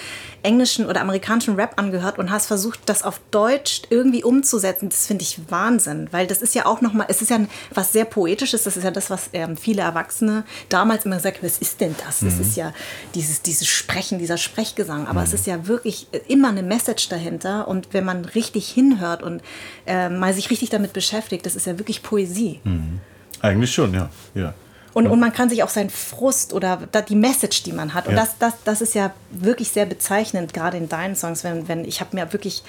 englischen 0.42 0.86
oder 0.86 1.02
amerikanischen 1.02 1.56
Rap 1.56 1.74
angehört 1.76 2.18
und 2.18 2.30
hast 2.30 2.46
versucht, 2.46 2.80
das 2.86 3.02
auf 3.02 3.20
Deutsch 3.30 3.82
irgendwie 3.90 4.24
umzusetzen. 4.24 4.88
Das 4.88 5.06
finde 5.06 5.22
ich 5.22 5.38
Wahnsinn, 5.50 6.08
weil 6.10 6.26
das 6.26 6.40
ist 6.40 6.54
ja 6.54 6.64
auch 6.64 6.80
nochmal, 6.80 7.06
es 7.10 7.20
ist 7.20 7.30
ja 7.30 7.38
was 7.74 7.92
sehr 7.92 8.06
Poetisches, 8.06 8.62
das 8.62 8.78
ist 8.78 8.84
ja 8.84 8.90
das, 8.90 9.10
was 9.10 9.28
ähm, 9.34 9.58
viele 9.58 9.82
Erwachsene 9.82 10.44
damals 10.70 11.04
immer 11.04 11.16
gesagt 11.16 11.38
haben, 11.38 11.46
was 11.46 11.58
ist 11.58 11.82
denn 11.82 11.94
das? 12.04 12.20
Das 12.20 12.38
ist 12.38 12.56
mhm. 12.56 12.62
ja 12.62 12.72
dieses, 13.14 13.42
dieses 13.42 13.66
Sprechen, 13.66 14.18
dieser 14.18 14.38
Sprechgesang. 14.38 15.06
Aber 15.06 15.22
es 15.22 15.30
mhm. 15.30 15.34
ist 15.34 15.46
ja 15.46 15.66
wirklich 15.66 16.06
immer 16.28 16.48
eine 16.48 16.62
Message 16.62 17.10
dahinter 17.10 17.68
und 17.68 17.88
wenn 17.92 18.06
man 18.06 18.24
richtig 18.24 18.70
hinhört 18.70 19.22
und 19.22 19.42
äh, 19.86 20.08
mal 20.08 20.32
sich 20.32 20.50
richtig 20.50 20.70
damit 20.70 20.94
beschäftigt, 20.94 21.25
beschäftigt. 21.26 21.46
Das 21.46 21.56
ist 21.56 21.66
ja 21.66 21.78
wirklich 21.78 22.02
Poesie. 22.02 22.60
Mhm. 22.64 23.00
Eigentlich 23.40 23.72
schon, 23.72 23.92
ja. 23.92 24.08
ja. 24.34 24.54
Und, 24.94 25.08
und 25.08 25.20
man 25.20 25.30
kann 25.32 25.50
sich 25.50 25.62
auch 25.62 25.68
seinen 25.68 25.90
Frust 25.90 26.54
oder 26.54 26.78
die 27.08 27.16
Message, 27.16 27.62
die 27.64 27.72
man 27.72 27.92
hat. 27.92 28.08
Und 28.08 28.14
ja. 28.14 28.20
das, 28.20 28.38
das, 28.38 28.54
das 28.64 28.80
ist 28.80 28.94
ja 28.94 29.12
wirklich 29.30 29.70
sehr 29.70 29.84
bezeichnend, 29.84 30.54
gerade 30.54 30.78
in 30.78 30.88
deinen 30.88 31.14
Songs, 31.14 31.44
wenn, 31.44 31.68
wenn 31.68 31.84
ich 31.84 32.00
habe 32.00 32.16
mir 32.16 32.32
wirklich 32.32 32.62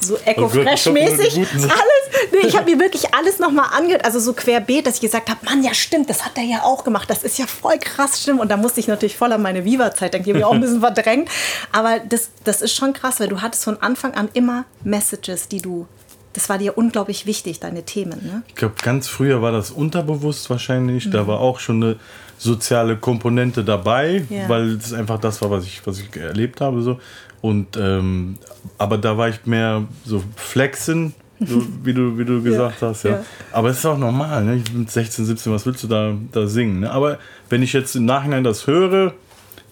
so 0.00 0.16
Eco-Fresh-mäßig 0.24 1.36
alles, 1.36 2.30
nee, 2.32 2.46
ich 2.46 2.56
habe 2.56 2.70
mir 2.70 2.80
wirklich 2.80 3.12
alles 3.12 3.38
nochmal 3.38 3.66
angehört, 3.76 4.06
also 4.06 4.18
so 4.18 4.32
querbeet, 4.32 4.86
dass 4.86 4.94
ich 4.94 5.00
gesagt 5.02 5.28
habe, 5.28 5.44
Mann, 5.44 5.62
ja 5.62 5.74
stimmt, 5.74 6.08
das 6.08 6.24
hat 6.24 6.38
er 6.38 6.44
ja 6.44 6.62
auch 6.62 6.84
gemacht, 6.84 7.10
das 7.10 7.24
ist 7.24 7.38
ja 7.38 7.46
voll 7.46 7.78
krass, 7.78 8.22
stimmt. 8.22 8.40
Und 8.40 8.50
da 8.50 8.56
musste 8.56 8.80
ich 8.80 8.88
natürlich 8.88 9.18
voll 9.18 9.30
an 9.30 9.42
meine 9.42 9.66
Viva-Zeit 9.66 10.14
denken, 10.14 10.24
die 10.24 10.30
habe 10.30 10.38
ich 10.38 10.44
auch 10.46 10.52
ein 10.52 10.62
bisschen 10.62 10.80
verdrängt. 10.80 11.28
Aber 11.72 11.98
das, 11.98 12.30
das 12.44 12.62
ist 12.62 12.74
schon 12.74 12.94
krass, 12.94 13.20
weil 13.20 13.28
du 13.28 13.42
hattest 13.42 13.64
von 13.64 13.82
Anfang 13.82 14.14
an 14.14 14.30
immer 14.32 14.64
Messages, 14.82 15.48
die 15.48 15.60
du 15.60 15.86
das 16.32 16.48
war 16.48 16.58
dir 16.58 16.78
unglaublich 16.78 17.26
wichtig, 17.26 17.60
deine 17.60 17.84
Themen. 17.84 18.20
Ne? 18.22 18.42
Ich 18.48 18.54
glaube, 18.54 18.74
ganz 18.82 19.08
früher 19.08 19.42
war 19.42 19.52
das 19.52 19.70
unterbewusst 19.70 20.48
wahrscheinlich. 20.50 21.06
Mhm. 21.06 21.10
Da 21.10 21.26
war 21.26 21.40
auch 21.40 21.58
schon 21.58 21.82
eine 21.82 21.96
soziale 22.38 22.96
Komponente 22.96 23.64
dabei, 23.64 24.24
ja. 24.30 24.48
weil 24.48 24.70
es 24.76 24.92
einfach 24.92 25.18
das 25.18 25.42
war, 25.42 25.50
was 25.50 25.64
ich, 25.64 25.86
was 25.86 26.00
ich 26.00 26.14
erlebt 26.16 26.60
habe. 26.60 26.82
So. 26.82 27.00
Und, 27.40 27.76
ähm, 27.76 28.38
aber 28.78 28.98
da 28.98 29.16
war 29.18 29.28
ich 29.28 29.44
mehr 29.44 29.84
so 30.04 30.22
flexen, 30.36 31.14
so, 31.40 31.62
wie, 31.82 31.94
du, 31.94 32.16
wie 32.16 32.24
du 32.24 32.42
gesagt 32.42 32.80
ja. 32.80 32.88
hast. 32.88 33.02
Ja. 33.02 33.10
ja. 33.10 33.24
Aber 33.52 33.70
es 33.70 33.78
ist 33.78 33.86
auch 33.86 33.98
normal. 33.98 34.44
Ne? 34.44 34.56
Ich 34.56 34.64
bin 34.64 34.86
16, 34.86 35.24
17, 35.24 35.52
was 35.52 35.66
willst 35.66 35.82
du 35.82 35.88
da, 35.88 36.14
da 36.32 36.46
singen? 36.46 36.80
Ne? 36.80 36.90
Aber 36.90 37.18
wenn 37.48 37.62
ich 37.62 37.72
jetzt 37.72 37.96
im 37.96 38.04
Nachhinein 38.04 38.44
das 38.44 38.66
höre, 38.66 39.14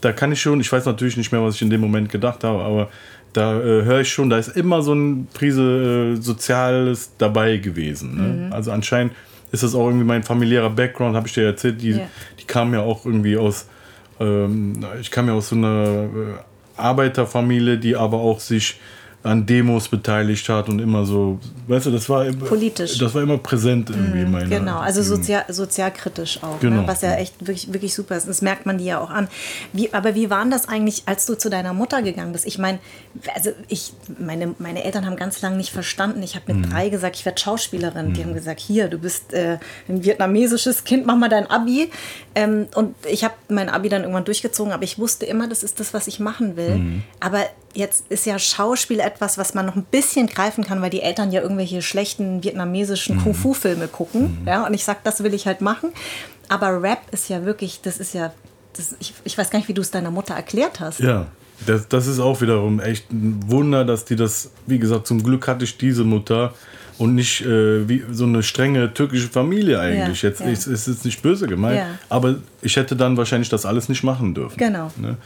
da 0.01 0.13
kann 0.13 0.33
ich 0.33 0.41
schon, 0.41 0.61
ich 0.61 0.71
weiß 0.71 0.85
natürlich 0.87 1.17
nicht 1.17 1.33
mehr, 1.33 1.43
was 1.43 1.57
ich 1.57 1.63
in 1.63 1.71
dem 1.71 1.81
Moment 1.81 2.11
gedacht 2.11 2.45
habe, 2.45 2.63
aber 2.63 2.89
da 3.33 3.59
äh, 3.59 3.85
höre 3.85 4.01
ich 4.01 4.13
schon, 4.13 4.31
da 4.31 4.39
ist 4.39 4.57
immer 4.57 4.83
so 4.83 4.95
ein 4.95 5.29
Prise 5.33 6.17
äh, 6.17 6.21
Soziales 6.21 7.13
dabei 7.19 7.59
gewesen. 7.59 8.17
Ne? 8.17 8.47
Mhm. 8.47 8.53
Also 8.53 8.73
anscheinend 8.73 9.13
ist 9.53 9.63
das 9.63 9.75
auch 9.75 9.87
irgendwie 9.87 10.05
mein 10.05 10.23
familiärer 10.23 10.71
Background, 10.71 11.17
habe 11.17 11.27
ich 11.27 11.35
dir 11.35 11.45
erzählt. 11.45 11.81
Die, 11.81 11.93
yeah. 11.93 12.09
die 12.39 12.45
kam 12.45 12.75
ja 12.75 12.81
auch 12.81 13.05
irgendwie 13.07 13.37
aus, 13.37 13.67
ähm, 14.21 14.85
ich 15.01 15.11
kam 15.11 15.29
ja 15.29 15.35
aus 15.35 15.49
so 15.49 15.57
einer 15.57 16.05
äh, 16.05 16.79
Arbeiterfamilie, 16.79 17.79
die 17.79 17.97
aber 17.97 18.19
auch 18.19 18.41
sich 18.41 18.81
an 19.25 19.45
Demos 19.45 19.89
beteiligt 19.89 20.49
hat 20.49 20.69
und 20.69 20.79
immer 20.79 21.05
so, 21.05 21.41
weißt 21.67 21.87
du, 21.87 21.91
das 21.91 22.09
war 22.09 22.25
politisch. 22.25 22.99
Das 22.99 23.15
war 23.15 23.23
immer 23.23 23.39
präsent 23.39 23.91
irgendwie 23.91 24.25
mhm, 24.25 24.37
in 24.37 24.51
Genau, 24.51 24.79
also 24.79 25.03
sozial, 25.03 25.45
sozialkritisch 25.49 26.41
auch, 26.43 26.55
ne? 26.55 26.59
genau. 26.61 26.83
ne? 26.83 26.89
was 26.89 27.03
ja 27.03 27.15
echt 27.17 27.41
wirklich, 27.41 27.73
wirklich 27.73 27.95
super 27.95 28.17
ist. 28.17 28.29
Das 28.29 28.43
merkt 28.43 28.65
man 28.65 28.79
dir 28.79 28.85
ja 28.85 29.01
auch 29.01 29.11
an. 29.11 29.27
Wie, 29.73 29.93
aber 29.93 30.15
wie 30.15 30.31
war 30.31 30.45
das 30.47 30.69
eigentlich, 30.69 31.03
als 31.07 31.27
du 31.27 31.35
zu 31.35 31.51
deiner 31.51 31.73
Mutter 31.73 32.01
gegangen 32.03 32.33
bist? 32.33 32.47
Ich 32.47 32.59
meine, 32.59 32.79
also 33.35 33.51
ich, 33.67 33.93
meine, 34.19 34.55
meine 34.61 34.85
Eltern 34.85 35.05
haben 35.05 35.17
ganz 35.17 35.43
lange 35.43 35.57
nicht 35.57 35.73
verstanden. 35.73 36.23
Ich 36.23 36.37
habe 36.37 36.53
mit 36.53 36.67
mhm. 36.67 36.71
drei 36.71 36.89
gesagt, 36.89 37.17
ich 37.17 37.25
werde 37.25 37.41
Schauspielerin. 37.41 38.11
Mhm. 38.11 38.15
Die 38.15 38.23
haben 38.23 38.35
gesagt, 38.35 38.61
hier, 38.61 38.87
du 38.87 38.99
bist 38.99 39.33
äh, 39.33 39.59
ein 39.89 40.05
vietnamesisches 40.05 40.85
Kind, 40.85 41.07
mach 41.07 41.17
mal 41.17 41.29
dein 41.29 41.51
Abi. 41.51 41.91
Ähm, 42.37 42.69
und 42.77 42.95
ich 43.11 43.25
habe 43.25 43.35
mein 43.49 43.69
Abi 43.69 43.89
dann 43.89 44.03
irgendwann 44.03 44.25
durchgezogen, 44.25 44.73
aber 44.73 44.85
ich 44.85 45.01
wusste 45.01 45.27
immer, 45.27 45.49
das 45.49 45.65
ist 45.65 45.81
das, 45.81 45.93
was 45.93 46.07
ich 46.07 46.21
machen 46.21 46.57
will. 46.57 46.77
Mhm. 46.77 47.03
Aber 47.19 47.41
jetzt 47.79 48.07
ist 48.09 48.27
ja 48.27 48.39
Schauspiel 48.39 48.99
etwas, 48.99 49.39
was 49.39 49.55
man 49.55 49.65
noch 49.65 49.77
ein 49.77 49.85
bisschen 49.85 50.27
greifen 50.27 50.65
kann, 50.65 50.83
weil 50.83 50.91
die 50.91 51.01
Eltern 51.01 51.31
ja 51.31 51.41
irgendwelche 51.41 51.81
schlechten 51.81 52.43
vietnamesischen 52.43 53.17
mhm. 53.17 53.23
Kung-Fu-Filme 53.23 53.87
gucken. 53.87 54.39
Mhm. 54.41 54.49
Ja, 54.49 54.67
und 54.67 54.75
ich 54.75 54.85
sage, 54.85 54.99
das 55.05 55.23
will 55.23 55.33
ich 55.33 55.47
halt 55.47 55.61
machen. 55.61 55.91
Aber 56.49 56.83
Rap 56.83 57.01
ist 57.13 57.29
ja 57.29 57.45
wirklich, 57.45 57.81
das 57.81 57.99
ist 57.99 58.15
ja, 58.15 58.33
das, 58.77 58.97
ich, 58.99 59.15
ich 59.23 59.39
weiß 59.39 59.51
gar 59.51 59.61
nicht, 59.61 59.69
wie 59.69 59.75
du 59.75 59.83
es 59.83 59.93
deiner 59.93 60.11
Mutter 60.11 60.35
erklärt 60.35 60.81
hast. 60.81 60.99
Ja, 60.99 61.27
das, 61.67 61.87
das 61.89 62.09
ist 62.09 62.19
auch 62.19 62.41
wiederum 62.41 62.81
echt 62.81 63.13
ein 63.13 63.41
Wunder, 63.47 63.85
dass 63.85 64.05
die 64.05 64.17
das, 64.17 64.51
wie 64.67 64.79
gesagt, 64.79 65.07
zum 65.07 65.23
Glück 65.23 65.47
hatte 65.47 65.65
ich 65.65 65.79
diese 65.79 66.03
Mutter 66.03 66.55
und 66.99 67.15
nicht 67.15 67.43
äh, 67.43 67.89
wie 67.89 68.05
so 68.11 68.25
eine 68.25 68.43
strenge 68.43 68.93
türkische 68.93 69.29
Familie 69.29 69.79
eigentlich. 69.79 70.23
Ja, 70.23 70.31
jetzt 70.31 70.41
ja. 70.41 70.47
ist 70.47 70.67
es 70.67 70.87
jetzt 70.87 71.05
nicht 71.05 71.23
böse 71.23 71.47
gemeint, 71.47 71.79
ja. 71.79 71.87
aber 72.09 72.37
ich 72.61 72.75
hätte 72.75 72.97
dann 72.97 73.17
wahrscheinlich 73.17 73.49
das 73.49 73.65
alles 73.65 73.89
nicht 73.89 74.03
machen 74.03 74.35
dürfen. 74.35 74.57
Genau. 74.57 74.91
Ne? 74.97 75.17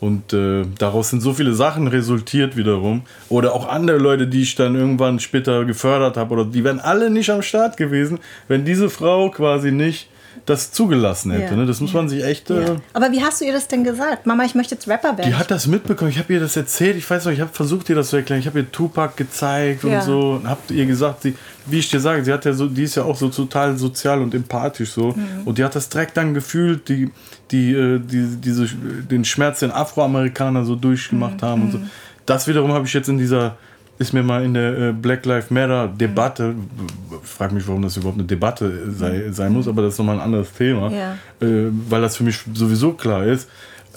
Und 0.00 0.32
äh, 0.32 0.64
daraus 0.78 1.10
sind 1.10 1.20
so 1.20 1.32
viele 1.32 1.54
Sachen 1.54 1.88
resultiert 1.88 2.56
wiederum. 2.56 3.02
Oder 3.28 3.54
auch 3.54 3.68
andere 3.68 3.98
Leute, 3.98 4.26
die 4.26 4.42
ich 4.42 4.54
dann 4.54 4.76
irgendwann 4.76 5.18
später 5.18 5.64
gefördert 5.64 6.16
habe, 6.16 6.32
oder 6.32 6.44
die 6.44 6.62
wären 6.62 6.80
alle 6.80 7.10
nicht 7.10 7.30
am 7.30 7.42
Start 7.42 7.76
gewesen, 7.76 8.18
wenn 8.46 8.64
diese 8.64 8.90
Frau 8.90 9.30
quasi 9.30 9.72
nicht 9.72 10.08
das 10.48 10.72
zugelassen 10.72 11.30
hätte. 11.32 11.54
Ja. 11.54 11.56
Ne? 11.56 11.66
Das 11.66 11.80
muss 11.80 11.92
man 11.92 12.08
sich 12.08 12.24
echt. 12.24 12.50
Äh, 12.50 12.76
Aber 12.92 13.12
wie 13.12 13.22
hast 13.22 13.40
du 13.40 13.44
ihr 13.44 13.52
das 13.52 13.68
denn 13.68 13.84
gesagt? 13.84 14.26
Mama, 14.26 14.44
ich 14.44 14.54
möchte 14.54 14.74
jetzt 14.74 14.88
Rapper 14.88 15.16
werden. 15.18 15.30
Die 15.30 15.34
hat 15.34 15.50
das 15.50 15.66
mitbekommen. 15.66 16.10
Ich 16.10 16.18
habe 16.18 16.32
ihr 16.32 16.40
das 16.40 16.56
erzählt. 16.56 16.96
Ich 16.96 17.08
weiß 17.08 17.26
noch, 17.26 17.32
ich 17.32 17.40
habe 17.40 17.50
versucht, 17.52 17.88
ihr 17.90 17.96
das 17.96 18.10
zu 18.10 18.16
erklären. 18.16 18.40
Ich 18.40 18.46
habe 18.46 18.60
ihr 18.60 18.70
Tupac 18.70 19.16
gezeigt 19.16 19.84
und 19.84 20.02
so. 20.02 20.40
Und 20.40 20.48
habe 20.48 20.60
ihr 20.70 20.86
gesagt, 20.86 21.22
sie, 21.22 21.34
wie 21.66 21.78
ich 21.78 21.90
dir 21.90 22.00
sage, 22.00 22.24
sie 22.24 22.32
hat 22.32 22.44
ja 22.44 22.52
so, 22.52 22.66
die 22.66 22.84
ist 22.84 22.94
ja 22.94 23.04
auch 23.04 23.16
so 23.16 23.28
total 23.28 23.76
sozial 23.76 24.22
und 24.22 24.34
empathisch 24.34 24.90
so. 24.90 25.12
Mhm. 25.12 25.42
Und 25.44 25.58
die 25.58 25.64
hat 25.64 25.74
das 25.74 25.88
direkt 25.88 26.16
dann 26.16 26.34
gefühlt, 26.34 26.88
die, 26.88 27.10
die, 27.50 27.72
äh, 27.72 27.98
die, 27.98 28.36
diese, 28.36 28.66
den 28.66 29.24
Schmerz, 29.24 29.60
den 29.60 29.70
Afroamerikaner 29.70 30.64
so 30.64 30.74
durchgemacht 30.74 31.42
mhm. 31.42 31.46
haben 31.46 31.62
und 31.62 31.72
so. 31.72 31.78
Mhm. 31.78 31.90
Das 32.26 32.46
wiederum 32.46 32.72
habe 32.72 32.86
ich 32.86 32.92
jetzt 32.92 33.08
in 33.08 33.18
dieser 33.18 33.56
ist 33.98 34.12
mir 34.12 34.22
mal 34.22 34.44
in 34.44 34.54
der 34.54 34.78
äh, 34.78 34.92
Black 34.92 35.26
Lives 35.26 35.50
Matter 35.50 35.88
Debatte, 35.88 36.54
mhm. 36.54 36.86
frag 37.22 37.52
mich, 37.52 37.66
warum 37.66 37.82
das 37.82 37.96
überhaupt 37.96 38.18
eine 38.18 38.26
Debatte 38.26 38.90
sei, 38.92 39.30
sein 39.30 39.52
muss, 39.52 39.68
aber 39.68 39.82
das 39.82 39.94
ist 39.94 39.98
nochmal 39.98 40.16
ein 40.16 40.22
anderes 40.22 40.52
Thema, 40.52 40.90
ja. 40.90 41.12
äh, 41.40 41.70
weil 41.88 42.00
das 42.00 42.16
für 42.16 42.24
mich 42.24 42.38
sowieso 42.54 42.92
klar 42.92 43.24
ist, 43.24 43.48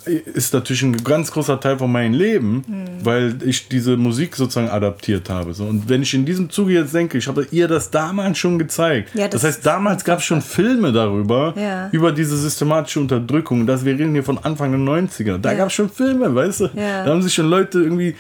ist 0.06 0.54
natürlich 0.54 0.82
ein 0.82 1.04
ganz 1.04 1.32
großer 1.32 1.60
Teil 1.60 1.78
von 1.78 1.92
meinem 1.92 2.14
Leben, 2.14 2.64
mhm. 2.68 3.06
weil 3.06 3.36
ich 3.46 3.68
diese 3.68 3.98
Musik 3.98 4.36
sozusagen 4.36 4.70
adaptiert 4.70 5.30
habe. 5.30 5.54
So. 5.54 5.66
Und 5.66 5.88
wenn 5.90 6.02
ich 6.02 6.14
in 6.14 6.26
diesem 6.26 6.50
Zuge 6.50 6.74
jetzt 6.74 6.94
denke, 6.94 7.18
ich 7.18 7.28
habe 7.28 7.46
ihr 7.52 7.68
das 7.68 7.92
damals 7.92 8.38
schon 8.38 8.58
gezeigt. 8.58 9.14
Ja, 9.14 9.28
das, 9.28 9.42
das, 9.42 9.44
heißt, 9.44 9.66
damals 9.66 10.04
gab 10.04 10.20
es 10.20 10.26
schon 10.26 10.42
Filme 10.42 10.92
darüber, 10.92 11.54
ja. 11.56 11.90
über 11.92 12.12
diese 12.12 12.36
systematische 12.36 13.00
Unterdrückung. 13.00 13.68
Das, 13.68 13.86
wir 13.86 13.94
reden 13.94 14.14
hier 14.14 14.24
von 14.24 14.40
Anfang 14.40 14.72
der 14.72 14.80
90er. 14.80 15.38
Da 15.38 15.52
ja. 15.52 15.58
gab 15.60 15.68
es 15.68 15.74
schon 15.74 15.90
Filme, 15.90 16.34
weißt 16.34 16.62
du? 16.62 16.68
Da 16.70 17.06
haben 17.06 17.22
sich 17.22 17.34
schon 17.34 17.50
Leute 17.50 17.80
irgendwie 17.80 18.16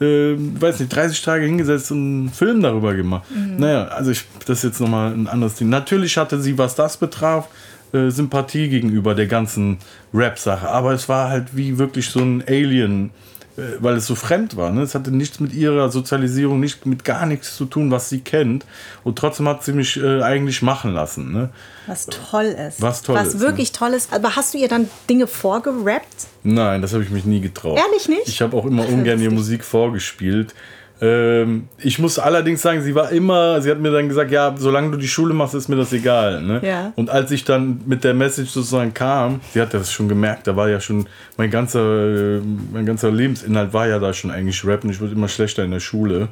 äh, 0.00 0.34
weiß 0.36 0.80
nicht, 0.80 0.94
30 0.94 1.22
Tage 1.22 1.44
hingesetzt 1.44 1.90
und 1.90 1.98
einen 1.98 2.30
Film 2.30 2.62
darüber 2.62 2.94
gemacht. 2.94 3.24
Mhm. 3.30 3.56
Naja, 3.58 3.84
also 3.88 4.10
ich, 4.10 4.24
das 4.46 4.58
ist 4.58 4.64
jetzt 4.64 4.80
nochmal 4.80 5.12
ein 5.12 5.26
anderes 5.28 5.56
Ding. 5.56 5.68
Natürlich 5.68 6.16
hatte 6.16 6.40
sie, 6.40 6.58
was 6.58 6.74
das 6.74 6.96
betraf, 6.96 7.48
äh, 7.92 8.10
Sympathie 8.10 8.68
gegenüber 8.68 9.14
der 9.14 9.26
ganzen 9.26 9.78
Rap-Sache. 10.14 10.68
Aber 10.68 10.92
es 10.92 11.08
war 11.08 11.28
halt 11.28 11.56
wie 11.56 11.78
wirklich 11.78 12.08
so 12.08 12.20
ein 12.20 12.42
Alien 12.46 13.10
weil 13.56 13.96
es 13.96 14.06
so 14.06 14.14
fremd 14.14 14.56
war. 14.56 14.70
Ne? 14.70 14.82
Es 14.82 14.94
hatte 14.94 15.10
nichts 15.10 15.40
mit 15.40 15.52
ihrer 15.52 15.90
Sozialisierung, 15.90 16.60
nicht 16.60 16.86
mit 16.86 17.04
gar 17.04 17.26
nichts 17.26 17.56
zu 17.56 17.66
tun, 17.66 17.90
was 17.90 18.08
sie 18.08 18.20
kennt. 18.20 18.64
Und 19.04 19.18
trotzdem 19.18 19.48
hat 19.48 19.62
sie 19.64 19.72
mich 19.72 19.98
äh, 19.98 20.22
eigentlich 20.22 20.62
machen 20.62 20.94
lassen. 20.94 21.32
Ne? 21.32 21.50
Was 21.86 22.06
toll 22.06 22.44
ist. 22.44 22.80
Was 22.80 23.02
toll 23.02 23.16
was 23.16 23.28
ist. 23.28 23.34
Was 23.34 23.40
wirklich 23.40 23.72
ne? 23.72 23.78
toll 23.78 23.90
ist. 23.90 24.12
Aber 24.12 24.36
hast 24.36 24.54
du 24.54 24.58
ihr 24.58 24.68
dann 24.68 24.88
Dinge 25.08 25.26
vorgerappt? 25.26 26.28
Nein, 26.42 26.80
das 26.82 26.92
habe 26.92 27.02
ich 27.02 27.10
mich 27.10 27.24
nie 27.24 27.40
getraut. 27.40 27.78
Ehrlich 27.78 28.08
nicht? 28.08 28.28
Ich 28.28 28.40
habe 28.40 28.56
auch 28.56 28.64
immer 28.64 28.88
ungern 28.88 29.20
ihr 29.20 29.30
Musik 29.30 29.64
vorgespielt. 29.64 30.54
Ähm, 31.02 31.68
ich 31.78 31.98
muss 31.98 32.20
allerdings 32.20 32.62
sagen, 32.62 32.80
sie 32.80 32.94
war 32.94 33.10
immer, 33.10 33.60
sie 33.60 33.72
hat 33.72 33.80
mir 33.80 33.90
dann 33.90 34.08
gesagt, 34.08 34.30
ja, 34.30 34.54
solange 34.56 34.92
du 34.92 34.96
die 34.96 35.08
Schule 35.08 35.34
machst, 35.34 35.52
ist 35.52 35.68
mir 35.68 35.74
das 35.74 35.92
egal. 35.92 36.40
Ne? 36.42 36.60
Ja. 36.64 36.92
Und 36.94 37.10
als 37.10 37.32
ich 37.32 37.44
dann 37.44 37.80
mit 37.86 38.04
der 38.04 38.14
Message 38.14 38.50
sozusagen 38.50 38.94
kam, 38.94 39.40
sie 39.52 39.60
hat 39.60 39.74
das 39.74 39.90
schon 39.90 40.08
gemerkt, 40.08 40.46
da 40.46 40.54
war 40.54 40.68
ja 40.68 40.80
schon, 40.80 41.08
mein 41.36 41.50
ganzer, 41.50 42.40
mein 42.72 42.86
ganzer 42.86 43.10
Lebensinhalt 43.10 43.72
war 43.72 43.88
ja 43.88 43.98
da 43.98 44.12
schon 44.12 44.30
eigentlich 44.30 44.64
Rap 44.64 44.84
und 44.84 44.90
ich 44.90 45.00
wurde 45.00 45.12
immer 45.12 45.26
schlechter 45.26 45.64
in 45.64 45.72
der 45.72 45.80
Schule. 45.80 46.28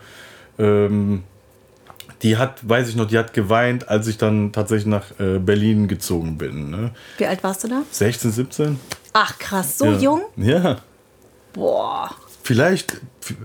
Ähm, 0.57 1.25
die 2.23 2.37
hat, 2.37 2.69
weiß 2.69 2.91
ich 2.91 2.95
noch, 2.95 3.09
die 3.09 3.19
hat 3.19 3.35
geweint, 3.35 3.89
als 3.89 4.07
ich 4.07 4.19
dann 4.19 4.53
tatsächlich 4.53 4.87
nach 4.87 5.19
äh, 5.19 5.41
Berlin 5.41 5.89
gezogen 5.89 6.39
bin. 6.39 6.71
Ne? 6.71 6.93
Wie 7.19 7.27
alt 7.27 7.43
warst 7.43 7.65
du 7.65 7.69
da? 7.69 7.83
16, 7.91 8.31
17. 8.31 8.81
Ach 9.15 9.37
krass, 9.37 9.79
so 9.79 9.87
ja. 9.87 9.99
jung? 9.99 10.21
Ja. 10.37 10.77
Boah. 11.55 12.11
Vielleicht, 12.55 12.97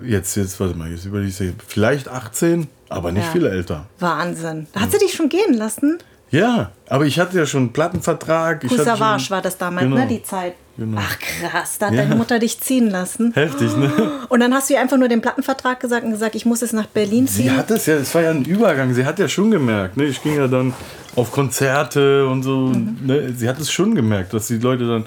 jetzt, 0.03 0.35
jetzt, 0.35 0.59
warte 0.59 0.75
mal, 0.75 0.89
jetzt 0.89 1.05
überlege 1.05 1.29
ich, 1.29 1.53
vielleicht 1.67 2.07
18, 2.07 2.67
aber 2.89 3.11
nicht 3.11 3.25
Ja. 3.25 3.31
viel 3.33 3.45
älter. 3.45 3.85
Wahnsinn. 3.99 4.65
Hat 4.75 4.91
sie 4.91 4.97
dich 4.97 5.13
schon 5.13 5.29
gehen 5.29 5.53
lassen? 5.53 5.99
Ja, 6.31 6.71
aber 6.89 7.05
ich 7.05 7.19
hatte 7.19 7.37
ja 7.37 7.45
schon 7.45 7.61
einen 7.65 7.73
Plattenvertrag. 7.73 8.61
Kusavage 8.67 9.29
war 9.29 9.43
das 9.43 9.59
damals, 9.59 9.83
Genau. 9.83 9.97
ne, 9.97 10.07
die 10.07 10.23
Zeit. 10.23 10.55
Genau. 10.75 10.99
Ach 10.99 11.19
krass, 11.19 11.77
da 11.77 11.85
hat 11.85 11.93
Ja. 11.93 12.01
deine 12.01 12.15
Mutter 12.15 12.39
dich 12.39 12.59
ziehen 12.59 12.89
lassen. 12.89 13.31
Heftig, 13.35 13.77
ne? 13.77 13.91
Und 14.29 14.39
dann 14.39 14.51
hast 14.55 14.71
du 14.71 14.73
ihr 14.73 14.81
einfach 14.81 14.97
nur 14.97 15.07
den 15.07 15.21
Plattenvertrag 15.21 15.79
gesagt 15.79 16.03
und 16.03 16.09
gesagt, 16.11 16.33
ich 16.33 16.47
muss 16.47 16.61
jetzt 16.61 16.73
nach 16.73 16.87
Berlin 16.87 17.27
Sie 17.27 17.43
ziehen. 17.43 17.55
hat 17.57 17.69
es 17.69 17.85
ja, 17.85 17.97
es 17.97 18.13
war 18.15 18.23
ja 18.23 18.31
ein 18.31 18.43
Übergang. 18.43 18.91
Sie 18.95 19.05
hat 19.05 19.19
ja 19.19 19.27
schon 19.29 19.51
gemerkt, 19.51 19.97
ne? 19.97 20.05
Ich 20.05 20.23
ging 20.23 20.35
ja 20.35 20.47
dann 20.47 20.73
auf 21.15 21.31
Konzerte 21.31 22.27
und 22.27 22.41
so. 22.41 22.69
Mhm. 22.69 22.97
Ne? 23.03 23.33
Sie 23.37 23.47
hat 23.47 23.59
es 23.59 23.71
schon 23.71 23.93
gemerkt, 23.93 24.33
dass 24.33 24.47
die 24.47 24.57
Leute 24.57 24.87
dann 24.87 25.03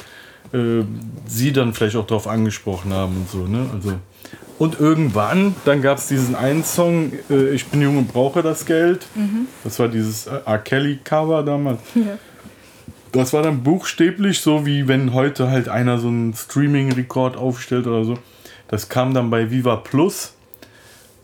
äh, 0.53 0.85
sie 1.27 1.53
dann 1.53 1.75
vielleicht 1.75 1.97
auch 1.97 2.07
darauf 2.07 2.27
angesprochen 2.27 2.93
haben 2.93 3.17
und 3.17 3.31
so, 3.31 3.47
ne? 3.47 3.67
Also. 3.75 3.95
Und 4.59 4.81
irgendwann, 4.81 5.55
dann 5.65 5.83
gab 5.83 5.99
es 5.99 6.09
diesen 6.09 6.35
einen 6.35 6.65
Song, 6.65 7.13
äh, 7.31 7.51
Ich 7.51 7.67
bin 7.67 7.81
jung 7.81 7.97
und 7.97 8.13
brauche 8.13 8.43
das 8.43 8.67
Geld. 8.67 9.07
Das 9.63 9.79
war 9.79 9.87
dieses 9.89 10.27
R. 10.27 10.59
Kelly-Cover 10.59 11.45
damals. 11.45 11.81
Das 13.13 13.33
war 13.33 13.43
dann 13.43 13.63
buchstäblich 13.63 14.41
so, 14.41 14.67
wie 14.67 14.89
wenn 14.89 15.15
heute 15.15 15.49
halt 15.49 15.69
einer 15.69 15.99
so 15.99 16.09
einen 16.09 16.35
Streaming-Rekord 16.35 17.37
aufstellt 17.37 17.87
oder 17.87 18.05
so. 18.05 18.19
Das 18.67 18.89
kam 18.89 19.15
dann 19.15 19.31
bei 19.31 19.51
Viva 19.51 19.77
Plus 19.77 20.35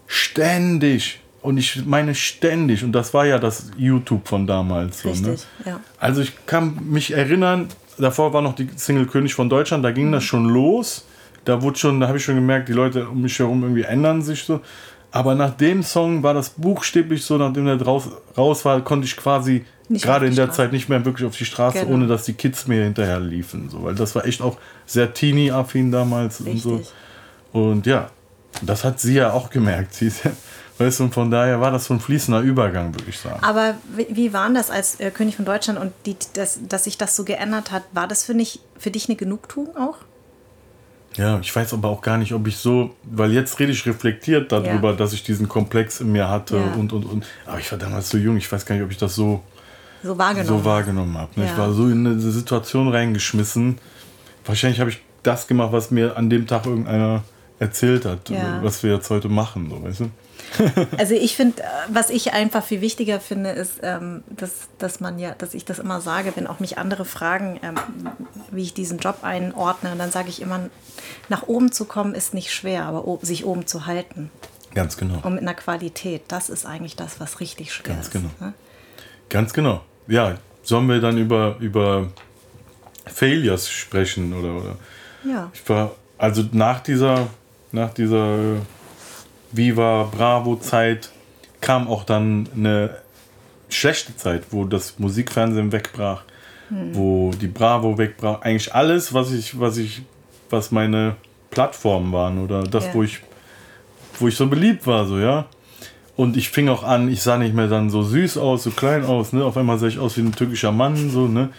ständig. 0.07 1.21
Und 1.43 1.59
ich 1.59 1.85
meine 1.85 2.15
ständig. 2.15 2.85
Und 2.85 2.93
das 2.93 3.13
war 3.13 3.27
ja 3.27 3.39
das 3.39 3.71
YouTube 3.77 4.27
von 4.27 4.47
damals. 4.47 5.03
So, 5.03 5.09
ne? 5.11 5.33
Richtig, 5.33 5.47
ja. 5.67 5.81
Also 5.99 6.23
ich 6.23 6.47
kann 6.47 6.79
mich 6.89 7.13
erinnern, 7.13 7.69
davor 7.99 8.33
war 8.33 8.43
noch 8.43 8.55
die 8.55 8.69
Single 8.77 9.07
König 9.07 9.35
von 9.35 9.49
Deutschland, 9.49 9.85
da 9.85 9.91
ging 9.91 10.11
das 10.13 10.25
schon 10.25 10.49
los. 10.49 11.07
Da 11.45 11.61
wurde 11.61 11.79
schon, 11.79 12.01
da 12.01 12.09
habe 12.09 12.17
ich 12.19 12.25
schon 12.25 12.37
gemerkt, 12.37 12.69
die 12.69 12.73
Leute 12.73 13.09
um 13.09 13.21
mich 13.21 13.39
herum 13.39 13.63
irgendwie 13.63 13.83
ändern 13.83 14.23
sich 14.23 14.45
so. 14.45 14.61
Aber 15.11 15.35
nach 15.35 15.51
dem 15.51 15.83
Song 15.83 16.23
war 16.23 16.35
das 16.35 16.51
buchstäblich 16.51 17.23
so, 17.25 17.37
nachdem 17.37 17.67
der 17.67 17.77
draus, 17.77 18.09
raus 18.37 18.65
war, 18.65 18.81
konnte 18.81 19.07
ich 19.07 19.17
quasi 19.17 19.65
gerade 19.89 20.27
in 20.27 20.35
der 20.35 20.45
Straße. 20.45 20.57
Zeit 20.57 20.73
nicht 20.73 20.89
mehr 20.89 21.05
wirklich 21.05 21.27
auf 21.29 21.37
die 21.37 21.45
Straße, 21.45 21.81
Genau. 21.81 21.93
ohne 21.95 22.07
dass 22.07 22.25
die 22.25 22.33
Kids 22.33 22.67
mir 22.67 22.83
hinterher 22.83 23.21
liefen. 23.21 23.69
So. 23.69 23.85
Weil 23.85 23.95
das 23.95 24.15
war 24.15 24.25
echt 24.27 24.41
auch 24.41 24.57
sehr 24.87 25.13
teeny-affin 25.13 25.93
damals 25.93 26.41
und 26.41 26.59
so. 26.59 26.77
Richtig. 26.77 26.93
Und 27.53 27.87
ja, 27.87 28.11
das 28.63 28.83
hat 28.83 28.99
sie 28.99 29.15
ja 29.15 29.33
auch 29.33 29.51
gemerkt. 29.51 29.95
Sie 29.95 30.07
ist 30.07 30.25
ja, 30.25 30.33
weißt 30.79 31.01
du, 31.01 31.05
und 31.05 31.15
von 31.15 31.31
daher 31.31 31.61
war 31.61 31.71
das 31.71 31.85
so 31.87 31.95
ein 31.95 32.01
fließender 32.01 32.41
Übergang, 32.41 32.95
würde 32.95 33.09
ich 33.09 33.19
sagen. 33.19 33.43
Aber 33.43 33.75
wie, 33.97 34.33
war 34.33 34.47
denn 34.47 34.55
das 34.55 34.71
als 34.71 34.99
äh, 35.01 35.11
König 35.11 35.37
von 35.37 35.45
Deutschland 35.45 35.79
und 35.79 35.93
die, 36.07 36.17
das, 36.35 36.59
dass 36.69 36.85
sich 36.85 36.99
das 36.99 37.15
so 37.17 37.25
geändert 37.25 37.71
hat? 37.71 37.85
War 37.93 38.09
das 38.09 38.25
für, 38.25 38.35
nicht, 38.35 38.61
für 38.79 38.91
dich 38.91 39.09
eine 39.09 39.17
Genugtuung 39.17 39.77
auch? 39.77 39.97
Ja, 41.17 41.39
ich 41.39 41.55
weiß 41.55 41.73
aber 41.75 41.89
auch 41.91 42.03
gar 42.03 42.19
nicht, 42.19 42.33
ob 42.33 42.49
ich 42.49 42.57
so, 42.57 42.91
weil 43.05 43.31
jetzt 43.33 43.61
rede 43.61 43.71
ich 43.71 43.87
reflektiert 43.87 44.51
darüber, 44.51 44.91
Ja. 44.91 44.97
dass 44.97 45.13
ich 45.13 45.23
diesen 45.23 45.49
Komplex 45.49 46.01
in 46.01 46.11
mir 46.11 46.29
hatte 46.29 46.57
Ja. 46.57 46.73
und, 46.73 46.93
und, 46.93 47.05
und. 47.05 47.25
Aber 47.47 47.61
ich 47.61 47.71
war 47.71 47.79
damals 47.79 48.11
so 48.11 48.19
jung, 48.19 48.37
ich 48.37 48.51
weiß 48.51 48.67
gar 48.67 48.75
nicht, 48.75 48.85
ob 48.85 48.91
ich 48.91 48.99
das 48.99 49.15
so, 49.15 49.41
So 50.03 50.19
wahrgenommen? 50.19 50.49
so 50.59 50.65
wahrgenommen 50.65 51.17
habe. 51.17 51.31
Ne? 51.39 51.45
Ich 51.47 51.53
Ja. 51.53 51.59
war 51.59 51.73
so 51.73 51.87
in 51.87 52.05
eine 52.05 52.19
Situation 52.19 52.89
reingeschmissen. 52.89 53.79
Wahrscheinlich 54.45 54.81
habe 54.81 54.91
ich 54.91 55.01
das 55.23 55.47
gemacht, 55.47 55.71
was 55.71 55.93
mir 55.93 56.17
an 56.17 56.29
dem 56.31 56.49
Tag 56.49 56.67
irgendeiner 56.67 57.23
erzählt 57.61 58.05
hat, 58.05 58.31
was 58.63 58.83
wir 58.83 58.95
jetzt 58.95 59.09
heute 59.09 59.29
machen, 59.29 59.71
so, 59.71 59.83
weißt 59.85 60.01
du? 60.01 60.11
Also 60.99 61.15
ich 61.15 61.37
finde, 61.37 61.63
äh, 61.63 61.67
was 61.89 62.11
ich 62.11 62.33
einfach 62.33 62.65
viel 62.65 62.81
wichtiger 62.81 63.21
finde, 63.21 63.51
ist, 63.51 63.81
ähm, 63.83 64.23
dass, 64.29 64.69
dass 64.79 65.01
man 65.01 65.19
ja, 65.19 65.35
dass 65.37 65.55
ich 65.55 65.65
das 65.65 65.79
immer 65.79 66.01
sage, 66.01 66.33
wenn 66.37 66.47
auch 66.47 66.61
mich 66.61 66.79
andere 66.79 67.05
fragen, 67.05 67.61
ähm, 67.63 67.75
wie 68.51 68.63
ich 68.63 68.75
diesen 68.75 68.99
Job 68.99 69.19
einordne, 69.23 69.95
dann 69.97 70.11
sage 70.11 70.29
ich 70.29 70.41
immer, 70.41 70.61
nach 71.29 71.45
oben 71.45 71.73
zu 71.73 71.85
kommen 71.85 72.15
ist 72.15 72.35
nicht 72.35 72.53
schwer, 72.53 72.85
aber 72.85 73.19
sich 73.23 73.45
oben 73.45 73.67
zu 73.67 73.87
halten 73.87 74.31
Ganz 74.75 74.97
genau. 74.97 75.21
und 75.23 75.35
mit 75.35 75.43
einer 75.43 75.55
Qualität, 75.55 76.23
das 76.29 76.49
ist 76.49 76.67
eigentlich 76.67 76.97
das, 76.97 77.21
was 77.21 77.41
richtig 77.41 77.73
schwer 77.73 77.95
Ganz 77.95 78.07
ist. 78.07 78.13
genau. 78.13 78.31
ne? 78.41 78.55
Ganz 79.29 79.53
genau. 79.53 79.83
Ja, 80.07 80.37
sollen 80.63 80.89
wir 80.89 81.01
dann 81.01 81.19
über, 81.19 81.57
über 81.61 82.09
Failures 83.07 83.71
sprechen 83.71 84.33
oder, 84.33 84.55
oder? 84.55 84.77
Ja. 85.25 85.51
Ich 85.53 85.69
war, 85.69 85.93
also 86.19 86.45
nach 86.53 86.81
dieser, 86.81 87.29
nach 87.73 87.93
dieser 87.95 88.57
Viva 89.55 90.09
Bravo 90.11 90.57
Zeit 90.57 91.11
kam 91.61 91.89
auch 91.89 92.05
dann 92.05 92.49
eine 92.57 92.97
schlechte 93.69 94.17
Zeit, 94.17 94.43
wo 94.51 94.65
das 94.65 94.99
Musikfernsehen 94.99 95.73
wegbrach, 95.73 96.23
wo 96.93 97.31
die 97.41 97.47
Bravo 97.47 97.97
wegbrach. 97.99 98.43
Eigentlich 98.43 98.75
alles, 98.75 99.15
was 99.15 99.33
ich, 99.33 99.59
was 99.59 99.77
ich, 99.79 100.03
was 100.51 100.71
meine 100.71 101.17
Plattformen 101.51 102.13
waren 102.13 102.43
oder 102.43 102.65
das, 102.65 102.87
Ja. 102.87 102.95
wo 102.95 103.03
ich, 103.03 103.21
wo 104.19 104.29
ich 104.29 104.37
so 104.37 104.47
beliebt 104.49 104.87
war, 104.87 105.07
so, 105.07 105.19
ja. 105.19 105.47
Und 106.17 106.37
ich 106.37 106.49
fing 106.51 106.69
auch 106.69 106.85
an, 106.85 107.09
ich 107.09 107.23
sah 107.23 107.39
nicht 107.39 107.55
mehr 107.55 107.67
dann 107.69 107.91
so 107.91 108.03
süß 108.03 108.39
aus, 108.39 108.65
so 108.65 108.71
klein 108.71 109.05
aus, 109.05 109.33
ne? 109.33 109.45
Auf 109.45 109.57
einmal 109.57 109.79
sah 109.79 109.87
ich 109.89 109.99
aus 109.99 110.17
wie 110.17 110.21
ein 110.23 110.33
türkischer 110.33 110.71
Mann, 110.73 111.11
so, 111.11 111.27
ne? 111.27 111.51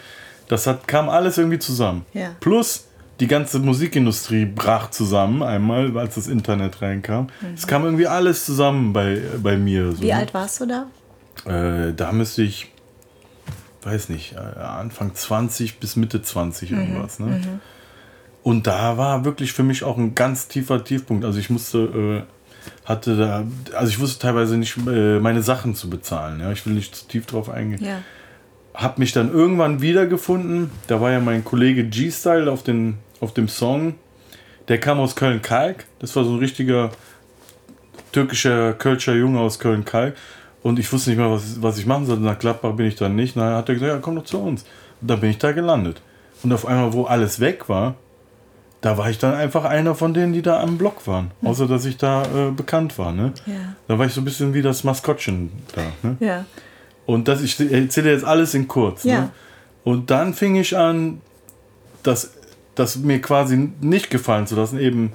Das 0.48 0.68
hat, 0.68 0.88
kam 0.88 1.10
alles 1.10 1.38
irgendwie 1.38 1.60
zusammen. 1.60 2.06
Ja. 2.14 2.36
Plus 2.40 2.86
die 3.20 3.28
ganze 3.28 3.60
Musikindustrie 3.60 4.46
brach 4.46 4.90
zusammen, 4.92 5.42
einmal, 5.42 5.98
als 5.98 6.16
das 6.16 6.28
Internet 6.28 6.82
reinkam. 6.82 7.28
Es 7.56 7.66
kam 7.66 7.86
irgendwie 7.86 8.08
alles 8.08 8.46
zusammen 8.46 8.92
bei, 8.94 9.22
bei 9.42 9.58
mir. 9.58 9.94
So, 9.94 10.02
Wie 10.02 10.08
ne? 10.08 10.16
alt 10.18 10.34
warst 10.34 10.62
du 10.62 10.66
da? 10.66 10.88
Äh, 11.46 11.94
da 11.94 12.12
müsste 12.12 12.42
ich, 12.42 12.72
weiß 13.84 14.10
nicht, 14.10 14.34
äh, 14.34 14.60
Anfang 14.60 15.14
20 15.14 15.80
bis 15.80 15.96
Mitte 15.96 16.22
20 16.22 16.72
Mhm, 16.72 16.78
irgendwas. 16.80 17.20
Ne? 17.20 17.60
Und 18.44 18.68
da 18.68 18.98
war 18.98 19.26
wirklich 19.26 19.54
für 19.54 19.64
mich 19.64 19.84
auch 19.84 19.98
ein 19.98 20.14
ganz 20.14 20.48
tiefer 20.48 20.84
Tiefpunkt. 20.84 21.26
Also 21.26 21.40
ich 21.40 21.50
musste, 21.50 22.26
äh, 22.26 22.88
hatte 22.88 23.16
da, 23.16 23.44
also 23.76 23.90
ich 23.90 24.00
wusste 24.00 24.20
teilweise 24.20 24.58
nicht, 24.58 24.78
äh, 24.88 25.20
meine 25.20 25.42
Sachen 25.42 25.74
zu 25.74 25.90
bezahlen. 25.90 26.40
Ja? 26.42 26.52
Ich 26.52 26.66
will 26.66 26.74
nicht 26.74 26.96
zu 26.96 27.08
tief 27.08 27.26
drauf 27.26 27.50
eingehen. 27.50 27.84
Ja. 27.84 28.02
Hab 28.74 29.00
mich 29.00 29.14
dann 29.14 29.32
irgendwann 29.32 29.82
wiedergefunden. 29.82 30.70
Da 30.88 31.00
war 31.00 31.12
ja 31.12 31.22
mein 31.22 31.46
Kollege 31.46 31.86
G-Style 31.86 32.52
auf, 32.52 32.62
den, 32.62 32.98
auf 33.26 33.34
dem 33.34 33.50
Song. 33.50 33.96
Der 34.68 34.80
kam 34.80 35.00
aus 35.00 35.16
Köln-Kalk. 35.16 35.86
Das 36.00 36.16
war 36.16 36.24
so 36.24 36.32
ein 36.32 36.40
richtiger 36.40 36.92
türkischer 38.12 38.74
Kölscher 38.74 39.14
Junge 39.14 39.40
aus 39.40 39.60
Köln-Kalk. 39.60 40.16
Und 40.64 40.80
ich 40.80 40.92
wusste 40.94 41.10
nicht 41.10 41.20
mehr, 41.20 41.30
was, 41.30 41.62
was 41.62 41.78
ich 41.78 41.86
machen 41.86 42.06
sollte. 42.06 42.24
Nach 42.24 42.40
Gladbach 42.40 42.74
bin 42.74 42.86
ich 42.86 42.96
dann 42.96 43.16
nicht. 43.16 43.36
Na, 43.36 43.58
hat 43.58 43.70
er 43.70 43.76
gesagt, 43.76 43.92
ja, 43.92 44.00
komm 44.00 44.16
doch 44.16 44.24
zu 44.24 44.40
uns. 44.40 44.64
Und 45.02 45.10
dann 45.10 45.20
bin 45.20 45.30
ich 45.32 45.38
da 45.38 45.52
gelandet. 45.52 46.02
Und 46.44 46.54
auf 46.54 46.66
einmal, 46.66 46.94
wo 46.94 47.04
alles 47.04 47.40
weg 47.40 47.68
war, 47.68 47.96
da 48.82 48.98
war 48.98 49.10
ich 49.10 49.18
dann 49.18 49.34
einfach 49.34 49.66
einer 49.66 49.96
von 49.96 50.14
denen, 50.14 50.34
die 50.34 50.44
da 50.44 50.62
am 50.62 50.78
Block 50.78 51.08
waren. 51.08 51.32
Außer, 51.44 51.68
dass 51.68 51.86
ich 51.86 51.98
da 51.98 52.24
äh, 52.24 52.52
bekannt 52.52 52.98
war. 53.00 53.12
Ne? 53.12 53.34
Ja. 53.48 53.76
Da 53.88 53.98
war 53.98 54.06
ich 54.06 54.14
so 54.14 54.22
ein 54.22 54.26
bisschen 54.26 54.54
wie 54.54 54.62
das 54.62 54.84
Maskottchen 54.84 55.52
da. 55.74 55.82
Ne? 56.04 56.18
Ja. 56.20 56.46
Und 57.08 57.28
das, 57.28 57.42
ich 57.42 57.60
erzähle 57.60 58.12
jetzt 58.12 58.26
alles 58.26 58.54
in 58.54 58.68
kurz. 58.68 59.04
Ja. 59.04 59.22
Ne? 59.22 59.30
Und 59.84 60.12
dann 60.12 60.34
fing 60.34 60.56
ich 60.56 60.78
an, 60.78 61.22
das, 62.04 62.35
das 62.76 62.98
mir 62.98 63.22
quasi 63.22 63.70
nicht 63.82 64.10
gefallen 64.10 64.48
zu 64.48 64.56
lassen, 64.56 64.80
eben, 64.80 65.12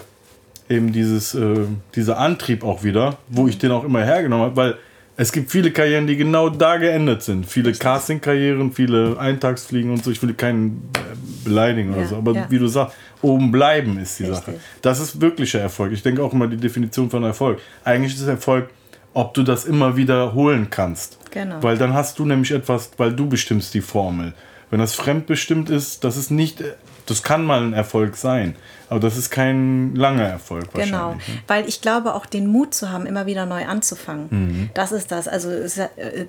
eben 0.69 0.93
dieses, 0.93 1.35
äh, 1.35 1.61
dieser 1.95 2.19
Antrieb 2.19 2.65
auch 2.65 2.83
wieder, 2.83 3.19
wo 3.29 3.47
ich 3.49 3.59
den 3.59 3.71
auch 3.71 3.85
immer 3.85 4.03
hergenommen 4.05 4.47
habe, 4.47 4.57
weil 4.57 4.75
es 5.17 5.33
gibt 5.33 5.51
viele 5.51 5.71
Karrieren, 5.71 6.07
die 6.07 6.17
genau 6.17 6.49
da 6.49 6.79
geendet 6.79 7.23
sind. 7.23 7.45
Viele 7.45 7.73
Casting-Karrieren, 7.73 8.73
viele 8.73 9.19
Eintagsfliegen 9.19 9.91
und 9.91 10.03
so. 10.03 10.11
Ich 10.11 10.23
will 10.23 10.33
keinen 10.33 10.89
äh, 10.97 11.01
beleidigen 11.45 11.93
oder 11.93 12.03
Ja, 12.03 12.09
so, 12.09 12.17
aber 12.17 12.33
ja. 12.33 12.47
wie 12.49 12.59
du 12.59 12.67
sagst. 12.69 12.97
oben 13.21 13.53
bleiben 13.53 13.99
ist 13.99 14.19
die 14.19 14.25
Richtig. 14.25 14.39
Sache. 14.47 14.55
Das 14.81 14.99
ist 14.99 15.21
wirklicher 15.21 15.61
Erfolg. 15.61 15.93
Ich 15.93 16.03
denke 16.03 16.23
auch 16.23 16.33
immer 16.33 16.47
die 16.47 16.57
Definition 16.57 17.11
von 17.11 17.23
Erfolg. 17.25 17.59
Eigentlich 17.85 18.15
ist 18.15 18.27
Erfolg, 18.27 18.71
ob 19.13 19.35
du 19.35 19.43
das 19.43 19.67
immer 19.67 19.95
wiederholen 19.97 20.69
kannst. 20.71 21.19
Genau. 21.33 21.63
Weil 21.63 21.77
dann 21.77 21.93
hast 21.93 22.19
du 22.19 22.25
nämlich 22.25 22.53
etwas, 22.53 22.91
weil 22.97 23.13
du 23.13 23.29
bestimmst 23.29 23.75
die 23.75 23.83
Formel. 23.83 24.33
Wenn 24.71 24.79
das 24.81 24.95
fremdbestimmt 24.95 25.69
ist, 25.71 26.05
das 26.05 26.17
ist 26.17 26.31
nicht, 26.31 26.63
das 27.07 27.23
kann 27.25 27.45
mal 27.45 27.63
ein 27.63 27.73
Erfolg 27.73 28.17
sein, 28.17 28.55
aber 28.89 29.01
das 29.01 29.17
ist 29.17 29.31
kein 29.31 29.95
langer 29.97 30.23
Erfolg 30.25 30.73
Genau, 30.75 30.99
wahrscheinlich. 31.15 31.29
ne? 31.29 31.35
weil 31.49 31.69
ich 31.69 31.81
glaube 31.81 32.15
auch 32.15 32.25
den 32.27 32.47
Mut 32.47 32.73
zu 32.75 32.91
haben, 32.91 33.05
immer 33.07 33.27
wieder 33.27 33.47
neu 33.47 33.67
anzufangen. 33.67 34.27
Mhm. 34.31 34.71
Das 34.75 34.93
ist 34.93 35.11
das. 35.11 35.27
Also 35.29 35.51
es 35.51 35.77
äh, 35.79 35.89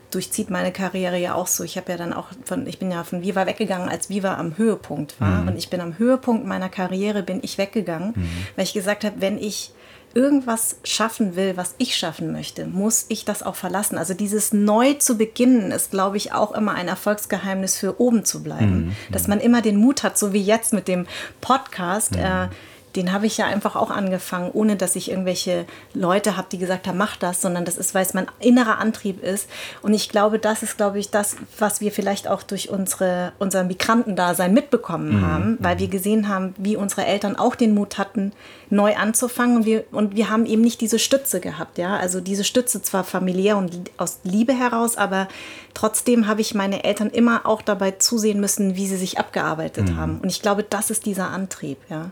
durchzieht 0.10 0.50
meine 0.50 0.72
Karriere 0.72 1.18
ja 1.20 1.36
auch 1.36 1.48
so. 1.48 1.64
Ich 1.64 1.78
habe 1.78 1.92
ja 1.92 1.98
dann 1.98 2.14
auch 2.14 2.28
von, 2.46 2.66
ich 2.68 2.80
bin 2.80 2.92
ja 2.92 3.04
von 3.04 3.22
Viva 3.22 3.46
weggegangen, 3.46 3.90
als 3.90 4.10
Viva 4.10 4.36
am 4.38 4.58
Höhepunkt 4.58 5.20
war. 5.22 5.42
Mhm. 5.44 5.48
Und 5.50 5.58
ich 5.58 5.70
bin 5.70 5.80
am 5.82 5.98
Höhepunkt 6.00 6.46
meiner 6.46 6.70
Karriere 6.70 7.22
bin 7.24 7.40
ich 7.44 7.58
weggegangen, 7.60 8.14
Mhm. 8.16 8.28
weil 8.56 8.64
ich 8.66 8.74
gesagt 8.74 9.04
habe, 9.04 9.16
wenn 9.20 9.38
ich 9.38 9.72
irgendwas 10.14 10.78
schaffen 10.84 11.36
will, 11.36 11.58
was 11.58 11.76
ich 11.78 11.96
schaffen 11.96 12.32
möchte, 12.32 12.66
muss 12.66 13.06
ich 13.10 13.26
das 13.26 13.44
auch 13.44 13.56
verlassen. 13.56 13.98
Also 13.98 14.14
dieses 14.14 14.54
neu 14.54 14.94
zu 14.96 15.18
beginnen 15.18 15.72
ist, 15.72 15.92
glaube 15.92 16.18
ich, 16.18 16.34
auch 16.34 16.52
immer 16.52 16.74
ein 16.74 16.88
Erfolgsgeheimnis 16.88 17.78
für 17.78 18.00
oben 18.00 18.26
zu 18.26 18.44
bleiben. 18.44 18.86
Mhm. 18.86 18.96
Dass 19.12 19.28
man 19.28 19.40
immer 19.40 19.62
den 19.62 19.78
Mut 19.78 20.04
hat, 20.04 20.18
so 20.18 20.34
wie 20.34 20.42
jetzt 20.42 20.74
mit 20.74 20.88
dem 20.88 21.08
Podcast. 21.40 22.16
Äh, 22.16 22.48
den 22.96 23.12
habe 23.14 23.26
ich 23.26 23.38
ja 23.38 23.46
einfach 23.46 23.76
auch 23.76 23.90
angefangen, 23.90 24.52
ohne 24.54 24.76
dass 24.76 24.96
ich 24.96 25.10
irgendwelche 25.10 25.66
Leute 25.94 26.38
habe, 26.38 26.48
die 26.52 26.58
gesagt 26.58 26.88
haben, 26.88 26.98
mach 26.98 27.16
das, 27.16 27.42
sondern 27.42 27.66
das 27.66 27.78
ist, 27.78 27.96
weil 27.96 28.06
es 28.06 28.14
mein 28.14 28.28
innerer 28.40 28.80
Antrieb 28.80 29.24
ist. 29.24 29.50
Und 29.82 29.94
ich 29.94 30.10
glaube, 30.10 30.40
das 30.40 30.64
ist, 30.64 30.78
glaube 30.78 31.00
ich, 31.00 31.10
das, 31.10 31.38
was 31.58 31.82
wir 31.82 31.92
vielleicht 31.92 32.28
auch 32.28 32.44
durch 32.44 32.70
unsere, 32.70 33.34
unser 33.40 33.64
Migrantendasein 33.64 34.54
mitbekommen 34.54 35.26
haben, 35.26 35.58
weil 35.60 35.80
wir 35.80 35.88
gesehen 35.88 36.28
haben, 36.28 36.54
wie 36.58 36.76
unsere 36.76 37.06
Eltern 37.06 37.36
auch 37.36 37.56
den 37.56 37.74
Mut 37.74 37.98
hatten, 37.98 38.34
neu 38.70 38.96
anzufangen. 38.96 39.58
Und 39.58 39.66
wir, 39.66 39.86
und 39.92 40.16
wir 40.16 40.30
haben 40.30 40.46
eben 40.46 40.62
nicht 40.62 40.82
diese 40.82 41.00
Stütze 41.00 41.40
gehabt, 41.40 41.78
ja. 41.78 41.98
Also 41.98 42.22
diese 42.22 42.44
Stütze 42.44 42.82
zwar 42.82 43.04
familiär 43.04 43.58
und 43.58 43.92
aus 43.98 44.20
Liebe 44.24 44.54
heraus, 44.54 44.98
aber 44.98 45.28
trotzdem 45.74 46.28
habe 46.28 46.42
ich 46.42 46.54
meine 46.54 46.84
Eltern 46.84 47.10
immer 47.10 47.46
auch 47.46 47.62
dabei 47.62 47.92
zusehen 47.92 48.40
müssen, 48.40 48.76
wie 48.76 48.88
sie 48.88 48.98
sich 48.98 49.20
abgearbeitet 49.20 49.96
haben. 49.96 50.20
Und 50.20 50.30
ich 50.30 50.42
glaube, 50.42 50.64
das 50.64 50.90
ist 50.90 51.06
dieser 51.06 51.30
Antrieb, 51.30 51.78
ja. 51.90 52.12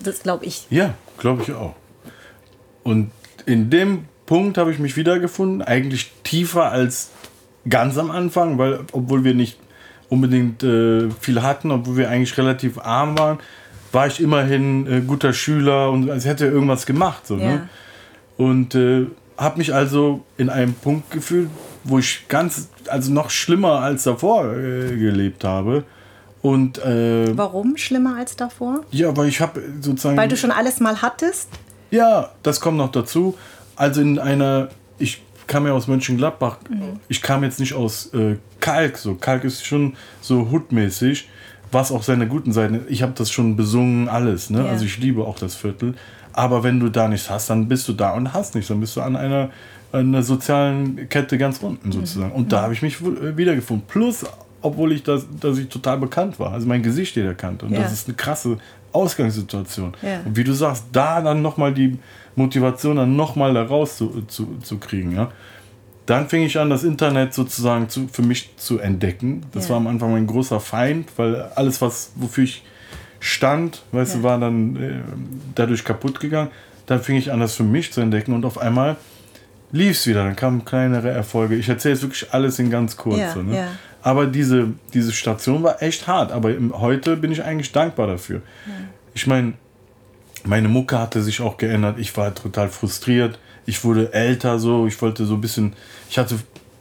Das 0.00 0.22
glaube 0.22 0.44
ich. 0.44 0.66
Ja, 0.70 0.94
glaube 1.18 1.42
ich 1.42 1.52
auch. 1.52 1.74
Und 2.82 3.10
in 3.46 3.70
dem 3.70 4.04
Punkt 4.26 4.58
habe 4.58 4.72
ich 4.72 4.78
mich 4.78 4.96
wiedergefunden, 4.96 5.62
eigentlich 5.62 6.12
tiefer 6.24 6.70
als 6.70 7.10
ganz 7.68 7.96
am 7.98 8.10
Anfang, 8.10 8.58
weil 8.58 8.80
obwohl 8.92 9.24
wir 9.24 9.34
nicht 9.34 9.58
unbedingt 10.08 10.62
äh, 10.62 11.08
viel 11.20 11.42
hatten, 11.42 11.70
obwohl 11.70 11.96
wir 11.96 12.08
eigentlich 12.10 12.36
relativ 12.38 12.78
arm 12.78 13.18
waren, 13.18 13.38
war 13.92 14.06
ich 14.06 14.20
immerhin 14.20 14.86
äh, 14.86 15.00
guter 15.00 15.32
Schüler 15.32 15.90
und 15.90 16.10
als 16.10 16.24
hätte 16.24 16.46
irgendwas 16.46 16.86
gemacht. 16.86 17.26
So, 17.26 17.36
Ja. 17.36 17.44
ne? 17.44 17.68
Und 18.36 18.74
äh, 18.74 19.06
habe 19.38 19.58
mich 19.58 19.72
also 19.74 20.24
in 20.36 20.50
einem 20.50 20.74
Punkt 20.74 21.10
gefühlt, 21.10 21.48
wo 21.84 21.98
ich 21.98 22.26
ganz, 22.28 22.68
also 22.88 23.12
noch 23.12 23.30
schlimmer 23.30 23.80
als 23.80 24.02
davor 24.04 24.52
äh, 24.54 24.96
gelebt 24.96 25.44
habe. 25.44 25.84
Und 26.46 26.78
äh, 26.78 27.36
Warum 27.36 27.76
schlimmer 27.76 28.14
als 28.18 28.36
davor? 28.36 28.84
ja, 28.92 29.16
weil 29.16 29.26
ich 29.26 29.40
habe 29.40 29.60
sozusagen. 29.80 30.16
Weil 30.16 30.28
du 30.28 30.36
schon 30.36 30.52
alles 30.52 30.78
mal 30.78 31.02
hattest? 31.02 31.48
Ja, 31.90 32.30
das 32.44 32.60
kommt 32.60 32.78
noch 32.78 32.92
dazu. 32.92 33.36
Also 33.74 34.00
in 34.00 34.20
einer, 34.20 34.68
ich 35.00 35.24
kam 35.48 35.66
ja 35.66 35.72
aus 35.72 35.88
Mönchengladbach. 35.88 36.58
Ich 37.08 37.20
kam 37.20 37.42
jetzt 37.42 37.58
nicht 37.58 37.74
aus 37.74 38.14
äh, 38.14 38.36
Kalk. 38.60 38.96
So 38.96 39.16
Kalk 39.16 39.42
ist 39.42 39.66
schon 39.66 39.94
so 40.20 40.48
hutmäßig, 40.52 41.28
was 41.72 41.90
auch 41.90 42.04
seine 42.04 42.28
guten 42.28 42.52
Seiten. 42.52 42.80
Ich 42.88 43.02
habe 43.02 43.12
das 43.16 43.32
schon 43.32 43.56
besungen, 43.56 44.08
alles. 44.08 44.48
Ne? 44.48 44.64
Ja. 44.64 44.70
Also 44.70 44.84
ich 44.84 44.98
liebe 44.98 45.24
auch 45.24 45.40
das 45.40 45.56
Viertel. 45.56 45.94
Aber 46.32 46.62
wenn 46.62 46.78
du 46.78 46.90
da 46.90 47.08
nichts 47.08 47.28
hast, 47.28 47.50
dann 47.50 47.66
bist 47.66 47.88
du 47.88 47.92
da 47.92 48.12
und 48.12 48.32
hast 48.32 48.54
nichts. 48.54 48.68
Dann 48.68 48.78
bist 48.78 48.94
du 48.94 49.00
an 49.00 49.16
einer, 49.16 49.50
einer 49.90 50.22
sozialen 50.22 51.08
Kette 51.08 51.38
ganz 51.38 51.58
unten 51.60 51.90
sozusagen. 51.90 52.30
Und 52.30 52.52
da 52.52 52.62
habe 52.62 52.72
ich 52.72 52.82
mich 52.82 53.00
äh, 53.00 53.36
wiedergefunden. 53.36 53.84
Plus, 53.88 54.24
obwohl 54.66 54.92
ich 54.92 55.02
das, 55.02 55.26
dass 55.40 55.58
ich 55.58 55.68
total 55.68 55.98
bekannt 55.98 56.38
war. 56.38 56.52
Also 56.52 56.66
mein 56.66 56.82
Gesicht 56.82 57.16
jeder 57.16 57.34
kannte. 57.34 57.66
Und 57.66 57.72
Ja. 57.72 57.80
das 57.80 57.92
ist 57.92 58.08
eine 58.08 58.16
krasse 58.16 58.58
Ausgangssituation. 58.92 59.94
Ja. 60.02 60.20
Und 60.24 60.36
wie 60.36 60.44
du 60.44 60.52
sagst, 60.52 60.84
da 60.92 61.20
dann 61.20 61.42
nochmal 61.42 61.72
die 61.72 61.98
Motivation 62.34 62.96
dann 62.96 63.16
nochmal 63.16 63.54
da 63.54 63.62
raus 63.64 63.96
zu, 63.96 64.22
zu, 64.28 64.58
zu 64.62 64.78
kriegen, 64.78 65.12
ja. 65.12 65.30
Dann 66.06 66.28
fing 66.28 66.42
ich 66.42 66.56
an, 66.56 66.70
das 66.70 66.84
Internet 66.84 67.34
sozusagen 67.34 67.88
zu, 67.88 68.06
für 68.06 68.22
mich 68.22 68.56
zu 68.56 68.78
entdecken. 68.78 69.42
Das 69.52 69.68
war 69.68 69.76
am 69.78 69.88
Anfang 69.88 70.12
mein 70.12 70.28
großer 70.28 70.60
Feind, 70.60 71.08
weil 71.16 71.42
alles, 71.56 71.82
was, 71.82 72.12
wofür 72.14 72.44
ich 72.44 72.62
stand, 73.18 73.82
weißt 73.90 74.16
du, 74.16 74.22
war 74.22 74.38
dann 74.38 74.76
äh, 74.76 75.00
dadurch 75.56 75.84
kaputt 75.84 76.20
gegangen. 76.20 76.50
Dann 76.86 77.00
fing 77.00 77.16
ich 77.16 77.32
an, 77.32 77.40
das 77.40 77.56
für 77.56 77.64
mich 77.64 77.92
zu 77.92 78.00
entdecken 78.00 78.34
und 78.34 78.44
auf 78.44 78.58
einmal 78.58 78.94
lief 79.72 79.98
es 79.98 80.06
wieder. 80.06 80.22
Dann 80.22 80.36
kamen 80.36 80.64
kleinere 80.64 81.10
Erfolge. 81.10 81.56
Ich 81.56 81.68
erzähle 81.68 81.94
jetzt 81.94 82.02
wirklich 82.02 82.32
alles 82.32 82.60
in 82.60 82.70
ganz 82.70 82.96
kurz. 82.96 83.18
Ja, 83.18 83.34
ne? 83.42 83.56
ja. 83.56 83.68
Aber 84.06 84.28
diese, 84.28 84.68
diese 84.94 85.10
Station 85.10 85.64
war 85.64 85.82
echt 85.82 86.06
hart. 86.06 86.30
Aber 86.30 86.54
heute 86.74 87.16
bin 87.16 87.32
ich 87.32 87.42
eigentlich 87.42 87.72
dankbar 87.72 88.06
dafür. 88.06 88.40
Ich 89.14 89.26
meine, 89.26 89.54
meine 90.44 90.68
Mucke 90.68 90.96
hatte 90.96 91.20
sich 91.22 91.40
auch 91.40 91.56
geändert. 91.56 91.98
Ich 91.98 92.16
war 92.16 92.32
total 92.32 92.68
frustriert. 92.68 93.36
Ich 93.64 93.82
wurde 93.82 94.12
älter 94.12 94.60
so. 94.60 94.86
Ich 94.86 95.02
wollte 95.02 95.26
so 95.26 95.34
ein 95.34 95.40
bisschen. 95.40 95.72
Ich 96.08 96.18
hatte 96.18 96.36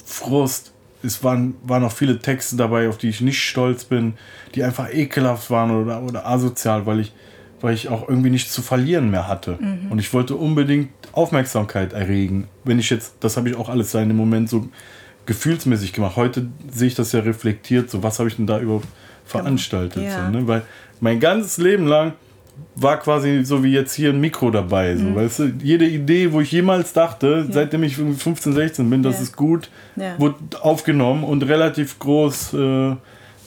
Frust. 0.06 0.72
Es 1.02 1.24
waren, 1.24 1.56
waren 1.64 1.84
auch 1.84 1.92
viele 1.92 2.20
Texte 2.20 2.58
dabei, 2.58 2.88
auf 2.90 3.00
die 3.00 3.10
ich 3.10 3.22
nicht 3.22 3.42
stolz 3.42 3.86
bin, 3.86 4.14
die 4.54 4.64
einfach 4.64 4.94
ekelhaft 4.94 5.50
waren 5.50 5.72
oder, 5.72 6.04
oder 6.04 6.28
asozial, 6.28 6.86
weil 6.86 7.00
ich, 7.00 7.12
weil 7.60 7.74
ich 7.74 7.90
auch 7.90 8.08
irgendwie 8.08 8.30
nichts 8.30 8.54
zu 8.54 8.62
verlieren 8.62 9.10
mehr 9.10 9.28
hatte. 9.28 9.58
Und 9.90 9.98
ich 9.98 10.14
wollte 10.14 10.36
unbedingt 10.36 10.90
Aufmerksamkeit 11.12 11.94
erregen. 11.94 12.48
Wenn 12.66 12.78
ich 12.78 12.92
jetzt, 12.92 13.16
das 13.22 13.36
habe 13.36 13.50
ich 13.50 13.56
auch 13.56 13.70
alles 13.70 13.96
in 13.96 14.10
dem 14.10 14.18
Moment 14.18 14.48
so 14.48 14.70
gefühlsmäßig 15.26 15.94
gemacht. 15.94 16.16
Heute 16.16 16.48
sehe 16.72 16.88
ich 16.88 16.96
das 16.96 17.12
ja 17.12 17.20
reflektiert, 17.22 17.90
so 17.90 18.04
was 18.04 18.20
habe 18.20 18.30
ich 18.30 18.36
denn 18.36 18.48
da 18.48 18.60
überhaupt 18.60 18.88
veranstaltet. 19.26 20.04
Ja. 20.04 20.26
So, 20.32 20.32
ne? 20.38 20.48
Weil 20.48 20.62
mein 21.00 21.20
ganzes 21.20 21.58
Leben 21.58 21.88
lang 21.88 22.14
war 22.76 22.98
quasi 23.00 23.44
so 23.44 23.64
wie 23.64 23.74
jetzt 23.74 23.94
hier 23.94 24.12
ein 24.12 24.20
Mikro 24.22 24.50
dabei. 24.52 24.96
So, 24.96 25.04
Mhm. 25.04 25.16
weißt 25.16 25.40
du? 25.40 25.44
Jede 25.62 25.86
Idee, 25.88 26.32
wo 26.32 26.40
ich 26.42 26.52
jemals 26.52 26.94
dachte, 26.94 27.48
seitdem 27.50 27.84
ich 27.84 27.98
irgendwie 27.98 28.18
15, 28.20 28.54
16 28.54 28.90
bin, 28.90 29.04
das 29.04 29.16
Ja. 29.16 29.22
ist 29.24 29.36
gut, 29.36 29.70
Ja. 29.96 30.18
wurde 30.20 30.36
aufgenommen 30.62 31.24
und 31.24 31.44
relativ 31.44 32.00
groß 32.00 32.54
äh, 32.54 32.92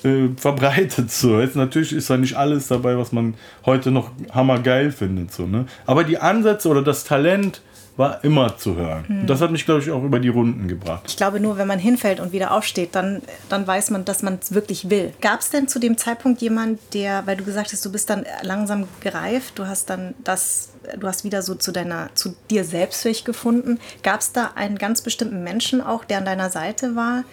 äh, 0.04 0.28
verbreitet. 0.36 1.10
So. 1.10 1.40
Jetzt 1.40 1.56
natürlich 1.56 1.92
ist 1.92 2.10
da 2.10 2.16
nicht 2.16 2.34
alles 2.34 2.68
dabei, 2.68 2.98
was 2.98 3.12
man 3.12 3.34
heute 3.66 3.90
noch 3.90 4.10
hammergeil 4.32 4.92
findet. 4.92 5.32
So, 5.32 5.46
ne? 5.46 5.64
Aber 5.86 6.04
die 6.04 6.18
Ansätze 6.18 6.68
oder 6.68 6.82
das 6.82 7.04
Talent 7.04 7.62
war 7.98 8.22
immer 8.24 8.56
zu 8.56 8.76
hören. 8.76 9.04
Mhm. 9.08 9.26
Das 9.26 9.40
hat 9.40 9.50
mich, 9.50 9.64
glaube 9.66 9.82
ich, 9.82 9.90
auch 9.90 10.02
über 10.04 10.20
die 10.20 10.28
Runden 10.28 10.68
gebracht. 10.68 11.02
Ich 11.08 11.16
glaube, 11.16 11.40
nur 11.40 11.58
wenn 11.58 11.66
man 11.66 11.78
hinfällt 11.78 12.20
und 12.20 12.32
wieder 12.32 12.52
aufsteht, 12.52 12.94
dann, 12.94 13.20
dann 13.48 13.66
weiß 13.66 13.90
man, 13.90 14.04
dass 14.04 14.22
man 14.22 14.38
es 14.40 14.54
wirklich 14.54 14.88
will. 14.88 15.12
Gab 15.20 15.40
es 15.40 15.50
denn 15.50 15.66
zu 15.68 15.78
dem 15.80 15.98
Zeitpunkt 15.98 16.40
jemand, 16.40 16.78
der, 16.94 17.26
weil 17.26 17.36
du 17.36 17.44
gesagt 17.44 17.72
hast, 17.72 17.84
du 17.84 17.90
bist 17.92 18.08
dann 18.08 18.24
langsam 18.42 18.86
gereift, 19.00 19.58
du 19.58 19.66
hast 19.66 19.90
dann 19.90 20.14
das, 20.22 20.70
du 20.98 21.06
hast 21.08 21.24
wieder 21.24 21.42
so 21.42 21.56
zu 21.56 21.72
deiner, 21.72 22.08
zu 22.14 22.34
dir 22.50 22.64
selbst 22.64 23.02
für 23.02 23.08
dich 23.08 23.24
gefunden. 23.24 23.78
Gab 24.04 24.20
es 24.20 24.32
da 24.32 24.52
einen 24.54 24.78
ganz 24.78 25.02
bestimmten 25.02 25.42
Menschen 25.42 25.80
auch, 25.80 26.04
der 26.04 26.18
an 26.18 26.24
deiner 26.24 26.50
Seite 26.50 26.94
war, 26.94 27.24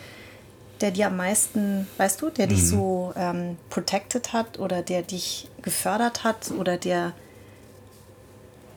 der 0.81 0.91
dir 0.91 1.07
am 1.07 1.15
meisten, 1.17 1.87
weißt 1.97 2.21
du, 2.21 2.29
der 2.31 2.47
dich 2.47 2.59
Mhm. 2.63 2.65
so 2.65 3.13
ähm, 3.15 3.57
protected 3.69 4.33
hat 4.33 4.59
oder 4.59 4.81
der 4.81 5.03
dich 5.03 5.47
gefördert 5.61 6.23
hat 6.23 6.51
oder 6.51 6.75
der 6.77 7.13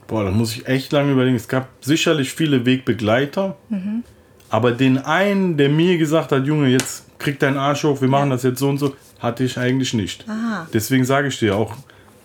Boah, 0.08 0.24
da 0.24 0.30
muss 0.32 0.52
ich 0.56 0.66
echt 0.66 0.90
lange 0.92 1.12
überlegen. 1.12 1.36
Es 1.36 1.46
gab 1.48 1.68
sicherlich 1.80 2.32
viele 2.32 2.64
Wegbegleiter, 2.66 3.56
Mhm. 3.68 4.02
aber 4.50 4.72
den 4.72 4.98
einen, 4.98 5.56
der 5.56 5.68
mir 5.68 5.96
gesagt 5.98 6.32
hat, 6.32 6.44
Junge, 6.46 6.68
jetzt 6.68 7.04
krieg 7.18 7.38
deinen 7.38 7.56
Arsch 7.58 7.84
hoch, 7.84 8.00
wir 8.00 8.08
machen 8.08 8.30
das 8.30 8.42
jetzt 8.42 8.58
so 8.58 8.68
und 8.68 8.78
so, 8.78 8.96
hatte 9.20 9.44
ich 9.44 9.58
eigentlich 9.58 9.94
nicht. 9.94 10.24
Aha. 10.28 10.66
Deswegen 10.72 11.04
sage 11.04 11.28
ich 11.28 11.38
dir 11.38 11.56
auch, 11.56 11.76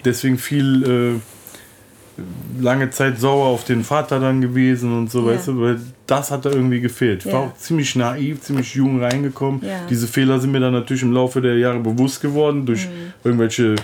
deswegen 0.05 0.37
viel 0.37 1.19
äh, 1.19 2.61
lange 2.61 2.91
Zeit 2.91 3.19
sauer 3.19 3.47
auf 3.47 3.65
den 3.65 3.83
Vater 3.83 4.19
dann 4.19 4.39
gewesen 4.39 4.95
und 4.95 5.09
so, 5.11 5.27
Ja. 5.27 5.35
weißt 5.35 5.47
du, 5.49 5.59
weil 5.61 5.79
das 6.05 6.29
hat 6.31 6.45
da 6.45 6.51
irgendwie 6.51 6.79
gefehlt. 6.79 7.25
Ich 7.25 7.33
war 7.33 7.41
Ja. 7.41 7.47
auch 7.47 7.57
ziemlich 7.57 7.95
naiv, 7.95 8.41
ziemlich 8.41 8.75
jung 8.75 9.01
reingekommen. 9.01 9.61
Ja. 9.65 9.81
Diese 9.89 10.07
Fehler 10.07 10.39
sind 10.39 10.51
mir 10.51 10.59
dann 10.59 10.73
natürlich 10.73 11.01
im 11.03 11.11
Laufe 11.11 11.41
der 11.41 11.57
Jahre 11.57 11.79
bewusst 11.79 12.21
geworden 12.21 12.65
durch 12.67 12.85
Mhm. 12.85 13.13
irgendwelche 13.23 13.75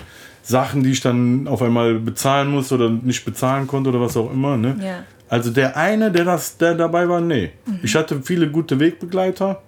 Sachen, 0.42 0.82
die 0.82 0.90
ich 0.90 1.00
dann 1.00 1.46
auf 1.46 1.62
einmal 1.62 1.94
bezahlen 1.94 2.50
musste 2.50 2.74
oder 2.76 2.90
nicht 2.90 3.24
bezahlen 3.24 3.66
konnte 3.66 3.90
oder 3.90 4.00
was 4.00 4.16
auch 4.16 4.32
immer. 4.32 4.56
Ne? 4.56 4.76
Ja. 4.82 5.04
Also 5.28 5.50
der 5.50 5.76
eine, 5.76 6.10
der, 6.10 6.24
das, 6.24 6.56
der 6.56 6.74
dabei 6.74 7.08
war, 7.08 7.20
nee. 7.20 7.50
Ich 7.82 7.94
hatte 7.94 8.20
viele 8.22 8.50
gute 8.50 8.80
Wegbegleiter, 8.80 9.62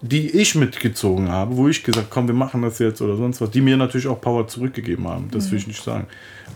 die 0.00 0.30
ich 0.30 0.54
mitgezogen 0.54 1.28
habe, 1.28 1.56
wo 1.56 1.68
ich 1.68 1.82
gesagt 1.82 2.08
komm, 2.08 2.26
wir 2.28 2.34
machen 2.34 2.62
das 2.62 2.78
jetzt 2.78 3.02
oder 3.02 3.16
sonst 3.16 3.40
was, 3.40 3.50
die 3.50 3.60
mir 3.60 3.76
natürlich 3.76 4.06
auch 4.06 4.20
Power 4.20 4.46
zurückgegeben 4.46 5.06
haben, 5.08 5.28
das 5.30 5.50
will 5.50 5.58
ich 5.58 5.66
nicht 5.66 5.82
sagen. 5.82 6.06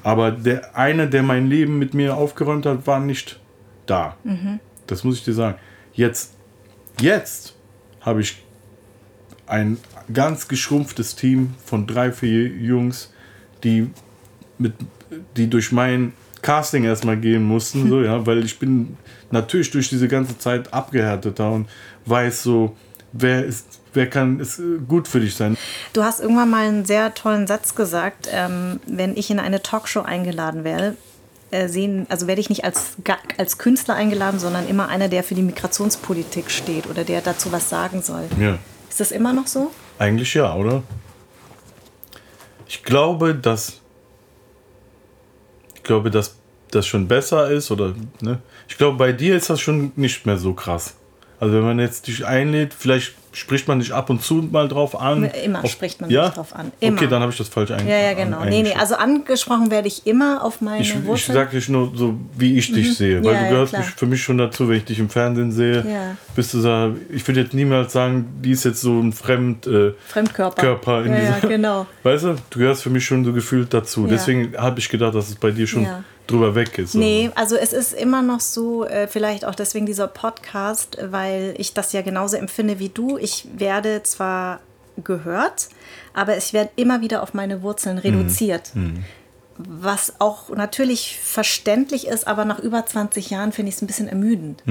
Aber 0.02 0.30
der 0.30 0.76
eine, 0.76 1.08
der 1.08 1.22
mein 1.22 1.48
Leben 1.48 1.78
mit 1.78 1.92
mir 1.92 2.16
aufgeräumt 2.16 2.66
hat, 2.66 2.86
war 2.86 3.00
nicht 3.00 3.40
da. 3.86 4.16
Das 4.86 5.04
muss 5.04 5.16
ich 5.16 5.24
dir 5.24 5.34
sagen. 5.34 5.58
Jetzt, 5.92 6.34
jetzt 7.00 7.54
habe 8.00 8.20
ich 8.20 8.42
ein 9.46 9.76
ganz 10.12 10.48
geschrumpftes 10.48 11.16
Team 11.16 11.54
von 11.64 11.86
drei, 11.86 12.12
vier 12.12 12.46
Jungs, 12.46 13.11
die 13.64 13.90
mit, 14.58 14.74
die 15.36 15.48
durch 15.48 15.72
mein 15.72 16.12
Casting 16.42 16.84
erstmal 16.84 17.16
gehen 17.16 17.44
mussten, 17.44 17.88
so, 17.88 18.00
ja, 18.02 18.26
weil 18.26 18.44
ich 18.44 18.58
bin 18.58 18.96
natürlich 19.30 19.70
durch 19.70 19.88
diese 19.88 20.08
ganze 20.08 20.38
Zeit 20.38 20.72
abgehärteter 20.72 21.50
und 21.50 21.68
weiß 22.06 22.42
so, 22.42 22.76
wer 23.12 23.44
ist, 23.44 23.80
wer 23.94 24.08
kann 24.08 24.40
ist 24.40 24.60
gut 24.88 25.08
für 25.08 25.20
dich 25.20 25.34
sein. 25.34 25.56
Du 25.92 26.02
hast 26.02 26.20
irgendwann 26.20 26.50
mal 26.50 26.66
einen 26.66 26.84
sehr 26.84 27.14
tollen 27.14 27.46
Satz 27.46 27.74
gesagt, 27.74 28.28
ähm, 28.32 28.80
wenn 28.86 29.16
ich 29.16 29.30
in 29.30 29.38
eine 29.38 29.62
Talkshow 29.62 30.02
eingeladen 30.02 30.64
werde, 30.64 30.96
äh, 31.50 31.68
sehen, 31.68 32.06
also 32.08 32.26
werde 32.26 32.40
ich 32.40 32.48
nicht 32.48 32.64
als, 32.64 32.96
als 33.36 33.58
Künstler 33.58 33.94
eingeladen, 33.94 34.40
sondern 34.40 34.66
immer 34.66 34.88
einer, 34.88 35.08
der 35.08 35.22
für 35.22 35.34
die 35.34 35.42
Migrationspolitik 35.42 36.50
steht 36.50 36.88
oder 36.88 37.04
der 37.04 37.20
dazu 37.20 37.52
was 37.52 37.68
sagen 37.68 38.02
soll. 38.02 38.24
Ja. 38.40 38.58
Ist 38.88 39.00
das 39.00 39.12
immer 39.12 39.32
noch 39.32 39.46
so? 39.46 39.70
Eigentlich 39.98 40.34
ja, 40.34 40.54
oder? 40.54 40.82
Ich 42.72 42.82
glaube, 42.84 43.34
dass 43.34 43.82
ich 45.74 45.82
glaube, 45.82 46.10
dass 46.10 46.36
das 46.70 46.86
schon 46.86 47.06
besser 47.06 47.50
ist 47.50 47.70
oder 47.70 47.94
ne? 48.22 48.40
Ich 48.66 48.78
glaube, 48.78 48.96
bei 48.96 49.12
dir 49.12 49.36
ist 49.36 49.50
das 49.50 49.60
schon 49.60 49.92
nicht 49.94 50.24
mehr 50.24 50.38
so 50.38 50.54
krass. 50.54 50.94
Also 51.38 51.52
wenn 51.52 51.64
man 51.64 51.78
jetzt 51.78 52.06
dich 52.06 52.24
einlädt, 52.24 52.72
vielleicht 52.72 53.12
spricht 53.32 53.68
man 53.68 53.78
dich 53.78 53.92
ab 53.92 54.10
und 54.10 54.22
zu 54.22 54.34
mal 54.50 54.68
drauf 54.68 55.00
an. 55.00 55.24
Immer 55.44 55.64
auf, 55.64 55.70
spricht 55.70 56.00
man 56.00 56.10
ja? 56.10 56.28
drauf 56.28 56.54
an. 56.54 56.72
Immer. 56.80 56.96
Okay, 56.98 57.06
dann 57.08 57.22
habe 57.22 57.32
ich 57.32 57.38
das 57.38 57.48
falsch 57.48 57.70
eingeschätzt. 57.70 57.90
Ja, 57.90 58.08
ja, 58.10 58.14
genau. 58.14 58.44
Nee, 58.44 58.62
nee, 58.62 58.74
also 58.74 58.94
angesprochen 58.94 59.70
werde 59.70 59.88
ich 59.88 60.06
immer 60.06 60.44
auf 60.44 60.60
meine 60.60 60.82
ich, 60.82 60.94
Wurzeln. 61.04 61.14
Ich 61.16 61.26
sage 61.26 61.50
dich 61.56 61.68
nur 61.68 61.92
so, 61.94 62.14
wie 62.36 62.58
ich 62.58 62.72
dich 62.72 62.96
sehe. 62.96 63.24
Weil 63.24 63.32
Ja, 63.34 63.38
du 63.40 63.44
ja, 63.44 63.50
gehörst 63.50 63.76
mich, 63.78 63.86
für 63.86 64.06
mich 64.06 64.22
schon 64.22 64.38
dazu, 64.38 64.68
wenn 64.68 64.76
ich 64.76 64.84
dich 64.84 64.98
im 64.98 65.08
Fernsehen 65.08 65.52
sehe. 65.52 65.84
Ja. 65.88 66.16
Bist 66.34 66.54
du 66.54 66.60
so, 66.60 66.94
ich 67.10 67.26
würde 67.26 67.40
jetzt 67.40 67.54
niemals 67.54 67.92
sagen, 67.92 68.26
die 68.42 68.50
ist 68.52 68.64
jetzt 68.64 68.80
so 68.80 69.00
ein 69.00 69.12
Fremd, 69.12 69.66
äh, 69.66 69.92
Fremdkörper. 70.08 70.60
Körper 70.62 71.04
in 71.04 71.12
ja, 71.12 71.18
ja, 71.18 71.32
dieser- 71.36 71.48
genau. 71.48 71.86
Weißt 72.02 72.24
du, 72.24 72.36
du 72.50 72.58
gehörst 72.58 72.82
für 72.82 72.90
mich 72.90 73.04
schon 73.04 73.24
so 73.24 73.32
gefühlt 73.32 73.72
dazu. 73.72 74.02
Ja. 74.04 74.08
Deswegen 74.10 74.54
habe 74.56 74.78
ich 74.78 74.88
gedacht, 74.88 75.14
dass 75.14 75.28
es 75.28 75.34
bei 75.36 75.50
dir 75.50 75.66
schon 75.66 75.84
Ja. 75.84 76.04
Drüber 76.32 76.54
weg 76.54 76.76
ist. 76.78 76.94
Nee, 76.94 77.30
also 77.34 77.56
es 77.56 77.72
ist 77.72 77.92
immer 77.92 78.22
noch 78.22 78.40
so, 78.40 78.84
äh, 78.84 79.06
vielleicht 79.06 79.44
auch 79.44 79.54
deswegen 79.54 79.86
dieser 79.86 80.08
Podcast, 80.08 80.98
weil 81.10 81.54
ich 81.58 81.74
das 81.74 81.92
ja 81.92 82.02
genauso 82.02 82.36
empfinde 82.36 82.78
wie 82.78 82.88
du. 82.88 83.18
Ich 83.18 83.46
werde 83.56 84.02
zwar 84.02 84.60
gehört, 85.04 85.68
aber 86.12 86.36
ich 86.36 86.52
werde 86.52 86.70
immer 86.76 87.00
wieder 87.00 87.22
auf 87.22 87.32
meine 87.34 87.62
Wurzeln 87.62 87.98
reduziert. 87.98 88.72
Was 89.56 90.14
auch 90.18 90.48
natürlich 90.48 91.18
verständlich 91.22 92.06
ist, 92.06 92.26
aber 92.26 92.44
nach 92.44 92.58
über 92.58 92.84
20 92.84 93.30
Jahren 93.30 93.52
finde 93.52 93.68
ich 93.68 93.76
es 93.76 93.82
ein 93.82 93.86
bisschen 93.86 94.08
ermüdend. 94.08 94.62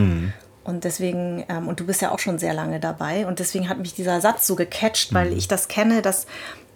Und 0.63 0.83
deswegen, 0.83 1.43
ähm, 1.49 1.67
und 1.67 1.79
du 1.79 1.85
bist 1.85 2.01
ja 2.01 2.11
auch 2.11 2.19
schon 2.19 2.37
sehr 2.39 2.53
lange 2.53 2.79
dabei, 2.79 3.25
und 3.25 3.39
deswegen 3.39 3.67
hat 3.69 3.79
mich 3.79 3.93
dieser 3.95 4.21
Satz 4.21 4.45
so 4.45 4.55
gecatcht, 4.55 5.13
weil 5.13 5.33
ich 5.33 5.47
das 5.47 5.67
kenne, 5.67 6.01
dass, 6.03 6.27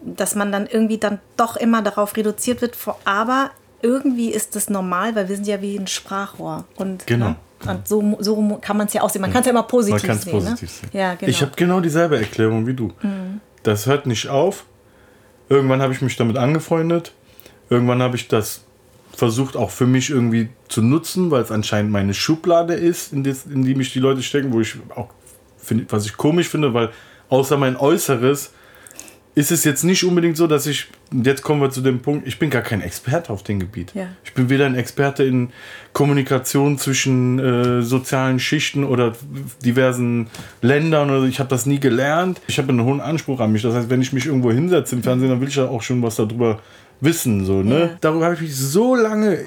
dass 0.01 0.33
man 0.35 0.51
dann 0.51 0.65
irgendwie 0.67 0.97
dann 0.97 1.19
doch 1.37 1.55
immer 1.55 1.81
darauf 1.83 2.15
reduziert 2.17 2.61
wird. 2.61 2.75
vor- 2.75 2.97
Aber 3.05 3.51
irgendwie 3.81 4.29
ist 4.29 4.55
das 4.55 4.69
normal, 4.69 5.15
weil 5.15 5.29
wir 5.29 5.35
sind 5.35 5.47
ja 5.47 5.61
wie 5.61 5.77
ein 5.77 5.87
Sprachrohr. 5.87 6.65
Und, 6.75 7.05
Genau. 7.07 7.29
Ne? 7.29 7.35
Und 7.67 7.87
so, 7.87 8.17
so 8.19 8.59
kann 8.61 8.77
man 8.77 8.87
es 8.87 8.93
ja 8.93 9.01
aussehen. 9.01 9.21
Man 9.21 9.31
kann 9.31 9.39
es 9.41 9.47
ja 9.47 9.51
immer 9.51 9.63
positiv 9.63 10.07
Man 10.07 10.17
sehen. 10.19 10.31
positiv 10.33 10.61
ne? 10.61 10.67
sehen. 10.67 10.89
Ja, 10.93 11.15
genau. 11.15 11.23
Mhm. 11.23 11.29
Ich 11.29 11.41
habe 11.41 11.51
genau 11.55 11.79
dieselbe 11.79 12.17
Erklärung 12.17 12.67
wie 12.67 12.73
du. 12.73 12.91
Das 13.63 13.85
hört 13.87 14.05
nicht 14.05 14.27
auf. 14.27 14.65
Irgendwann 15.49 15.81
habe 15.81 15.93
ich 15.93 16.01
mich 16.01 16.15
damit 16.15 16.37
angefreundet. 16.37 17.13
Irgendwann 17.69 18.01
habe 18.01 18.17
ich 18.17 18.27
das 18.27 18.61
versucht 19.15 19.55
auch 19.55 19.71
für 19.71 19.87
mich 19.87 20.09
irgendwie 20.09 20.49
zu 20.67 20.81
nutzen, 20.81 21.31
weil 21.31 21.41
es 21.41 21.51
anscheinend 21.51 21.91
meine 21.91 22.13
Schublade 22.13 22.73
ist, 22.73 23.13
in, 23.13 23.23
das, 23.23 23.45
in 23.45 23.63
die 23.63 23.73
mich 23.73 23.93
die 23.93 23.99
Leute 23.99 24.21
stecken, 24.21 24.51
wo 24.51 24.59
ich 24.59 24.75
auch 24.93 25.09
finde, 25.57 25.85
was 25.89 26.05
ich 26.05 26.17
komisch 26.17 26.49
finde, 26.49 26.73
weil 26.73 26.89
außer 27.29 27.57
mein 27.57 27.77
Äußeres 27.77 28.51
ist 29.35 29.51
es 29.51 29.65
jetzt 29.65 29.83
nicht 29.83 30.05
unbedingt 30.05 30.37
so, 30.37 30.47
dass 30.47 30.65
ich, 30.65 30.87
jetzt 31.11 31.41
kommen 31.41 31.61
wir 31.61 31.69
zu 31.69 31.81
dem 31.81 31.99
Punkt, 31.99 32.25
ich 32.25 32.39
bin 32.39 32.49
gar 32.49 32.61
kein 32.61 32.79
Experte 32.81 33.33
auf 33.33 33.43
dem 33.43 33.59
Gebiet. 33.59 33.93
Ja. 33.93 34.07
Ich 34.23 34.33
bin 34.33 34.49
weder 34.49 34.65
ein 34.65 34.75
Experte 34.75 35.23
in 35.23 35.49
Kommunikation 35.91 36.77
zwischen 36.77 37.37
äh, 37.39 37.81
sozialen 37.81 38.39
Schichten 38.39 38.85
oder 38.85 39.13
diversen 39.63 40.27
Ländern. 40.61 41.09
Oder 41.09 41.25
ich 41.25 41.39
habe 41.39 41.49
das 41.49 41.65
nie 41.65 41.81
gelernt. 41.81 42.39
Ich 42.47 42.57
habe 42.57 42.69
einen 42.69 42.85
hohen 42.85 43.01
Anspruch 43.01 43.41
an 43.41 43.51
mich. 43.51 43.61
Das 43.61 43.75
heißt, 43.75 43.89
wenn 43.89 44.01
ich 44.01 44.13
mich 44.13 44.25
irgendwo 44.25 44.51
hinsetze 44.53 44.95
im 44.95 45.03
Fernsehen, 45.03 45.29
dann 45.29 45.41
will 45.41 45.49
ich 45.49 45.57
ja 45.57 45.67
auch 45.67 45.81
schon 45.81 46.01
was 46.01 46.15
darüber 46.15 46.59
wissen. 47.01 47.43
So, 47.43 47.61
ne? 47.61 47.79
Ja. 47.79 47.89
Darüber 47.99 48.25
habe 48.25 48.37
ich 48.41 48.55
so 48.55 48.95
lange 48.95 49.35
äh, 49.35 49.43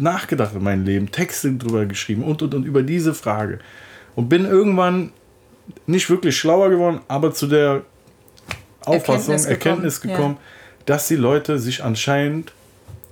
nachgedacht 0.00 0.56
in 0.56 0.64
meinem 0.64 0.84
Leben, 0.84 1.12
Texte 1.12 1.52
drüber 1.52 1.86
geschrieben 1.86 2.24
und 2.24 2.42
und 2.42 2.56
und 2.56 2.64
über 2.64 2.82
diese 2.82 3.14
Frage. 3.14 3.60
Und 4.16 4.28
bin 4.28 4.44
irgendwann 4.44 5.12
nicht 5.86 6.10
wirklich 6.10 6.36
schlauer 6.36 6.70
geworden, 6.70 7.00
aber 7.06 7.32
zu 7.32 7.46
der 7.46 7.82
Auffassung, 8.86 9.34
Erkenntnis 9.34 9.46
Erkenntnis 9.46 10.00
gekommen, 10.00 10.16
gekommen, 10.16 10.36
dass 10.86 11.08
die 11.08 11.16
Leute 11.16 11.58
sich 11.58 11.82
anscheinend 11.82 12.52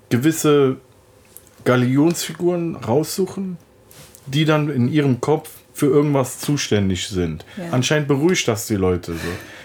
gewisse 0.08 0.76
Galionsfiguren 1.64 2.76
raussuchen, 2.76 3.56
die 4.26 4.44
dann 4.44 4.68
in 4.70 4.88
ihrem 4.88 5.20
Kopf 5.20 5.50
für 5.72 5.86
irgendwas 5.86 6.40
zuständig 6.40 7.08
sind. 7.08 7.44
Ja. 7.56 7.70
Anscheinend 7.70 8.06
beruhigt 8.08 8.46
das 8.48 8.66
die 8.66 8.74
Leute 8.76 9.12
so. 9.12 9.18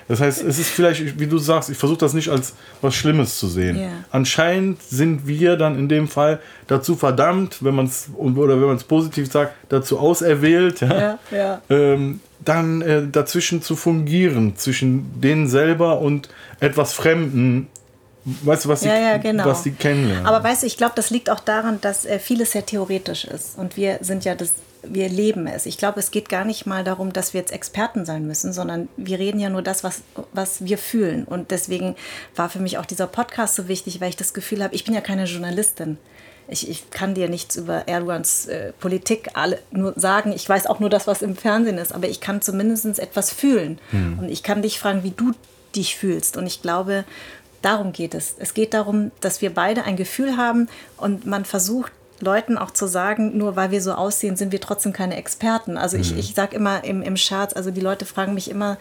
Das 0.08 0.22
heißt, 0.22 0.44
es 0.44 0.60
ist 0.60 0.70
vielleicht, 0.70 1.20
wie 1.20 1.28
du 1.28 1.38
sagst, 1.40 1.70
ich 1.70 1.78
versuche 1.78 1.98
das 1.98 2.14
nicht 2.14 2.30
als 2.30 2.54
was 2.82 2.96
Schlimmes 2.96 3.38
zu 3.38 3.48
sehen. 3.48 3.80
Ja. 3.80 3.90
Anscheinend 4.12 4.82
sind 4.84 5.28
wir 5.28 5.58
dann 5.58 5.78
in 5.78 5.90
dem 5.90 6.08
Fall 6.08 6.40
dazu 6.68 6.96
verdammt, 6.96 7.64
wenn 7.64 7.76
man 7.76 7.88
es 7.88 8.10
oder 8.16 8.60
wenn 8.62 8.68
man 8.68 8.78
es 8.78 8.84
positiv 8.84 9.32
sagt, 9.32 9.56
dazu 9.70 10.00
auserwählt, 10.00 10.82
ja, 10.82 11.00
Ja, 11.00 11.20
ja. 11.32 11.62
ähm, 11.70 12.20
dann 12.46 12.82
äh, 12.82 13.08
dazwischen 13.08 13.62
zu 13.62 13.76
fungieren, 13.76 14.56
zwischen 14.56 15.20
denen 15.20 15.48
selber 15.48 16.00
und 16.00 16.30
etwas 16.60 16.94
Fremden. 16.94 17.68
Weißt 18.24 18.66
du, 18.66 18.70
was 18.70 18.82
sie, 18.82 18.88
Ja, 18.88 18.98
ja, 18.98 19.18
genau. 19.18 19.46
was 19.46 19.64
sie 19.64 19.72
kennenlernen? 19.72 20.26
Aber 20.26 20.44
weißt 20.44 20.64
du, 20.64 20.68
ich 20.68 20.78
glaube, 20.78 20.94
das 20.96 21.10
liegt 21.12 21.30
auch 21.30 21.40
daran, 21.40 21.80
dass 21.82 22.06
äh, 22.06 22.18
vieles 22.18 22.52
sehr 22.54 22.66
theoretisch 22.66 23.26
ist. 23.26 23.58
Und 23.58 23.78
wir 23.78 24.00
sind 24.02 24.26
ja 24.26 24.34
das, 24.34 24.54
wir 24.82 25.10
leben 25.10 25.46
es. 25.46 25.66
Ich 25.68 25.78
glaube, 25.78 26.00
es 26.00 26.10
geht 26.10 26.28
gar 26.30 26.44
nicht 26.44 26.66
mal 26.66 26.84
darum, 26.84 27.14
dass 27.14 27.34
wir 27.34 27.42
jetzt 27.42 27.52
Experten 27.52 28.06
sein 28.06 28.26
müssen, 28.26 28.52
sondern 28.52 28.90
wir 28.98 29.20
reden 29.20 29.40
ja 29.40 29.50
nur 29.50 29.62
das, 29.62 29.84
was, 29.84 30.02
was 30.34 30.66
wir 30.66 30.80
fühlen. 30.80 31.26
Und 31.26 31.52
deswegen 31.52 31.96
war 32.36 32.50
für 32.50 32.60
mich 32.60 32.80
auch 32.80 32.86
dieser 32.86 33.08
Podcast 33.08 33.56
so 33.56 33.68
wichtig, 33.68 34.02
weil 34.02 34.10
ich 34.10 34.18
das 34.18 34.34
Gefühl 34.34 34.64
habe, 34.64 34.74
ich 34.74 34.86
bin 34.86 34.96
ja 34.96 35.02
keine 35.02 35.26
Journalistin. 35.26 35.98
Ich, 36.48 36.70
ich 36.70 36.90
kann 36.92 37.16
dir 37.16 37.30
nichts 37.30 37.56
über 37.56 37.88
Erdogans 37.88 38.46
äh, 38.48 38.72
Politik 38.74 39.30
alle, 39.34 39.60
nur 39.72 39.94
sagen. 39.96 40.32
Ich 40.32 40.48
weiß 40.48 40.68
auch 40.68 40.80
nur 40.80 40.90
das, 40.90 41.08
was 41.08 41.22
im 41.22 41.36
Fernsehen 41.36 41.78
ist. 41.78 41.94
Aber 41.94 42.08
ich 42.08 42.22
kann 42.22 42.42
zumindest 42.42 43.00
etwas 43.00 43.32
fühlen. 43.32 43.80
Und 44.20 44.30
ich 44.30 44.44
kann 44.44 44.62
dich 44.62 44.80
fragen, 44.80 45.04
wie 45.04 45.12
du 45.12 45.32
dich 45.76 45.96
fühlst. 45.96 46.38
Und 46.38 46.46
ich 46.46 46.62
glaube, 46.62 47.06
Darum 47.66 47.94
geht 47.94 48.14
es. 48.14 48.36
Es 48.38 48.54
geht 48.54 48.76
darum, 48.76 49.10
dass 49.22 49.42
wir 49.42 49.52
beide 49.52 49.86
ein 49.86 49.96
Gefühl 49.96 50.38
haben 50.38 50.68
und 50.98 51.26
man 51.26 51.46
versucht, 51.46 51.92
Leuten 52.20 52.60
auch 52.60 52.70
zu 52.70 52.86
sagen, 52.86 53.40
nur 53.40 53.56
weil 53.56 53.72
wir 53.72 53.82
so 53.82 53.94
aussehen, 53.94 54.36
sind 54.36 54.52
wir 54.52 54.62
trotzdem 54.62 54.94
keine 54.94 55.18
Experten. 55.18 55.76
Also 55.76 55.98
ich, 55.98 56.16
ich 56.16 56.36
sage 56.36 56.56
immer 56.56 56.84
im, 56.84 57.02
im 57.02 57.18
Scherz, 57.18 57.54
also 57.54 57.72
die 57.72 57.82
Leute 57.82 58.06
fragen 58.06 58.36
mich 58.36 58.52
immer 58.52 58.78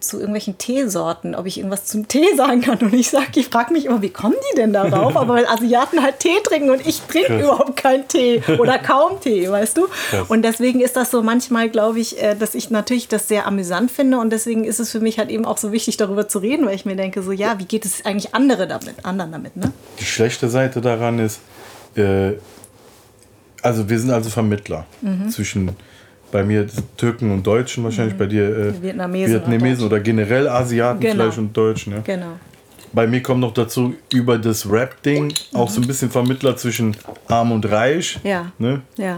zu 0.00 0.18
irgendwelchen 0.18 0.58
Teesorten, 0.58 1.34
ob 1.34 1.46
ich 1.46 1.58
irgendwas 1.58 1.84
zum 1.86 2.08
Tee 2.08 2.26
sagen 2.36 2.60
kann. 2.60 2.78
Und 2.78 2.92
ich 2.94 3.08
sage, 3.10 3.26
ich 3.36 3.46
frage 3.48 3.72
mich 3.72 3.86
immer, 3.86 4.02
wie 4.02 4.10
kommen 4.10 4.34
die 4.52 4.56
denn 4.56 4.72
darauf? 4.72 5.16
Aber 5.16 5.34
weil 5.34 5.46
Asiaten 5.46 6.02
halt 6.02 6.20
Tee 6.20 6.36
trinken 6.44 6.70
und 6.70 6.86
ich 6.86 7.00
trinke 7.02 7.40
überhaupt 7.42 7.76
keinen 7.76 8.06
Tee 8.08 8.42
oder 8.58 8.78
kaum 8.78 9.20
Tee, 9.20 9.50
weißt 9.50 9.76
du? 9.78 9.86
Krass. 10.10 10.28
Und 10.28 10.42
deswegen 10.42 10.80
ist 10.80 10.96
das 10.96 11.10
so 11.10 11.22
manchmal, 11.22 11.68
glaube 11.70 12.00
ich, 12.00 12.22
äh, 12.22 12.34
dass 12.34 12.54
ich 12.54 12.70
natürlich 12.70 13.08
das 13.08 13.28
sehr 13.28 13.46
amüsant 13.46 13.90
finde 13.90 14.18
und 14.18 14.30
deswegen 14.30 14.64
ist 14.64 14.80
es 14.80 14.90
für 14.90 15.00
mich 15.00 15.18
halt 15.18 15.30
eben 15.30 15.44
auch 15.44 15.58
so 15.58 15.72
wichtig, 15.72 15.96
darüber 15.96 16.28
zu 16.28 16.38
reden, 16.38 16.66
weil 16.66 16.74
ich 16.74 16.84
mir 16.84 16.96
denke, 16.96 17.22
so 17.22 17.32
ja, 17.32 17.58
wie 17.58 17.64
geht 17.64 17.84
es 17.84 18.04
eigentlich 18.04 18.34
andere 18.34 18.66
damit, 18.66 19.04
anderen 19.04 19.32
damit, 19.32 19.56
ne? 19.56 19.72
Die 20.00 20.04
schlechte 20.04 20.48
Seite 20.48 20.80
daran 20.80 21.18
ist, 21.18 21.40
äh, 21.96 22.32
also 23.62 23.88
wir 23.88 23.98
sind 23.98 24.10
also 24.10 24.30
Vermittler 24.30 24.86
Mhm. 25.00 25.30
zwischen 25.30 25.70
bei 26.32 26.42
mir 26.44 26.66
Türken 26.96 27.30
und 27.32 27.46
Deutschen 27.46 27.84
wahrscheinlich, 27.84 28.16
bei 28.16 28.26
dir 28.26 28.44
äh, 28.48 28.82
Vietnamesen 28.82 29.34
Vietnamesen 29.34 29.86
oder 29.86 30.00
generell 30.00 30.48
Asiaten 30.48 31.00
Genau. 31.00 31.14
vielleicht 31.14 31.38
und 31.38 31.56
Deutschen. 31.56 31.92
Ja. 31.94 32.00
Genau. 32.00 32.32
Bei 32.92 33.06
mir 33.06 33.22
kommt 33.22 33.40
noch 33.40 33.52
dazu 33.52 33.94
über 34.12 34.38
das 34.38 34.70
Rap-Ding 34.70 35.32
auch 35.52 35.68
so 35.68 35.80
ein 35.80 35.86
bisschen 35.86 36.10
Vermittler 36.10 36.56
zwischen 36.56 36.96
Arm 37.28 37.52
und 37.52 37.70
Reich. 37.70 38.18
Ja. 38.24 38.52
Ne? 38.58 38.80
Ja. 38.96 39.16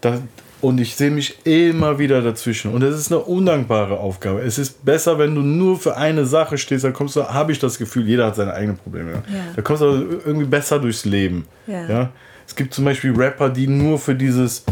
Das, 0.00 0.20
und 0.60 0.78
ich 0.80 0.94
sehe 0.94 1.10
mich 1.10 1.38
immer 1.44 1.98
wieder 1.98 2.20
dazwischen. 2.22 2.70
Und 2.72 2.82
es 2.82 2.94
ist 2.96 3.10
eine 3.10 3.20
undankbare 3.22 3.98
Aufgabe. 3.98 4.40
Es 4.42 4.58
ist 4.58 4.84
besser, 4.84 5.18
wenn 5.18 5.34
du 5.34 5.40
nur 5.40 5.78
für 5.78 5.96
eine 5.96 6.26
Sache 6.26 6.58
stehst, 6.58 6.84
dann 6.84 6.92
kommst 6.92 7.16
du, 7.16 7.24
habe 7.24 7.50
ich 7.52 7.58
das 7.58 7.78
Gefühl, 7.78 8.06
jeder 8.06 8.26
hat 8.26 8.36
seine 8.36 8.52
eigenen 8.52 8.76
Probleme. 8.76 9.10
Ja? 9.12 9.16
Ja. 9.36 9.42
Da 9.56 9.62
kommst 9.62 9.82
du 9.82 9.86
irgendwie 10.24 10.46
besser 10.46 10.78
durchs 10.78 11.04
Leben. 11.04 11.46
Ja. 11.66 12.10
Es 12.46 12.54
gibt 12.54 12.74
zum 12.74 12.84
Beispiel 12.84 13.12
Rapper, 13.16 13.48
die 13.48 13.66
nur 13.66 13.98
für 13.98 14.14
dieses, 14.14 14.64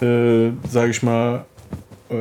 äh, 0.00 0.50
sage 0.68 0.90
ich 0.90 1.02
mal, 1.02 1.44
äh, 2.08 2.14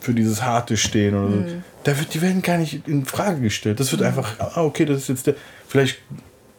für 0.00 0.14
dieses 0.14 0.42
Harte 0.42 0.76
stehen 0.76 1.14
oder 1.14 1.28
so. 1.32 1.44
Da 1.84 1.98
wird, 1.98 2.14
die 2.14 2.22
werden 2.22 2.42
gar 2.42 2.58
nicht 2.58 2.86
in 2.86 3.04
Frage 3.04 3.40
gestellt. 3.40 3.80
Das 3.80 3.90
wird 3.92 4.02
einfach, 4.02 4.38
ah, 4.38 4.62
okay, 4.62 4.84
das 4.84 4.98
ist 4.98 5.08
jetzt 5.08 5.26
der. 5.26 5.34
Vielleicht 5.66 5.98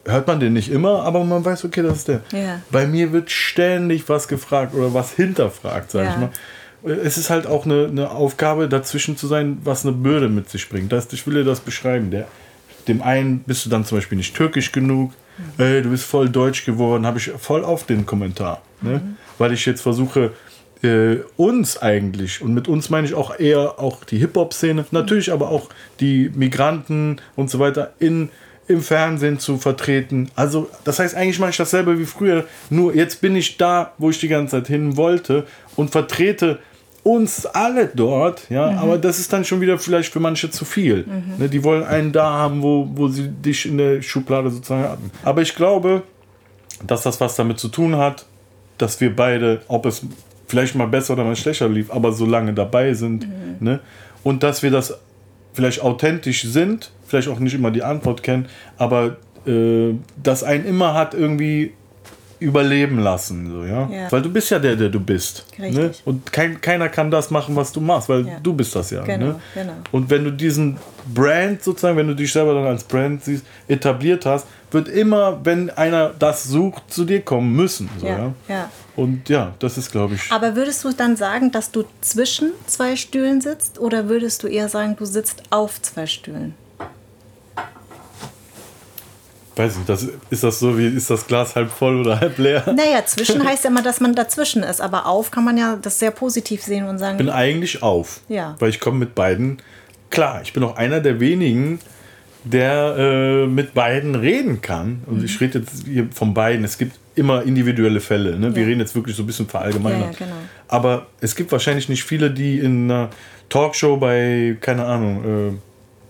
hört 0.04 0.26
man 0.26 0.40
den 0.40 0.52
nicht 0.52 0.70
immer, 0.70 1.02
aber 1.04 1.24
man 1.24 1.44
weiß, 1.44 1.64
okay, 1.64 1.82
das 1.82 1.98
ist 1.98 2.08
der. 2.08 2.20
Ja. 2.32 2.60
Bei 2.70 2.86
mir 2.86 3.12
wird 3.12 3.30
ständig 3.30 4.08
was 4.08 4.28
gefragt 4.28 4.74
oder 4.74 4.92
was 4.94 5.12
hinterfragt, 5.12 5.90
sag 5.90 6.04
Ja. 6.04 6.10
ich 6.12 6.16
mal. 6.18 6.30
Es 7.04 7.18
ist 7.18 7.28
halt 7.28 7.46
auch 7.46 7.66
eine, 7.66 7.86
eine 7.86 8.10
Aufgabe, 8.10 8.66
dazwischen 8.68 9.16
zu 9.16 9.26
sein, 9.26 9.58
was 9.64 9.84
eine 9.84 9.94
Bürde 9.94 10.28
mit 10.30 10.48
sich 10.48 10.68
bringt. 10.68 10.90
Das, 10.92 11.12
ich 11.12 11.26
will 11.26 11.34
dir 11.34 11.44
das 11.44 11.60
beschreiben. 11.60 12.10
Der, 12.10 12.26
dem 12.88 13.02
einen 13.02 13.40
bist 13.40 13.66
du 13.66 13.70
dann 13.70 13.84
zum 13.84 13.98
Beispiel 13.98 14.16
nicht 14.18 14.34
türkisch 14.36 14.72
genug, 14.72 15.12
Mhm. 15.56 15.64
Ey, 15.64 15.80
du 15.82 15.88
bist 15.90 16.04
voll 16.04 16.28
deutsch 16.28 16.66
geworden, 16.66 17.06
habe 17.06 17.16
ich 17.18 17.30
voll 17.38 17.64
auf 17.64 17.84
den 17.86 18.04
Kommentar. 18.04 18.60
Ne? 18.82 18.98
Mhm. 18.98 19.16
Weil 19.40 19.52
ich 19.52 19.64
jetzt 19.64 19.80
versuche, 19.80 20.32
äh, 20.82 21.16
uns 21.36 21.80
eigentlich, 21.80 22.42
und 22.42 22.54
mit 22.54 22.68
uns 22.68 22.90
meine 22.90 23.06
ich 23.06 23.14
auch 23.14 23.38
eher 23.38 23.78
auch 23.78 24.04
die 24.04 24.18
Hip-Hop-Szene, 24.18 24.84
natürlich 24.90 25.32
aber 25.32 25.50
auch 25.50 25.68
die 25.98 26.30
Migranten 26.34 27.20
und 27.36 27.50
so 27.50 27.58
weiter 27.58 27.92
in, 27.98 28.30
im 28.68 28.82
Fernsehen 28.82 29.38
zu 29.38 29.58
vertreten. 29.58 30.30
Also, 30.36 30.70
das 30.84 30.98
heißt, 30.98 31.14
eigentlich 31.14 31.38
mache 31.38 31.50
ich 31.50 31.56
dasselbe 31.56 31.98
wie 31.98 32.04
früher, 32.04 32.44
nur 32.70 32.94
jetzt 32.94 33.20
bin 33.20 33.34
ich 33.34 33.56
da, 33.56 33.92
wo 33.98 34.10
ich 34.10 34.20
die 34.20 34.28
ganze 34.28 34.56
Zeit 34.56 34.68
hin 34.68 34.96
wollte 34.96 35.46
und 35.76 35.90
vertrete 35.90 36.58
uns 37.02 37.46
alle 37.46 37.86
dort, 37.86 38.48
ja, 38.50 38.70
mhm. 38.70 38.78
aber 38.78 38.98
das 38.98 39.18
ist 39.18 39.32
dann 39.32 39.44
schon 39.44 39.60
wieder 39.60 39.78
vielleicht 39.78 40.12
für 40.12 40.20
manche 40.20 40.50
zu 40.50 40.64
viel. 40.64 41.06
Mhm. 41.06 41.38
Ne, 41.38 41.48
die 41.48 41.64
wollen 41.64 41.82
einen 41.82 42.12
da 42.12 42.30
haben, 42.30 42.62
wo, 42.62 42.88
wo 42.94 43.08
sie 43.08 43.28
dich 43.28 43.66
in 43.66 43.78
der 43.78 44.02
Schublade 44.02 44.50
sozusagen 44.50 44.84
hatten. 44.84 45.10
Aber 45.24 45.40
ich 45.40 45.54
glaube, 45.54 46.02
dass 46.86 47.02
das 47.02 47.20
was 47.20 47.36
damit 47.36 47.58
zu 47.58 47.68
tun 47.68 47.96
hat, 47.96 48.26
dass 48.80 49.00
wir 49.00 49.14
beide, 49.14 49.60
ob 49.68 49.86
es 49.86 50.02
vielleicht 50.46 50.74
mal 50.74 50.86
besser 50.86 51.14
oder 51.14 51.24
mal 51.24 51.36
schlechter 51.36 51.68
lief, 51.68 51.90
aber 51.90 52.12
so 52.12 52.26
lange 52.26 52.52
dabei 52.52 52.94
sind. 52.94 53.26
Mhm. 53.28 53.56
Ne? 53.60 53.80
Und 54.22 54.42
dass 54.42 54.62
wir 54.62 54.70
das 54.70 54.98
vielleicht 55.52 55.82
authentisch 55.82 56.42
sind, 56.42 56.90
vielleicht 57.06 57.28
auch 57.28 57.38
nicht 57.38 57.54
immer 57.54 57.70
die 57.70 57.82
Antwort 57.82 58.22
kennen, 58.22 58.46
aber 58.76 59.16
äh, 59.46 59.94
das 60.22 60.42
einen 60.42 60.66
immer 60.66 60.94
hat 60.94 61.14
irgendwie 61.14 61.72
überleben 62.40 62.98
lassen. 62.98 63.50
So, 63.50 63.64
ja? 63.64 63.88
ja? 63.90 64.10
Weil 64.10 64.22
du 64.22 64.32
bist 64.32 64.50
ja 64.50 64.58
der, 64.58 64.74
der 64.74 64.88
du 64.88 64.98
bist. 64.98 65.46
Ne? 65.58 65.92
Und 66.04 66.32
kein, 66.32 66.60
keiner 66.60 66.88
kann 66.88 67.10
das 67.10 67.30
machen, 67.30 67.54
was 67.54 67.70
du 67.70 67.80
machst, 67.80 68.08
weil 68.08 68.26
ja. 68.26 68.40
du 68.42 68.54
bist 68.54 68.74
das 68.74 68.90
ja. 68.90 69.04
Genau, 69.04 69.26
ne? 69.26 69.40
genau. 69.54 69.72
Und 69.92 70.08
wenn 70.10 70.24
du 70.24 70.32
diesen 70.32 70.78
Brand 71.14 71.62
sozusagen, 71.62 71.96
wenn 71.98 72.08
du 72.08 72.14
dich 72.14 72.32
selber 72.32 72.54
dann 72.54 72.64
als 72.64 72.82
Brand 72.84 73.22
siehst, 73.24 73.44
etabliert 73.68 74.24
hast, 74.24 74.46
wird 74.70 74.88
immer, 74.88 75.44
wenn 75.44 75.70
einer 75.70 76.10
das 76.10 76.44
sucht, 76.44 76.92
zu 76.92 77.04
dir 77.04 77.22
kommen 77.22 77.54
müssen. 77.54 77.88
So, 77.98 78.06
ja, 78.06 78.32
ja? 78.48 78.70
Und 78.96 79.28
ja, 79.28 79.54
das 79.58 79.78
ist, 79.78 79.90
glaube 79.90 80.14
ich. 80.14 80.30
Aber 80.30 80.56
würdest 80.56 80.84
du 80.84 80.92
dann 80.92 81.16
sagen, 81.16 81.52
dass 81.52 81.70
du 81.70 81.84
zwischen 82.00 82.52
zwei 82.66 82.96
Stühlen 82.96 83.40
sitzt 83.40 83.78
oder 83.78 84.08
würdest 84.08 84.42
du 84.42 84.46
eher 84.46 84.68
sagen, 84.68 84.96
du 84.96 85.04
sitzt 85.04 85.42
auf 85.50 85.80
zwei 85.82 86.06
Stühlen? 86.06 86.54
weiß 89.60 89.76
nicht, 89.76 89.88
das, 89.88 90.06
ist 90.30 90.42
das 90.42 90.58
so 90.58 90.76
wie, 90.78 90.86
ist 90.86 91.10
das 91.10 91.26
Glas 91.26 91.54
halb 91.54 91.70
voll 91.70 92.00
oder 92.00 92.20
halb 92.20 92.38
leer? 92.38 92.64
Naja, 92.74 93.04
zwischen 93.04 93.44
heißt 93.46 93.64
ja 93.64 93.70
immer, 93.70 93.82
dass 93.82 94.00
man 94.00 94.14
dazwischen 94.14 94.62
ist, 94.62 94.80
aber 94.80 95.06
auf 95.06 95.30
kann 95.30 95.44
man 95.44 95.56
ja 95.56 95.76
das 95.80 95.98
sehr 95.98 96.10
positiv 96.10 96.62
sehen 96.62 96.86
und 96.88 96.98
sagen. 96.98 97.18
Ich 97.18 97.18
bin 97.18 97.30
eigentlich 97.30 97.82
auf. 97.82 98.20
Ja. 98.28 98.56
Weil 98.58 98.70
ich 98.70 98.80
komme 98.80 98.98
mit 98.98 99.14
beiden. 99.14 99.62
Klar, 100.10 100.40
ich 100.42 100.52
bin 100.52 100.64
auch 100.64 100.76
einer 100.76 101.00
der 101.00 101.20
wenigen, 101.20 101.78
der 102.44 102.96
äh, 102.98 103.46
mit 103.46 103.74
beiden 103.74 104.14
reden 104.14 104.60
kann. 104.60 105.02
Und 105.06 105.18
mhm. 105.18 105.24
ich 105.24 105.40
rede 105.40 105.60
jetzt 105.60 105.86
hier 105.86 106.08
von 106.12 106.34
beiden. 106.34 106.64
Es 106.64 106.78
gibt 106.78 106.98
immer 107.14 107.42
individuelle 107.42 108.00
Fälle. 108.00 108.38
Ne? 108.38 108.54
Wir 108.54 108.62
ja. 108.62 108.68
reden 108.68 108.80
jetzt 108.80 108.94
wirklich 108.94 109.16
so 109.16 109.22
ein 109.22 109.26
bisschen 109.26 109.46
verallgemeinert. 109.46 110.20
Ja, 110.20 110.26
ja, 110.26 110.26
genau. 110.26 110.40
Aber 110.68 111.06
es 111.20 111.34
gibt 111.34 111.52
wahrscheinlich 111.52 111.88
nicht 111.88 112.04
viele, 112.04 112.30
die 112.30 112.58
in 112.58 112.90
einer 112.90 113.10
Talkshow 113.48 113.96
bei, 113.96 114.56
keine 114.60 114.84
Ahnung, 114.84 115.50
äh, 115.50 115.52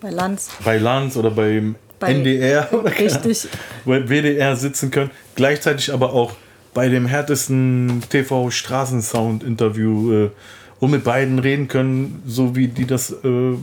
bei 0.01 0.11
Lanz. 0.11 0.51
Bei 0.65 0.79
Lanz 0.79 1.17
oder 1.17 1.31
beim 1.31 1.77
bei 1.99 2.15
NDR 2.15 2.73
oder 2.73 2.91
richtig. 2.99 3.49
bei 3.85 4.09
WDR 4.09 4.57
sitzen 4.57 4.91
können. 4.91 5.11
Gleichzeitig 5.35 5.93
aber 5.93 6.15
auch 6.15 6.33
bei 6.73 6.89
dem 6.89 7.07
härtesten 7.07 8.03
TV-Straßensound-Interview 8.09 10.13
äh, 10.13 10.31
und 10.79 10.91
mit 10.91 11.05
beiden 11.05 11.39
reden 11.39 11.69
können, 11.69 12.23
so 12.27 12.57
wie 12.57 12.69
die 12.69 12.87
das 12.87 13.11
äh, 13.11 13.57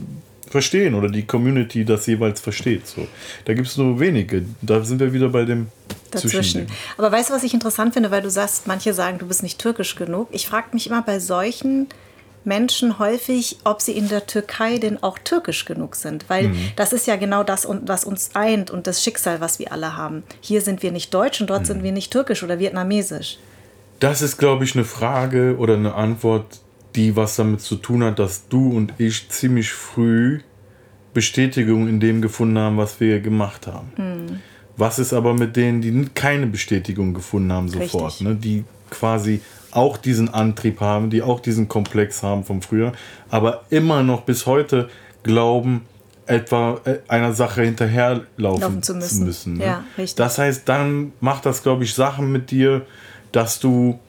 verstehen 0.50 0.94
oder 0.94 1.08
die 1.08 1.26
Community 1.26 1.84
das 1.84 2.06
jeweils 2.06 2.40
versteht. 2.40 2.86
So. 2.86 3.06
Da 3.44 3.54
gibt 3.54 3.68
es 3.68 3.76
nur 3.76 4.00
wenige. 4.00 4.44
Da 4.62 4.82
sind 4.82 5.00
wir 5.00 5.12
wieder 5.12 5.28
bei 5.28 5.44
dem 5.44 5.68
Dazwischen. 6.10 6.66
Aber 6.96 7.12
weißt 7.12 7.30
du, 7.30 7.34
was 7.34 7.42
ich 7.42 7.54
interessant 7.54 7.94
finde, 7.94 8.10
weil 8.10 8.22
du 8.22 8.30
sagst, 8.30 8.66
manche 8.66 8.94
sagen, 8.94 9.18
du 9.18 9.26
bist 9.26 9.42
nicht 9.42 9.58
türkisch 9.58 9.94
genug. 9.94 10.28
Ich 10.32 10.46
frage 10.46 10.68
mich 10.72 10.86
immer 10.86 11.02
bei 11.02 11.18
solchen 11.18 11.88
Menschen 12.44 12.98
häufig, 12.98 13.58
ob 13.64 13.82
sie 13.82 13.92
in 13.92 14.08
der 14.08 14.26
Türkei 14.26 14.78
denn 14.78 15.02
auch 15.02 15.18
türkisch 15.18 15.64
genug 15.64 15.96
sind. 15.96 16.28
Weil 16.28 16.48
mhm. 16.48 16.70
das 16.76 16.92
ist 16.92 17.06
ja 17.06 17.16
genau 17.16 17.44
das, 17.44 17.68
was 17.82 18.04
uns 18.04 18.30
eint 18.34 18.70
und 18.70 18.86
das 18.86 19.02
Schicksal, 19.02 19.40
was 19.40 19.58
wir 19.58 19.72
alle 19.72 19.96
haben. 19.96 20.22
Hier 20.40 20.62
sind 20.62 20.82
wir 20.82 20.92
nicht 20.92 21.12
deutsch 21.12 21.40
und 21.40 21.50
dort 21.50 21.62
mhm. 21.62 21.66
sind 21.66 21.82
wir 21.82 21.92
nicht 21.92 22.12
türkisch 22.12 22.42
oder 22.42 22.58
vietnamesisch. 22.58 23.38
Das 24.00 24.22
ist, 24.22 24.38
glaube 24.38 24.64
ich, 24.64 24.74
eine 24.74 24.84
Frage 24.84 25.56
oder 25.58 25.74
eine 25.74 25.94
Antwort, 25.94 26.60
die 26.98 27.14
was 27.14 27.36
damit 27.36 27.60
zu 27.60 27.76
tun 27.76 28.02
hat, 28.02 28.18
dass 28.18 28.48
du 28.48 28.76
und 28.76 28.92
ich 28.98 29.28
ziemlich 29.28 29.70
früh 29.70 30.40
Bestätigung 31.14 31.88
in 31.88 32.00
dem 32.00 32.20
gefunden 32.20 32.58
haben, 32.58 32.76
was 32.76 32.98
wir 32.98 33.20
gemacht 33.20 33.68
haben. 33.68 33.92
Mhm. 33.96 34.40
Was 34.76 34.98
ist 34.98 35.12
aber 35.12 35.32
mit 35.32 35.54
denen, 35.54 35.80
die 35.80 36.08
keine 36.14 36.48
Bestätigung 36.48 37.14
gefunden 37.14 37.52
haben 37.52 37.68
sofort, 37.68 38.20
ne? 38.20 38.34
die 38.34 38.64
quasi 38.90 39.40
auch 39.70 39.96
diesen 39.96 40.28
Antrieb 40.28 40.80
haben, 40.80 41.08
die 41.08 41.22
auch 41.22 41.38
diesen 41.38 41.68
Komplex 41.68 42.24
haben 42.24 42.44
vom 42.44 42.62
früher, 42.62 42.92
aber 43.30 43.64
immer 43.70 44.02
noch 44.02 44.22
bis 44.22 44.46
heute 44.46 44.88
glauben, 45.22 45.82
etwa 46.26 46.80
äh, 46.84 46.98
einer 47.06 47.32
Sache 47.32 47.62
hinterherlaufen 47.62 48.82
zu 48.82 48.94
müssen. 48.94 49.18
Zu 49.18 49.24
müssen 49.24 49.54
ne? 49.54 49.64
ja, 49.64 49.84
das 50.16 50.38
heißt, 50.38 50.68
dann 50.68 51.12
macht 51.20 51.46
das, 51.46 51.62
glaube 51.62 51.84
ich, 51.84 51.94
Sachen 51.94 52.32
mit 52.32 52.50
dir, 52.50 52.86
dass 53.30 53.60
du 53.60 54.00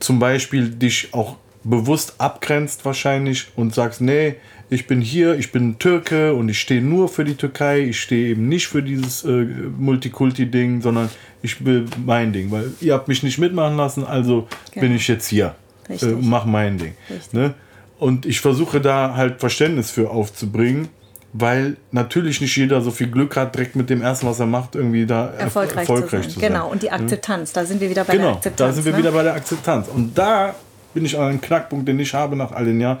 zum 0.00 0.18
Beispiel 0.18 0.68
dich 0.68 1.14
auch 1.14 1.36
bewusst 1.68 2.14
abgrenzt 2.18 2.84
wahrscheinlich 2.84 3.48
und 3.56 3.74
sagst, 3.74 4.00
nee, 4.00 4.36
ich 4.68 4.86
bin 4.86 5.00
hier, 5.00 5.38
ich 5.38 5.52
bin 5.52 5.78
Türke 5.78 6.34
und 6.34 6.48
ich 6.48 6.60
stehe 6.60 6.82
nur 6.82 7.08
für 7.08 7.24
die 7.24 7.34
Türkei, 7.34 7.80
ich 7.80 8.00
stehe 8.00 8.28
eben 8.28 8.48
nicht 8.48 8.66
für 8.66 8.82
dieses 8.82 9.24
äh, 9.24 9.46
Multikulti-Ding, 9.78 10.82
sondern 10.82 11.08
ich 11.42 11.64
will 11.64 11.86
mein 12.04 12.32
Ding, 12.32 12.50
weil 12.50 12.72
ihr 12.80 12.94
habt 12.94 13.08
mich 13.08 13.22
nicht 13.22 13.38
mitmachen 13.38 13.76
lassen, 13.76 14.04
also 14.04 14.48
genau. 14.72 14.86
bin 14.86 14.96
ich 14.96 15.06
jetzt 15.08 15.28
hier, 15.28 15.54
äh, 15.88 16.06
mach 16.20 16.44
mein 16.44 16.78
Ding. 16.78 16.94
Ne? 17.32 17.54
Und 17.98 18.26
ich 18.26 18.40
versuche 18.40 18.80
da 18.80 19.14
halt 19.14 19.40
Verständnis 19.40 19.90
für 19.90 20.10
aufzubringen, 20.10 20.88
weil 21.32 21.76
natürlich 21.92 22.40
nicht 22.40 22.56
jeder 22.56 22.80
so 22.80 22.90
viel 22.90 23.08
Glück 23.08 23.36
hat, 23.36 23.54
direkt 23.54 23.76
mit 23.76 23.90
dem 23.90 24.02
ersten, 24.02 24.26
was 24.26 24.40
er 24.40 24.46
macht, 24.46 24.74
irgendwie 24.74 25.06
da 25.06 25.28
erfolgreich, 25.30 25.88
erfolgreich 25.88 26.10
zu, 26.10 26.16
sein. 26.16 26.22
zu, 26.22 26.40
sein. 26.40 26.48
Genau, 26.48 26.70
und 26.70 26.82
die 26.82 26.86
ne? 26.86 26.92
Akzeptanz, 26.92 27.52
da 27.52 27.64
sind 27.64 27.80
wir 27.80 27.90
wieder 27.90 28.04
bei 28.04 28.14
genau, 28.14 28.28
der 28.28 28.36
Akzeptanz. 28.36 28.68
Da 28.68 28.72
sind 28.72 28.84
wir 28.84 28.92
ne? 28.92 28.98
wieder 28.98 29.12
bei 29.12 29.22
der 29.22 29.34
Akzeptanz. 29.34 29.88
Und 29.88 30.16
da 30.16 30.54
bin 30.96 31.04
ich 31.04 31.18
an 31.18 31.28
einem 31.28 31.40
Knackpunkt, 31.42 31.86
den 31.86 32.00
ich 32.00 32.14
habe 32.14 32.36
nach 32.36 32.52
all 32.52 32.64
den 32.64 32.80
Jahren 32.80 32.96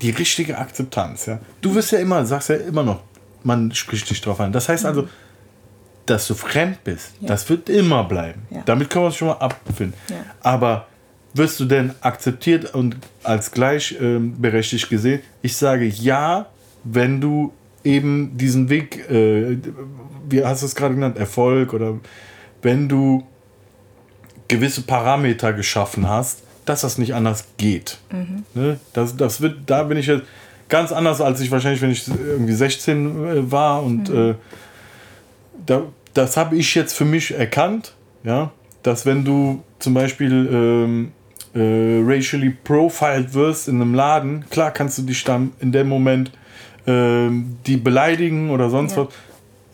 die 0.00 0.08
richtige 0.08 0.56
Akzeptanz. 0.56 1.26
Ja? 1.26 1.40
Du 1.60 1.74
wirst 1.74 1.92
ja 1.92 1.98
immer, 1.98 2.24
sagst 2.24 2.48
ja 2.48 2.56
immer 2.56 2.82
noch, 2.82 3.02
man 3.42 3.70
spricht 3.74 4.08
dich 4.08 4.22
drauf 4.22 4.40
an. 4.40 4.50
Das 4.50 4.70
heißt 4.70 4.86
also, 4.86 5.06
dass 6.06 6.26
du 6.26 6.32
fremd 6.32 6.82
bist, 6.84 7.10
ja. 7.20 7.28
das 7.28 7.50
wird 7.50 7.68
immer 7.68 8.04
bleiben. 8.04 8.46
Ja. 8.48 8.62
Damit 8.64 8.88
können 8.88 9.02
wir 9.02 9.06
uns 9.08 9.16
schon 9.16 9.28
mal 9.28 9.34
abfinden. 9.34 9.92
Ja. 10.08 10.16
Aber 10.40 10.86
wirst 11.34 11.60
du 11.60 11.66
denn 11.66 11.94
akzeptiert 12.00 12.74
und 12.74 12.96
als 13.24 13.50
gleichberechtigt 13.50 14.84
ähm, 14.84 14.88
gesehen? 14.88 15.20
Ich 15.42 15.54
sage 15.54 15.84
ja, 15.84 16.46
wenn 16.82 17.20
du 17.20 17.52
eben 17.84 18.38
diesen 18.38 18.70
Weg, 18.70 19.06
äh, 19.10 19.58
wie 20.30 20.42
hast 20.42 20.62
du 20.62 20.66
es 20.66 20.74
gerade 20.74 20.94
genannt, 20.94 21.18
Erfolg 21.18 21.74
oder 21.74 21.98
wenn 22.62 22.88
du 22.88 23.26
gewisse 24.48 24.80
Parameter 24.80 25.52
geschaffen 25.52 26.08
hast, 26.08 26.47
dass 26.68 26.82
das 26.82 26.98
nicht 26.98 27.14
anders 27.14 27.44
geht. 27.56 27.98
Mhm. 28.10 28.44
Ne? 28.54 28.80
Das, 28.92 29.16
das 29.16 29.40
wird, 29.40 29.58
da 29.66 29.82
bin 29.84 29.98
ich 29.98 30.06
jetzt 30.06 30.24
ganz 30.68 30.92
anders, 30.92 31.20
als 31.20 31.40
ich 31.40 31.50
wahrscheinlich, 31.50 31.80
wenn 31.80 31.90
ich 31.90 32.06
irgendwie 32.08 32.52
16 32.52 33.26
äh, 33.26 33.50
war. 33.50 33.82
Und 33.82 34.10
mhm. 34.10 34.30
äh, 34.30 34.34
da, 35.66 35.82
das 36.14 36.36
habe 36.36 36.56
ich 36.56 36.74
jetzt 36.74 36.92
für 36.92 37.04
mich 37.04 37.34
erkannt, 37.34 37.94
ja, 38.24 38.50
dass 38.82 39.06
wenn 39.06 39.24
du 39.24 39.62
zum 39.78 39.94
Beispiel 39.94 40.48
ähm, 40.52 41.12
äh, 41.54 42.00
racially 42.04 42.50
profiled 42.50 43.34
wirst 43.34 43.68
in 43.68 43.80
einem 43.80 43.94
Laden, 43.94 44.44
klar 44.50 44.70
kannst 44.70 44.98
du 44.98 45.02
dich 45.02 45.24
dann 45.24 45.52
in 45.60 45.72
dem 45.72 45.88
Moment 45.88 46.32
ähm, 46.86 47.56
die 47.66 47.76
beleidigen 47.76 48.50
oder 48.50 48.70
sonst 48.70 48.96
ja. 48.96 49.04
was 49.04 49.08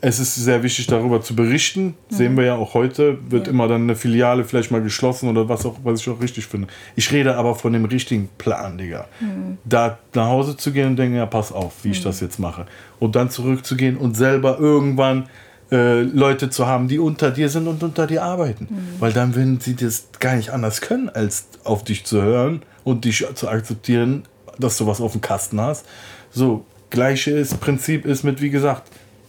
es 0.07 0.19
ist 0.19 0.35
sehr 0.35 0.61
wichtig, 0.61 0.85
darüber 0.85 1.19
zu 1.21 1.35
berichten. 1.35 1.95
Mhm. 2.09 2.15
Sehen 2.15 2.37
wir 2.37 2.43
ja 2.45 2.55
auch 2.55 2.75
heute, 2.75 3.17
wird 3.27 3.47
ja. 3.47 3.53
immer 3.53 3.67
dann 3.67 3.83
eine 3.83 3.95
Filiale 3.95 4.43
vielleicht 4.43 4.69
mal 4.69 4.83
geschlossen 4.83 5.27
oder 5.29 5.49
was 5.49 5.65
auch, 5.65 5.77
was 5.83 5.99
ich 5.99 6.09
auch 6.09 6.21
richtig 6.21 6.45
finde. 6.45 6.67
Ich 6.95 7.11
rede 7.11 7.35
aber 7.35 7.55
von 7.55 7.73
dem 7.73 7.85
richtigen 7.85 8.29
Plan, 8.37 8.77
Digga. 8.77 9.07
Mhm. 9.19 9.57
Da 9.65 9.97
nach 10.13 10.27
Hause 10.27 10.57
zu 10.57 10.71
gehen 10.71 10.89
und 10.89 10.95
denken, 10.97 11.17
ja, 11.17 11.25
pass 11.25 11.51
auf, 11.51 11.73
wie 11.81 11.87
mhm. 11.87 11.93
ich 11.95 12.03
das 12.03 12.19
jetzt 12.19 12.37
mache. 12.37 12.67
Und 12.99 13.15
dann 13.15 13.31
zurückzugehen 13.31 13.97
und 13.97 14.15
selber 14.15 14.59
irgendwann 14.59 15.27
äh, 15.71 16.01
Leute 16.01 16.51
zu 16.51 16.67
haben, 16.67 16.87
die 16.87 16.99
unter 16.99 17.31
dir 17.31 17.49
sind 17.49 17.67
und 17.67 17.81
unter 17.81 18.05
dir 18.05 18.23
arbeiten. 18.23 18.67
Mhm. 18.69 18.87
Weil 18.99 19.11
dann 19.11 19.33
würden 19.33 19.59
sie 19.59 19.75
das 19.75 20.09
gar 20.19 20.35
nicht 20.35 20.51
anders 20.51 20.81
können, 20.81 21.09
als 21.09 21.47
auf 21.63 21.83
dich 21.83 22.05
zu 22.05 22.21
hören 22.21 22.61
und 22.83 23.05
dich 23.05 23.25
zu 23.33 23.49
akzeptieren, 23.49 24.21
dass 24.59 24.77
du 24.77 24.85
was 24.85 25.01
auf 25.01 25.13
dem 25.13 25.21
Kasten 25.21 25.59
hast. 25.59 25.87
So, 26.29 26.63
gleiches 26.91 27.55
Prinzip 27.55 28.05
ist 28.05 28.23
mit, 28.23 28.39
wie 28.39 28.51
gesagt, 28.51 28.83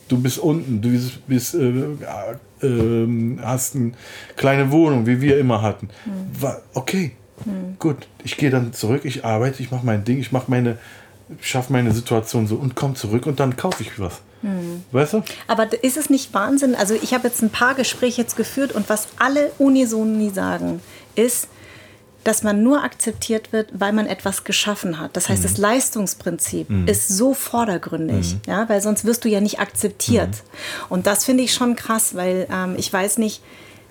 du 0.08 0.18
bist 0.18 0.38
unten, 0.38 0.80
du 0.80 0.90
bist, 0.90 1.26
bist 1.26 1.54
äh, 1.54 2.66
äh, 2.66 3.38
hast 3.42 3.76
eine 3.76 3.92
kleine 4.36 4.70
Wohnung, 4.70 5.06
wie 5.06 5.20
wir 5.20 5.38
immer 5.38 5.62
hatten. 5.62 5.88
War, 6.40 6.62
okay, 6.74 7.12
mhm. 7.44 7.76
gut, 7.78 8.08
ich 8.24 8.36
gehe 8.36 8.50
dann 8.50 8.72
zurück, 8.72 9.04
ich 9.04 9.24
arbeite, 9.24 9.62
ich 9.62 9.70
mache 9.70 9.84
mein 9.84 10.04
Ding, 10.04 10.18
ich 10.18 10.32
mache 10.32 10.50
meine, 10.50 10.78
schaffe 11.40 11.72
meine 11.72 11.92
Situation 11.92 12.46
so 12.46 12.56
und 12.56 12.74
komme 12.74 12.94
zurück 12.94 13.26
und 13.26 13.40
dann 13.40 13.56
kaufe 13.56 13.82
ich 13.82 13.98
was. 13.98 14.20
Hm. 14.42 14.84
Weißt 14.92 15.14
du? 15.14 15.22
Aber 15.48 15.66
ist 15.82 15.96
es 15.96 16.10
nicht 16.10 16.34
Wahnsinn? 16.34 16.74
Also 16.74 16.94
ich 16.94 17.14
habe 17.14 17.28
jetzt 17.28 17.42
ein 17.42 17.50
paar 17.50 17.74
Gespräche 17.74 18.20
jetzt 18.20 18.36
geführt 18.36 18.72
und 18.72 18.88
was 18.88 19.08
alle 19.18 19.50
unisono 19.58 20.30
sagen, 20.30 20.80
ist, 21.14 21.48
dass 22.26 22.42
man 22.42 22.62
nur 22.62 22.82
akzeptiert 22.82 23.52
wird, 23.52 23.68
weil 23.72 23.92
man 23.92 24.06
etwas 24.06 24.42
geschaffen 24.42 24.98
hat. 24.98 25.16
Das 25.16 25.28
heißt, 25.28 25.44
das 25.44 25.58
Leistungsprinzip 25.58 26.68
ist 26.88 27.08
so 27.08 27.34
vordergründig, 27.34 28.36
ja, 28.46 28.68
weil 28.68 28.80
sonst 28.80 29.04
wirst 29.04 29.24
du 29.24 29.28
ja 29.28 29.40
nicht 29.40 29.60
akzeptiert. 29.60 30.42
Und 30.88 31.06
das 31.06 31.24
finde 31.24 31.44
ich 31.44 31.54
schon 31.54 31.76
krass, 31.76 32.16
weil 32.16 32.48
ähm, 32.50 32.74
ich 32.76 32.92
weiß 32.92 33.18
nicht, 33.18 33.42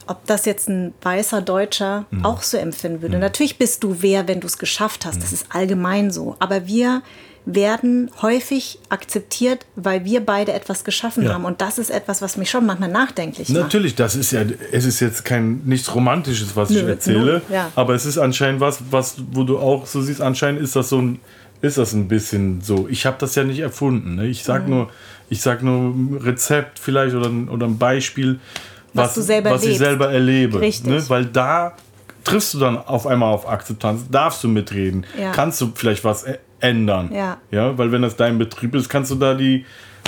ob 0.07 0.25
das 0.25 0.45
jetzt 0.45 0.67
ein 0.69 0.93
weißer 1.01 1.41
Deutscher 1.41 2.05
auch 2.23 2.41
so 2.41 2.57
empfinden 2.57 3.01
würde. 3.01 3.17
Natürlich 3.17 3.57
bist 3.57 3.83
du 3.83 3.97
wer, 4.01 4.27
wenn 4.27 4.39
du 4.39 4.47
es 4.47 4.57
geschafft 4.57 5.05
hast. 5.05 5.23
Das 5.23 5.33
ist 5.33 5.47
allgemein 5.49 6.11
so. 6.11 6.35
Aber 6.39 6.67
wir 6.67 7.01
werden 7.45 8.09
häufig 8.21 8.79
akzeptiert, 8.89 9.65
weil 9.75 10.03
wir 10.03 10.25
beide 10.25 10.53
etwas 10.53 10.83
geschaffen 10.83 11.23
Ja. 11.25 11.33
haben. 11.33 11.45
Und 11.45 11.61
das 11.61 11.77
ist 11.77 11.91
etwas, 11.91 12.21
was 12.21 12.37
mich 12.37 12.49
schon 12.49 12.65
manchmal 12.65 12.89
nachdenklich 12.89 13.49
macht. 13.49 13.59
Natürlich, 13.61 13.95
das 13.95 14.15
ist 14.15 14.31
ja, 14.31 14.41
es 14.71 14.85
ist 14.85 14.99
jetzt 14.99 15.23
kein 15.25 15.61
nichts 15.65 15.93
Romantisches, 15.93 16.55
was 16.55 16.71
ich 16.71 16.81
Nö, 16.81 16.89
erzähle, 16.89 17.19
null, 17.19 17.41
ja. 17.51 17.71
aber 17.75 17.93
es 17.93 18.05
ist 18.05 18.17
anscheinend 18.17 18.61
was, 18.61 18.79
was, 18.89 19.15
wo 19.31 19.43
du 19.43 19.59
auch 19.59 19.85
so 19.85 20.01
siehst, 20.01 20.21
anscheinend 20.21 20.59
ist 20.61 20.75
das 20.75 20.89
so 20.89 20.99
ein, 21.01 21.19
ist 21.61 21.77
das 21.77 21.93
ein 21.93 22.07
bisschen 22.07 22.61
so. 22.61 22.87
Ich 22.89 23.05
habe 23.05 23.17
das 23.19 23.35
ja 23.35 23.43
nicht 23.43 23.59
erfunden. 23.59 24.15
Ne? 24.15 24.25
Ich 24.27 24.39
Mhm. 24.41 24.45
sag 24.45 24.67
nur, 24.67 24.89
ich 25.29 25.41
sag 25.41 25.61
nur 25.63 25.93
ein 25.95 26.17
Rezept 26.21 26.79
vielleicht 26.79 27.15
oder, 27.15 27.27
ein- 27.29 27.49
oder 27.49 27.67
ein 27.67 27.77
Beispiel, 27.77 28.39
Was 28.93 29.13
selber 29.15 29.51
was 29.51 29.63
ich 29.65 29.77
selber 29.77 30.09
erlebe. 30.11 30.61
Richtig. 30.61 30.89
Ne? 30.89 31.03
Weil 31.09 31.25
da 31.25 31.73
triffst 32.23 32.53
du 32.55 32.59
dann 32.59 32.77
auf 32.77 33.05
einmal 33.05 33.33
auf 33.33 33.47
Akzeptanz, 33.47 34.03
darfst 34.09 34.43
du 34.43 34.47
mitreden, 34.47 35.05
Ja. 35.19 35.31
kannst 35.31 35.59
du 35.61 35.71
vielleicht 35.75 36.03
was 36.03 36.25
ä- 36.25 36.37
ändern. 36.59 37.11
Ja. 37.13 37.37
Ja, 37.51 37.77
weil 37.77 37.91
wenn 37.91 38.01
das 38.01 38.15
dein 38.15 38.37
Betrieb 38.37 38.75
ist, 38.75 38.89
kannst 38.89 39.11
du 39.11 39.15
da 39.15 39.33
die, 39.33 39.65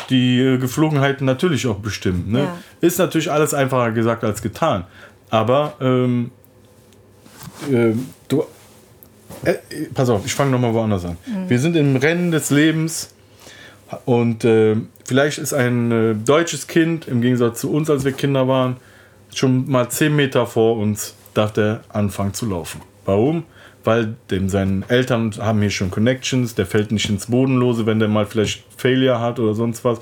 die 0.09 0.39
äh, 0.39 0.57
Geflogenheiten 0.57 1.25
natürlich 1.25 1.67
auch 1.67 1.77
bestimmen. 1.77 2.31
Ne? 2.31 2.43
Ja. 2.43 2.57
Ist 2.81 2.99
natürlich 2.99 3.31
alles 3.31 3.53
einfacher 3.53 3.91
gesagt 3.91 4.23
als 4.23 4.41
getan. 4.41 4.85
Aber 5.29 5.73
ähm, 5.81 6.31
ähm, 7.69 8.07
du. 8.27 8.43
Äh, 9.43 9.51
äh, 9.51 9.85
pass 9.93 10.09
auf, 10.09 10.25
ich 10.25 10.33
fange 10.33 10.51
nochmal 10.51 10.73
woanders 10.73 11.05
an. 11.05 11.17
Wir 11.47 11.59
sind 11.59 11.75
im 11.75 11.95
Rennen 11.97 12.31
des 12.31 12.49
Lebens 12.49 13.13
und 14.05 14.45
äh, 14.45 14.75
vielleicht 15.05 15.37
ist 15.37 15.53
ein 15.53 15.91
äh, 15.91 16.15
deutsches 16.15 16.67
Kind, 16.67 17.07
im 17.07 17.21
Gegensatz 17.21 17.61
zu 17.61 17.71
uns, 17.71 17.89
als 17.89 18.05
wir 18.05 18.13
Kinder 18.13 18.47
waren, 18.47 18.77
schon 19.33 19.69
mal 19.69 19.89
10 19.89 20.15
Meter 20.15 20.47
vor 20.47 20.77
uns, 20.77 21.13
darf 21.33 21.53
der 21.53 21.81
anfangen 21.89 22.33
zu 22.33 22.47
laufen. 22.47 22.81
Warum? 23.05 23.43
Weil 23.87 24.15
dem 24.31 24.49
seine 24.49 24.81
Eltern 24.89 25.31
haben 25.39 25.61
hier 25.61 25.69
schon 25.69 25.89
Connections, 25.89 26.55
der 26.55 26.65
fällt 26.65 26.91
nicht 26.91 27.09
ins 27.09 27.27
Bodenlose, 27.27 27.85
wenn 27.85 27.99
der 27.99 28.09
mal 28.09 28.25
vielleicht 28.25 28.65
Failure 28.75 29.21
hat 29.21 29.39
oder 29.39 29.53
sonst 29.53 29.85
was. 29.85 29.99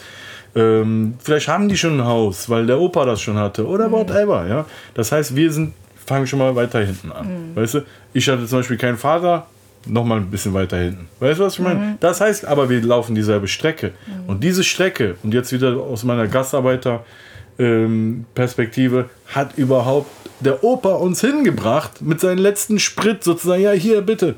Ähm, 0.55 1.13
vielleicht 1.19 1.47
haben 1.47 1.69
die 1.69 1.77
schon 1.77 1.99
ein 1.99 2.05
Haus, 2.05 2.49
weil 2.49 2.65
der 2.65 2.79
Opa 2.79 3.05
das 3.05 3.21
schon 3.21 3.37
hatte 3.37 3.67
oder 3.67 3.91
whatever. 3.91 4.47
Ja? 4.47 4.65
Das 4.95 5.11
heißt, 5.11 5.35
wir 5.35 5.51
sind, 5.51 5.73
fangen 6.03 6.25
schon 6.25 6.39
mal 6.39 6.55
weiter 6.55 6.83
hinten 6.83 7.11
an. 7.11 7.51
Weißt 7.53 7.75
du, 7.75 7.81
ich 8.11 8.27
hatte 8.27 8.47
zum 8.47 8.57
Beispiel 8.57 8.77
keinen 8.77 8.97
Vater, 8.97 9.45
noch 9.85 10.03
mal 10.03 10.17
ein 10.17 10.31
bisschen 10.31 10.55
weiter 10.55 10.77
hinten. 10.77 11.07
Weißt 11.19 11.39
du, 11.39 11.43
was 11.43 11.53
ich 11.53 11.59
meine? 11.59 11.97
Das 11.99 12.21
heißt 12.21 12.45
aber, 12.45 12.71
wir 12.71 12.81
laufen 12.81 13.13
dieselbe 13.13 13.47
Strecke. 13.47 13.91
Und 14.25 14.43
diese 14.43 14.63
Strecke, 14.63 15.15
und 15.21 15.31
jetzt 15.31 15.51
wieder 15.51 15.77
aus 15.77 16.03
meiner 16.03 16.27
Gastarbeiter-Perspektive, 16.27 19.09
hat 19.27 19.55
überhaupt 19.59 20.09
der 20.39 20.63
Opa 20.63 20.89
uns 20.95 21.21
hingebracht 21.21 22.01
mit 22.01 22.19
seinem 22.19 22.39
letzten 22.39 22.79
Sprit 22.79 23.23
sozusagen, 23.23 23.61
ja, 23.61 23.71
hier, 23.71 24.01
bitte. 24.01 24.35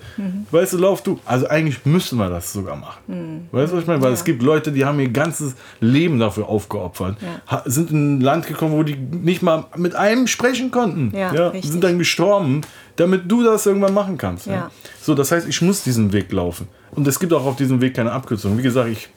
Weißt 0.52 0.74
du, 0.74 0.78
lauf 0.78 1.02
du. 1.02 1.20
Also 1.26 1.48
eigentlich 1.48 1.86
müssen 1.86 2.18
wir 2.18 2.30
das 2.30 2.54
sogar 2.54 2.76
machen. 2.76 3.48
Weißt 3.52 3.72
du, 3.72 3.78
was 3.78 3.84
ich 3.84 3.88
meine? 3.88 4.02
Weil 4.02 4.14
es 4.14 4.24
gibt 4.24 4.44
Leute, 4.44 4.72
die 4.72 4.86
haben 4.86 5.00
ihr 5.00 5.10
ganzes 5.10 5.56
Leben 5.80 6.20
dafür 6.20 6.48
aufgeopfert. 6.48 7.18
Ja. 7.22 7.64
Sind 7.66 7.92
in 7.92 8.18
ein 8.18 8.22
Land 8.22 8.48
gekommen, 8.48 8.74
wo 8.74 8.84
die 8.84 8.96
nicht 8.96 9.42
mal 9.42 9.66
mit 9.76 9.96
einem 9.96 10.28
sprechen 10.28 10.72
konnten. 10.72 11.16
Ja, 11.16 11.34
ja 11.34 11.62
sind 11.62 11.84
dann 11.84 11.98
gestorben, 11.98 12.62
damit 12.96 13.32
du 13.32 13.44
das 13.44 13.66
irgendwann 13.66 13.94
machen 13.94 14.18
kannst. 14.18 14.46
Ja. 14.46 14.54
Ja. 14.54 14.72
So, 15.02 15.16
das 15.16 15.32
heißt, 15.32 15.48
ich 15.48 15.62
muss 15.62 15.84
diesen 15.84 16.14
Weg 16.14 16.32
laufen. 16.32 16.68
Und 16.92 17.08
es 17.08 17.20
gibt 17.20 17.34
auch 17.34 17.46
auf 17.46 17.56
diesem 17.56 17.82
Weg 17.82 17.96
keine 17.96 18.12
Abkürzung. 18.12 18.58
Wie 18.58 18.64
gesagt, 18.64 18.90
ich 18.90 19.10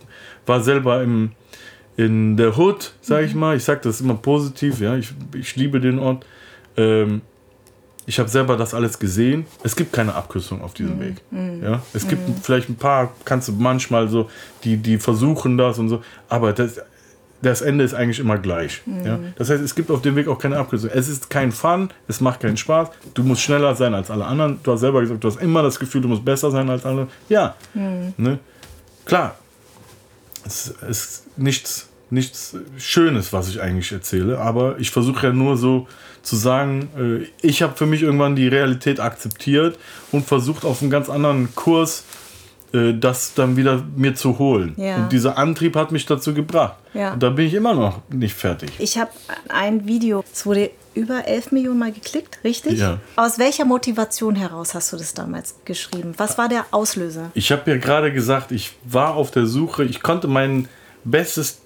war 0.47 0.62
selber 0.62 1.03
im, 1.03 1.33
in 1.97 2.37
der 2.37 2.57
Hood, 2.57 2.95
sage 3.01 3.26
ich 3.26 3.35
mal. 3.35 3.57
Ich 3.57 3.64
sage 3.64 3.81
das 3.85 4.01
immer 4.01 4.14
positiv, 4.14 4.81
ja. 4.81 4.97
Ich, 4.97 5.12
ich 5.35 5.57
liebe 5.57 5.81
den 5.81 5.99
Ort. 5.99 6.24
Ähm, 6.76 7.22
ich 8.06 8.18
habe 8.18 8.28
selber 8.28 8.56
das 8.56 8.74
alles 8.74 8.98
gesehen. 8.98 9.46
Es 9.62 9.76
gibt 9.76 9.92
keine 9.92 10.14
Abkürzung 10.14 10.62
auf 10.62 10.74
diesem 10.74 10.98
Weg. 11.00 11.16
Ja? 11.62 11.80
Es 11.94 12.08
gibt 12.08 12.22
vielleicht 12.42 12.68
ein 12.68 12.74
paar, 12.74 13.12
kannst 13.24 13.46
du 13.48 13.52
manchmal 13.52 14.08
so, 14.08 14.28
die, 14.64 14.78
die 14.78 14.98
versuchen 14.98 15.56
das 15.56 15.78
und 15.78 15.90
so, 15.90 16.02
aber 16.28 16.52
das, 16.52 16.80
das 17.40 17.60
Ende 17.62 17.84
ist 17.84 17.94
eigentlich 17.94 18.18
immer 18.18 18.38
gleich. 18.38 18.82
Ja? 19.04 19.20
Das 19.36 19.50
heißt, 19.50 19.62
es 19.62 19.76
gibt 19.76 19.90
auf 19.92 20.02
dem 20.02 20.16
Weg 20.16 20.26
auch 20.26 20.38
keine 20.38 20.56
Abkürzung. 20.56 20.90
Es 20.92 21.08
ist 21.08 21.30
kein 21.30 21.52
Fun, 21.52 21.90
es 22.08 22.20
macht 22.20 22.40
keinen 22.40 22.56
Spaß. 22.56 22.88
Du 23.14 23.22
musst 23.22 23.42
schneller 23.42 23.76
sein 23.76 23.94
als 23.94 24.10
alle 24.10 24.24
anderen. 24.24 24.58
Du 24.62 24.72
hast 24.72 24.80
selber 24.80 25.00
gesagt, 25.00 25.22
du 25.22 25.28
hast 25.28 25.40
immer 25.40 25.62
das 25.62 25.78
Gefühl, 25.78 26.00
du 26.00 26.08
musst 26.08 26.24
besser 26.24 26.50
sein 26.50 26.68
als 26.68 26.84
alle. 26.84 27.06
Ja, 27.28 27.54
ne? 28.16 28.38
klar. 29.04 29.36
Es 30.44 30.74
ist 30.88 31.26
nichts, 31.36 31.90
nichts 32.08 32.56
Schönes, 32.78 33.32
was 33.32 33.48
ich 33.50 33.60
eigentlich 33.60 33.92
erzähle, 33.92 34.38
aber 34.38 34.78
ich 34.78 34.90
versuche 34.90 35.28
ja 35.28 35.32
nur 35.32 35.56
so 35.56 35.86
zu 36.22 36.36
sagen, 36.36 36.88
äh, 36.98 37.46
ich 37.46 37.62
habe 37.62 37.76
für 37.76 37.86
mich 37.86 38.02
irgendwann 38.02 38.36
die 38.36 38.48
Realität 38.48 39.00
akzeptiert 39.00 39.78
und 40.12 40.26
versucht 40.26 40.64
auf 40.64 40.82
einen 40.82 40.90
ganz 40.90 41.08
anderen 41.08 41.54
Kurs 41.54 42.04
äh, 42.72 42.94
das 42.94 43.34
dann 43.34 43.56
wieder 43.56 43.84
mir 43.96 44.14
zu 44.14 44.38
holen. 44.38 44.74
Ja. 44.76 44.96
Und 44.96 45.12
dieser 45.12 45.36
Antrieb 45.38 45.74
hat 45.74 45.90
mich 45.90 46.06
dazu 46.06 46.34
gebracht. 46.34 46.76
Ja. 46.94 47.14
Und 47.14 47.22
da 47.22 47.30
bin 47.30 47.46
ich 47.46 47.54
immer 47.54 47.74
noch 47.74 48.00
nicht 48.10 48.34
fertig. 48.34 48.70
Ich 48.78 48.96
habe 48.96 49.10
ein 49.48 49.86
Video, 49.86 50.24
es 50.32 50.46
wurde 50.46 50.70
über 50.94 51.26
11 51.26 51.52
Millionen 51.52 51.78
Mal 51.78 51.92
geklickt, 51.92 52.38
richtig? 52.44 52.78
Ja. 52.78 52.98
Aus 53.16 53.38
welcher 53.38 53.64
Motivation 53.64 54.36
heraus 54.36 54.74
hast 54.74 54.92
du 54.92 54.96
das 54.96 55.14
damals 55.14 55.56
geschrieben? 55.64 56.14
Was 56.16 56.38
war 56.38 56.48
der 56.48 56.66
Auslöser? 56.70 57.30
Ich 57.34 57.50
habe 57.50 57.70
ja 57.70 57.76
gerade 57.76 58.12
gesagt, 58.12 58.52
ich 58.52 58.72
war 58.84 59.14
auf 59.14 59.32
der 59.32 59.46
Suche, 59.46 59.84
ich 59.84 60.02
konnte 60.02 60.28
mein 60.28 60.68
bestes 61.04 61.60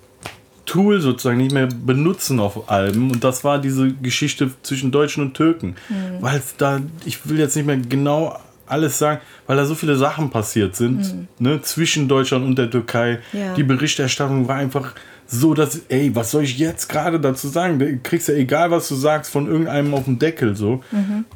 Tool 0.67 1.01
sozusagen 1.01 1.39
nicht 1.39 1.53
mehr 1.53 1.67
benutzen 1.67 2.41
auf 2.41 2.71
Alben 2.71 3.11
und 3.11 3.23
das 3.23 3.45
war 3.45 3.59
diese 3.59 3.93
Geschichte 3.93 4.51
zwischen 4.63 4.91
Deutschen 4.91 5.23
und 5.23 5.35
Türken. 5.35 5.77
Weil 6.21 6.39
es 6.39 6.57
da, 6.57 6.81
ich 7.05 7.29
will 7.29 7.39
jetzt 7.39 7.57
nicht 7.57 7.67
mehr 7.67 7.77
genau 7.77 8.39
alles 8.67 8.99
sagen, 8.99 9.21
weil 9.47 9.57
da 9.57 9.67
so 9.67 9.75
viele 9.75 9.97
Sachen 9.97 10.31
passiert 10.31 10.75
sind, 10.75 11.29
ne, 11.39 11.61
zwischen 11.63 12.09
Deutschland 12.09 12.47
und 12.47 12.57
der 12.57 12.71
Türkei. 12.71 13.21
Ja. 13.33 13.55
Die 13.55 13.63
Berichterstattung 13.63 14.49
war 14.49 14.57
einfach 14.57 14.95
so, 15.27 15.55
dass, 15.55 15.83
ey, 15.89 16.15
was 16.15 16.31
soll 16.31 16.45
ich 16.45 16.59
jetzt 16.59 16.89
gerade 16.89 17.21
dazu 17.21 17.49
sagen? 17.49 17.79
Du 17.79 17.99
kriegst 18.03 18.29
ja 18.29 18.35
egal, 18.35 18.71
was 18.71 18.89
du 18.89 18.95
sagst, 18.95 19.31
von 19.31 19.47
irgendeinem 19.47 19.95
auf 19.95 20.05
den 20.05 20.19
Deckel 20.19 20.55
so. 20.57 20.83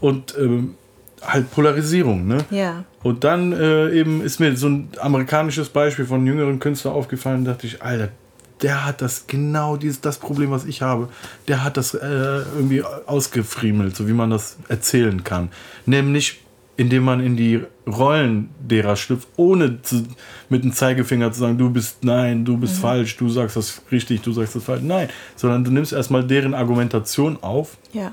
Und 0.01 0.35
ähm, 0.39 0.75
halt 1.23 1.51
Polarisierung, 1.51 2.27
ne? 2.27 2.39
Ja. 2.51 2.85
Und 3.03 3.25
dann 3.25 3.53
äh, 3.53 3.91
eben 3.91 4.23
ist 4.23 4.41
mir 4.41 4.57
so 4.57 4.69
ein 4.69 4.89
amerikanisches 5.01 5.69
Beispiel 5.69 6.05
von 6.05 6.27
jüngeren 6.27 6.59
Künstlern 6.59 6.95
aufgefallen, 6.95 7.45
dachte 7.45 7.67
ich, 7.67 7.83
Alter, 7.83 8.11
der 8.63 8.85
hat 8.85 9.03
das 9.03 9.27
genau 9.27 9.77
dieses 9.77 10.01
das 10.01 10.19
Problem, 10.19 10.51
was 10.51 10.65
ich 10.65 10.83
habe. 10.83 11.09
Der 11.47 11.63
hat 11.65 11.77
das 11.77 11.95
äh, 11.95 11.99
irgendwie 12.07 12.83
ausgefriemelt, 12.83 13.97
so 13.97 14.09
wie 14.09 14.13
man 14.13 14.31
das 14.31 14.57
erzählen 14.69 15.23
kann. 15.25 15.51
Nämlich 15.87 16.43
indem 16.77 17.03
man 17.03 17.19
in 17.19 17.37
die 17.37 17.61
Rollen 17.89 18.51
derer 18.61 18.95
schlüpft, 18.95 19.27
ohne 19.35 19.83
zu, 19.83 20.05
mit 20.49 20.63
dem 20.63 20.73
Zeigefinger 20.73 21.33
zu 21.33 21.41
sagen, 21.41 21.59
du 21.59 21.71
bist 21.71 22.05
nein, 22.05 22.45
du 22.45 22.57
bist 22.57 22.79
falsch, 22.79 23.17
du 23.17 23.29
sagst 23.29 23.57
das 23.57 23.83
richtig, 23.91 24.23
du 24.23 24.31
sagst 24.33 24.55
das 24.55 24.63
falsch. 24.63 24.83
Nein, 24.85 25.09
sondern 25.35 25.65
du 25.65 25.73
nimmst 25.73 25.93
erstmal 25.93 26.25
deren 26.25 26.55
Argumentation 26.55 27.37
auf, 27.43 27.79
Ja. 27.93 28.13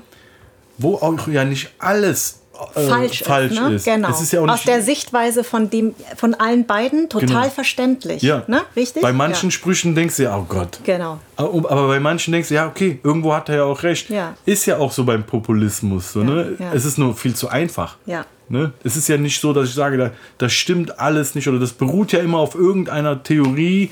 wo 0.78 0.96
auch 0.96 1.28
ja 1.28 1.44
nicht 1.44 1.70
alles 1.78 2.40
falsch, 2.72 3.22
falsch 3.22 3.52
ist. 3.52 3.60
Ne? 3.60 3.74
ist. 3.74 3.84
Genau. 3.84 4.10
Es 4.10 4.20
ist 4.20 4.32
ja 4.32 4.40
Aus 4.40 4.62
der 4.64 4.82
Sichtweise 4.82 5.44
von, 5.44 5.70
dem, 5.70 5.94
von 6.16 6.34
allen 6.34 6.66
beiden 6.66 7.08
total 7.08 7.26
Genau. 7.26 7.50
verständlich. 7.50 8.22
Ja. 8.22 8.42
Ne? 8.46 8.62
Richtig? 8.74 9.02
Bei 9.02 9.12
manchen 9.12 9.48
Ja. 9.48 9.52
Sprüchen 9.52 9.94
denkst 9.94 10.16
du 10.16 10.24
ja, 10.24 10.36
oh 10.36 10.46
Gott. 10.48 10.80
Genau. 10.84 11.18
Aber 11.36 11.70
aber 11.70 11.88
bei 11.88 12.00
manchen 12.00 12.32
denkst 12.32 12.48
du, 12.48 12.54
ja, 12.54 12.66
okay, 12.66 12.98
irgendwo 13.02 13.34
hat 13.34 13.48
er 13.48 13.56
ja 13.56 13.64
auch 13.64 13.82
recht. 13.82 14.10
Ja. 14.10 14.34
Ist 14.44 14.66
ja 14.66 14.78
auch 14.78 14.92
so 14.92 15.04
beim 15.04 15.24
Populismus. 15.24 16.12
So, 16.12 16.22
ne? 16.24 16.56
Es 16.72 16.84
ist 16.84 16.98
nur 16.98 17.14
viel 17.14 17.34
zu 17.34 17.48
einfach. 17.48 17.96
Ja. 18.06 18.24
Ne? 18.48 18.72
Es 18.84 18.96
ist 18.96 19.08
ja 19.08 19.16
nicht 19.16 19.40
so, 19.40 19.52
dass 19.52 19.68
ich 19.68 19.74
sage, 19.74 19.96
da, 19.96 20.10
das 20.38 20.52
stimmt 20.52 21.00
alles 21.00 21.34
nicht 21.34 21.48
oder 21.48 21.58
das 21.58 21.72
beruht 21.72 22.12
ja 22.12 22.20
immer 22.20 22.38
auf 22.38 22.54
irgendeiner 22.54 23.20
Theorie, 23.22 23.90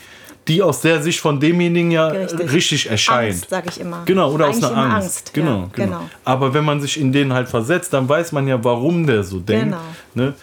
die 0.49 0.62
aus 0.62 0.80
der 0.82 1.03
Sicht 1.03 1.20
von 1.20 1.40
demjenigen 1.40 1.90
ja 1.90 2.09
Richtig. 2.09 2.53
richtig, 2.53 2.90
erscheint. 2.90 3.32
Angst, 3.34 3.51
sage 3.51 3.68
ich 3.70 3.80
immer. 3.80 4.03
Genau, 4.05 4.30
oder 4.30 4.47
aus 4.49 4.57
Eigentlich 4.57 4.64
einer 4.70 4.72
immer 4.84 4.95
Angst. 4.97 5.07
Angst. 5.07 5.34
Genau, 5.34 5.51
ja, 5.61 5.68
genau, 5.72 5.86
genau. 5.99 6.11
Aber 6.24 6.53
wenn 6.55 6.64
man 6.64 6.80
sich 6.80 7.01
in 7.01 7.12
den 7.12 7.32
halt 7.32 7.49
versetzt, 7.49 7.92
dann 7.92 8.09
weiß 8.09 8.32
man 8.32 8.47
ja, 8.47 8.62
warum 8.62 9.07
der 9.07 9.24
so 9.24 9.40
denkt. 9.40 9.64
Genau. 9.64 9.80
Ne? 10.14 10.34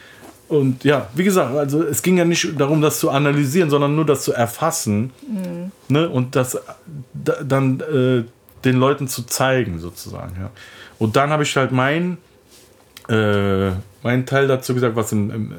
Und 0.47 0.83
ja, 0.83 1.07
wie 1.13 1.23
gesagt, 1.23 1.55
also 1.55 1.83
es 1.83 2.01
ging 2.01 2.17
ja 2.17 2.25
nicht 2.25 2.59
darum, 2.59 2.81
das 2.81 2.99
zu 2.99 3.09
analysieren, 3.09 3.69
sondern 3.69 3.95
nur 3.95 4.05
das 4.05 4.23
zu 4.23 4.33
erfassen 4.33 5.11
Mhm. 5.25 5.71
ne? 5.87 6.09
und 6.09 6.35
das 6.35 6.57
da, 7.13 7.33
dann 7.43 7.79
äh, 7.79 8.23
den 8.65 8.75
Leuten 8.77 9.07
zu 9.07 9.23
zeigen, 9.23 9.79
sozusagen. 9.79 10.35
Ja. 10.39 10.49
Und 10.99 11.15
dann 11.15 11.29
habe 11.29 11.43
ich 11.43 11.55
halt 11.55 11.71
mein, 11.71 12.17
äh, 13.07 13.69
meinen 14.03 14.25
Teil 14.25 14.47
dazu 14.47 14.73
gesagt, 14.73 14.95
was 14.95 15.11
im, 15.11 15.31
im, 15.31 15.53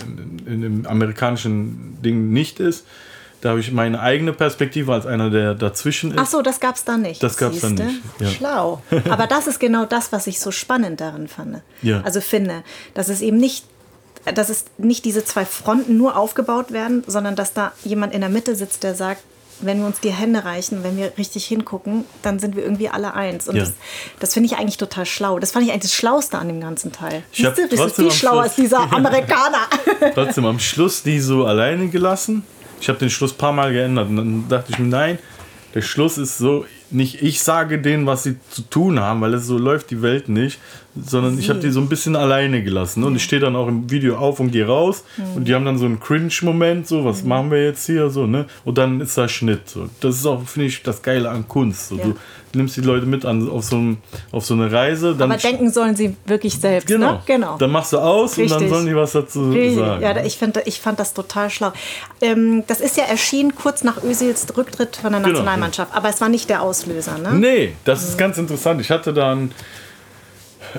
im, 0.46 0.46
in 0.46 0.60
dem 0.62 0.86
amerikanischen 0.86 1.96
Ding 2.02 2.30
nicht 2.32 2.60
ist. 2.60 2.86
Da 3.42 3.50
habe 3.50 3.60
ich 3.60 3.70
meine 3.72 4.00
eigene 4.00 4.32
Perspektive 4.32 4.92
als 4.94 5.04
einer, 5.04 5.28
der 5.28 5.54
dazwischen 5.54 6.12
ist. 6.12 6.18
Ach 6.18 6.26
so, 6.26 6.40
das 6.42 6.60
gab 6.60 6.76
es 6.76 6.84
da 6.84 6.96
nicht. 6.96 7.22
Das 7.22 7.36
gab's 7.36 7.60
dann 7.60 7.76
Siehste? 7.76 7.92
nicht, 7.92 8.02
ja. 8.20 8.28
Schlau. 8.28 8.82
Aber 9.10 9.26
das 9.26 9.46
ist 9.48 9.58
genau 9.60 9.84
das, 9.84 10.12
was 10.12 10.26
ich 10.28 10.38
so 10.40 10.50
spannend 10.52 11.00
daran 11.00 11.26
fand. 11.28 11.60
Ja. 11.82 12.00
Also 12.02 12.20
finde, 12.20 12.62
dass 12.94 13.08
es 13.08 13.20
eben 13.20 13.36
nicht, 13.38 13.64
dass 14.32 14.48
es 14.48 14.64
nicht 14.78 15.04
diese 15.04 15.24
zwei 15.24 15.44
Fronten 15.44 15.98
nur 15.98 16.16
aufgebaut 16.16 16.70
werden, 16.72 17.02
sondern 17.08 17.34
dass 17.36 17.52
da 17.52 17.72
jemand 17.84 18.14
in 18.14 18.20
der 18.20 18.30
Mitte 18.30 18.54
sitzt, 18.54 18.84
der 18.84 18.94
sagt, 18.94 19.22
wenn 19.60 19.78
wir 19.80 19.86
uns 19.86 19.98
die 20.00 20.10
Hände 20.10 20.44
reichen, 20.44 20.82
wenn 20.84 20.96
wir 20.96 21.12
richtig 21.18 21.44
hingucken, 21.44 22.04
dann 22.22 22.38
sind 22.38 22.54
wir 22.56 22.62
irgendwie 22.62 22.88
alle 22.88 23.14
eins. 23.14 23.48
Und 23.48 23.56
Ja. 23.56 23.62
das, 23.64 23.72
das 24.20 24.34
finde 24.34 24.46
ich 24.48 24.56
eigentlich 24.56 24.76
total 24.76 25.04
schlau. 25.06 25.38
Das 25.40 25.50
fand 25.52 25.64
ich 25.66 25.70
eigentlich 25.72 25.82
das 25.90 25.94
Schlauste 25.94 26.38
an 26.38 26.46
dem 26.48 26.60
ganzen 26.60 26.92
Teil. 26.92 27.22
Ich 27.32 27.38
Siehst 27.44 27.58
du, 27.58 27.68
das 27.68 27.86
ist 27.88 27.96
viel 27.96 28.10
schlauer 28.12 28.32
Schluss- 28.34 28.44
als 28.44 28.54
dieser 28.56 28.92
Amerikaner. 28.92 29.66
Trotzdem 30.14 30.46
am 30.46 30.60
Schluss 30.60 31.02
die 31.02 31.18
so 31.20 31.44
alleine 31.44 31.88
gelassen. 31.88 32.44
Ich 32.82 32.88
habe 32.88 32.98
den 32.98 33.10
Schluss 33.10 33.32
ein 33.32 33.38
paar 33.38 33.52
Mal 33.52 33.72
geändert 33.72 34.08
und 34.08 34.16
dann 34.16 34.44
dachte 34.48 34.72
ich 34.72 34.78
mir, 34.80 34.88
nein, 34.88 35.18
der 35.72 35.82
Schluss 35.82 36.18
ist 36.18 36.36
so, 36.36 36.66
nicht 36.90 37.22
ich 37.22 37.40
sage 37.40 37.80
denen, 37.80 38.06
was 38.06 38.24
sie 38.24 38.36
zu 38.50 38.62
tun 38.62 38.98
haben, 38.98 39.20
weil 39.20 39.32
es 39.34 39.46
so 39.46 39.56
läuft 39.56 39.90
die 39.90 40.02
Welt 40.02 40.28
nicht, 40.28 40.58
sondern 41.00 41.38
ich 41.38 41.48
habe 41.48 41.60
die 41.60 41.70
so 41.70 41.80
ein 41.80 41.88
bisschen 41.88 42.16
alleine 42.16 42.62
gelassen. 42.62 43.04
Und 43.04 43.14
ich 43.14 43.22
stehe 43.22 43.40
dann 43.40 43.54
auch 43.54 43.68
im 43.68 43.88
Video 43.88 44.16
auf 44.18 44.40
und 44.40 44.50
gehe 44.50 44.66
raus 44.66 45.04
und 45.36 45.46
die 45.46 45.54
haben 45.54 45.64
dann 45.64 45.78
so 45.78 45.86
einen 45.86 46.00
Cringe-Moment, 46.00 46.88
so, 46.88 47.04
was 47.04 47.22
machen 47.22 47.52
wir 47.52 47.64
jetzt 47.64 47.86
hier, 47.86 48.10
so, 48.10 48.26
ne? 48.26 48.46
Und 48.64 48.76
dann 48.78 49.00
ist 49.00 49.16
da 49.16 49.28
Schnitt. 49.28 49.68
So. 49.68 49.88
Das 50.00 50.16
ist 50.16 50.26
auch, 50.26 50.42
finde 50.42 50.66
ich, 50.66 50.82
das 50.82 51.02
Geile 51.02 51.30
an 51.30 51.46
Kunst. 51.46 51.88
So. 51.88 51.96
Ja. 51.96 52.04
Du 52.04 52.14
nimmst 52.54 52.76
die 52.76 52.80
Leute 52.80 53.06
mit 53.06 53.24
an, 53.24 53.48
auf, 53.48 53.64
so 53.64 53.76
ein, 53.76 53.98
auf 54.30 54.44
so 54.44 54.54
eine 54.54 54.70
Reise, 54.70 55.14
dann 55.14 55.30
Aber 55.30 55.40
denken 55.40 55.70
sollen 55.70 55.96
sie 55.96 56.16
wirklich 56.26 56.58
selbst. 56.58 56.86
Genau. 56.86 57.12
Ne? 57.12 57.22
genau. 57.26 57.56
Dann 57.58 57.70
machst 57.70 57.92
du 57.92 57.98
aus 57.98 58.38
und 58.38 58.50
dann 58.50 58.58
Richtig. 58.58 58.74
sollen 58.74 58.86
die 58.86 58.96
was 58.96 59.12
dazu 59.12 59.50
Richtig. 59.50 59.76
sagen. 59.76 60.02
Ja, 60.02 60.24
ich, 60.24 60.38
find, 60.38 60.60
ich 60.64 60.80
fand 60.80 61.00
das 61.00 61.14
total 61.14 61.50
schlau. 61.50 61.72
Ähm, 62.20 62.64
das 62.66 62.80
ist 62.80 62.96
ja 62.96 63.04
erschienen 63.04 63.54
kurz 63.54 63.84
nach 63.84 64.02
Özils 64.02 64.46
Rücktritt 64.56 64.96
von 64.96 65.12
der 65.12 65.20
Genau, 65.20 65.32
Nationalmannschaft, 65.32 65.94
aber 65.94 66.08
es 66.08 66.20
war 66.20 66.28
nicht 66.28 66.48
der 66.48 66.62
Auslöser, 66.62 67.18
ne? 67.18 67.34
Nee, 67.34 67.72
das 67.84 68.02
ist 68.08 68.18
ganz 68.18 68.38
interessant. 68.38 68.80
Ich 68.80 68.90
hatte 68.90 69.12
da 69.12 69.32
einen, 69.32 69.52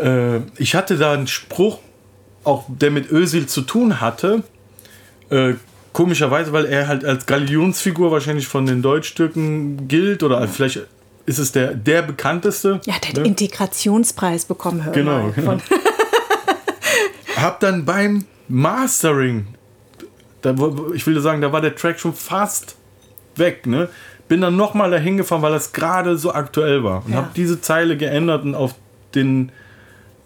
äh, 0.01 0.39
ich 0.57 0.76
hatte 0.76 0.97
da 0.97 1.13
einen 1.13 1.28
Spruch, 1.28 1.80
auch 2.43 2.65
der 2.67 2.91
mit 2.91 3.11
Özil 3.11 3.47
zu 3.47 3.61
tun 3.61 4.01
hatte. 4.01 4.43
Äh, 5.30 5.53
komischerweise, 5.93 6.51
weil 6.51 6.65
er 6.65 6.88
halt 6.88 7.05
als 7.05 7.26
Galionsfigur 7.26 8.11
wahrscheinlich 8.11 8.47
von 8.47 8.65
den 8.65 8.82
Deutschstücken 8.82 9.88
gilt 9.88 10.24
oder 10.24 10.45
vielleicht 10.47 10.82
ist 11.26 11.39
es 11.39 11.51
der, 11.51 11.74
der 11.74 12.01
bekannteste. 12.01 12.82
Ja, 12.86 12.95
der 13.01 13.09
hat 13.09 13.17
ne? 13.17 13.24
Integrationspreis 13.28 14.45
bekommen, 14.45 14.84
hör 14.84 14.93
Genau, 14.93 15.32
genau. 15.36 15.57
Hab 17.38 17.59
dann 17.59 17.86
beim 17.86 18.26
Mastering, 18.47 19.47
da, 20.41 20.55
ich 20.93 21.05
will 21.07 21.19
sagen, 21.21 21.41
da 21.41 21.51
war 21.51 21.61
der 21.61 21.76
Track 21.76 21.99
schon 21.99 22.13
fast 22.13 22.76
weg, 23.36 23.65
ne? 23.65 23.89
Bin 24.28 24.41
dann 24.41 24.55
nochmal 24.55 24.89
dahin 24.91 25.17
gefahren, 25.17 25.41
weil 25.41 25.51
das 25.51 25.74
gerade 25.74 26.17
so 26.17 26.34
aktuell 26.34 26.84
war. 26.84 27.05
Und 27.05 27.11
Ja. 27.11 27.17
habe 27.17 27.30
diese 27.36 27.59
Zeile 27.61 27.97
geändert 27.97 28.43
und 28.43 28.55
auf 28.55 28.76
den 29.15 29.51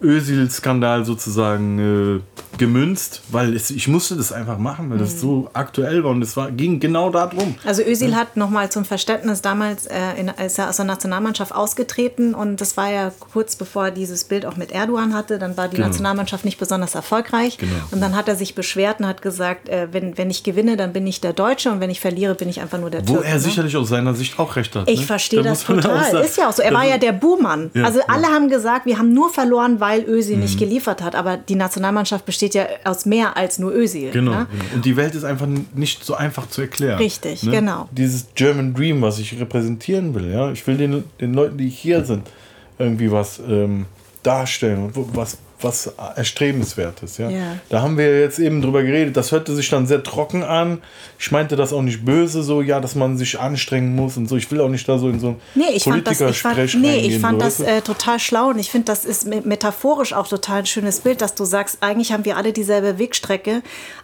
Özil-Skandal 0.02 1.06
sozusagen 1.06 2.20
äh, 2.20 2.58
gemünzt, 2.58 3.22
weil 3.30 3.56
es, 3.56 3.70
ich 3.70 3.88
musste 3.88 4.16
das 4.16 4.32
einfach 4.32 4.58
machen, 4.58 4.90
weil 4.90 4.98
das 4.98 5.20
so 5.20 5.50
aktuell 5.54 6.04
war 6.04 6.12
und 6.12 6.22
es 6.22 6.36
war, 6.38 6.52
ging 6.52 6.80
genau 6.80 7.10
darum. 7.12 7.56
also 7.66 7.84
Özil 7.84 8.16
hat 8.16 8.36
nochmal 8.36 8.72
zum 8.72 8.84
Verständnis 8.86 9.42
damals, 9.42 9.86
äh, 9.86 10.14
in, 10.18 10.28
ist 10.30 10.58
er 10.60 10.70
aus 10.70 10.78
der 10.78 10.86
Nationalmannschaft 10.86 11.54
ausgetreten 11.54 12.34
und 12.34 12.60
das 12.62 12.76
war 12.78 12.92
ja 12.92 13.12
kurz 13.32 13.56
bevor 13.56 13.86
er 13.86 13.92
dieses 13.92 14.24
Bild 14.24 14.46
auch 14.46 14.56
mit 14.56 14.72
Erdogan 14.72 15.14
hatte, 15.14 15.38
dann 15.40 15.56
war 15.58 15.68
die 15.68 15.76
Genau. 15.78 15.88
Nationalmannschaft 15.90 16.46
nicht 16.46 16.58
besonders 16.60 16.96
erfolgreich 16.96 17.58
Genau. 17.60 17.72
und 17.92 18.02
dann 18.02 18.16
hat 18.16 18.28
er 18.28 18.36
sich 18.36 18.56
beschwert 18.56 19.00
und 19.00 19.08
hat 19.08 19.22
gesagt, 19.22 19.70
äh, 19.70 19.88
wenn, 19.92 20.18
wenn 20.18 20.30
ich 20.32 20.44
gewinne, 20.44 20.78
dann 20.78 20.94
bin 20.94 21.06
ich 21.06 21.22
der 21.22 21.34
Deutsche 21.34 21.72
und 21.72 21.80
wenn 21.80 21.90
ich 21.92 22.00
verliere, 22.00 22.34
bin 22.36 22.50
ich 22.50 22.60
einfach 22.62 22.80
nur 22.80 22.90
der 22.90 23.08
Wo 23.08 23.14
Türke. 23.14 23.28
er 23.28 23.36
ne? 23.36 23.40
sicherlich 23.40 23.78
aus 23.78 23.90
seiner 23.90 24.14
Sicht 24.16 24.40
auch 24.40 24.56
recht 24.56 24.76
hat. 24.76 24.90
Ich 24.90 25.02
ne? 25.02 25.06
verstehe 25.06 25.44
Da 25.44 25.50
das 25.50 25.64
total. 25.64 26.24
Ist 26.24 26.38
ja 26.38 26.50
auch 26.50 26.54
so. 26.54 26.62
Er 26.64 26.74
war 26.74 26.86
ja 26.86 26.98
der 26.98 27.12
Buhmann. 27.12 27.70
Ja, 27.74 27.84
also 27.86 28.00
ja. 28.00 28.06
alle 28.08 28.28
haben 28.28 28.50
gesagt, 28.50 28.86
wir 28.86 28.98
haben 28.98 29.14
nur 29.14 29.30
verloren, 29.32 29.80
weil 29.80 29.87
Özil 29.96 30.36
Mhm. 30.36 30.42
nicht 30.44 30.60
geliefert 30.60 31.02
hat. 31.02 31.16
Aber 31.16 31.38
die 31.38 31.56
Nationalmannschaft 31.56 32.26
besteht 32.26 32.54
ja 32.54 32.66
aus 32.84 33.06
mehr 33.06 33.38
als 33.38 33.58
nur 33.60 33.74
Özil. 33.74 34.12
Genau, 34.12 34.32
Ne? 34.32 34.48
genau. 34.52 34.64
Und 34.76 34.86
die 34.86 34.96
Welt 34.98 35.16
ist 35.16 35.24
einfach 35.24 35.48
nicht 35.74 36.04
so 36.04 36.16
einfach 36.16 36.50
zu 36.50 36.62
erklären. 36.62 36.98
Richtig, 36.98 37.42
genau. 37.42 37.88
Dieses 37.92 38.28
German 38.36 38.74
Dream, 38.74 39.02
was 39.02 39.20
ich 39.20 39.40
repräsentieren 39.40 40.14
will, 40.14 40.32
ja. 40.32 40.52
Ich 40.52 40.66
will 40.68 40.78
den, 40.78 41.04
den 41.22 41.34
Leuten, 41.34 41.58
die 41.58 41.70
hier 41.70 42.04
sind, 42.06 42.30
irgendwie 42.78 43.12
was 43.12 43.40
ähm, 43.48 43.86
darstellen 44.24 44.84
und 44.94 45.16
was, 45.16 45.38
was 45.60 45.92
Erstrebenswertes, 46.16 47.18
ja. 47.18 47.30
Ja. 47.30 47.58
Da 47.70 47.82
haben 47.82 47.98
wir 47.98 48.20
jetzt 48.20 48.38
eben 48.38 48.62
drüber 48.62 48.84
geredet. 48.84 49.18
Das 49.18 49.32
hörte 49.32 49.56
sich 49.56 49.70
dann 49.70 49.88
sehr 49.88 50.04
trocken 50.04 50.44
an. 50.44 50.82
Ich 51.18 51.32
meinte 51.32 51.56
das 51.56 51.74
auch 51.74 51.82
nicht 51.82 52.06
böse, 52.06 52.44
so, 52.44 52.62
ja, 52.62 52.80
dass 52.80 52.94
man 52.96 53.18
sich 53.18 53.40
anstrengen 53.40 53.96
muss 53.96 54.18
und 54.18 54.30
so. 54.30 54.38
Ich 54.38 54.52
will 54.52 54.62
auch 54.62 54.70
nicht 54.70 54.88
da 54.88 54.98
so 55.00 55.10
in 55.10 55.20
so 55.20 55.30
ein 55.30 55.36
Nee, 55.56 55.64
ich 55.74 55.84
fand 55.84 56.06
das, 56.06 56.14
ich 56.22 56.38
fand, 56.38 56.56
Politikersprech 56.56 56.76
nee, 56.76 57.08
ich 57.08 57.20
fand 57.20 57.42
so, 57.42 57.46
das 57.46 57.60
äh, 57.60 57.82
total 57.82 58.20
schlau 58.20 58.50
und 58.50 58.60
ich 58.60 58.70
finde, 58.70 58.86
das 58.86 59.04
ist 59.06 59.26
me- 59.26 59.42
metaphorisch 59.44 60.14
auch 60.14 60.28
total 60.28 60.60
ein 60.60 60.66
schönes 60.68 61.00
Bild, 61.00 61.22
dass 61.22 61.34
du 61.34 61.44
sagst, 61.46 61.78
eigentlich 61.82 62.12
haben 62.12 62.26
wir 62.26 62.38
alle 62.38 62.54
dieselbe 62.54 63.00
Wegstrecke. 63.00 63.64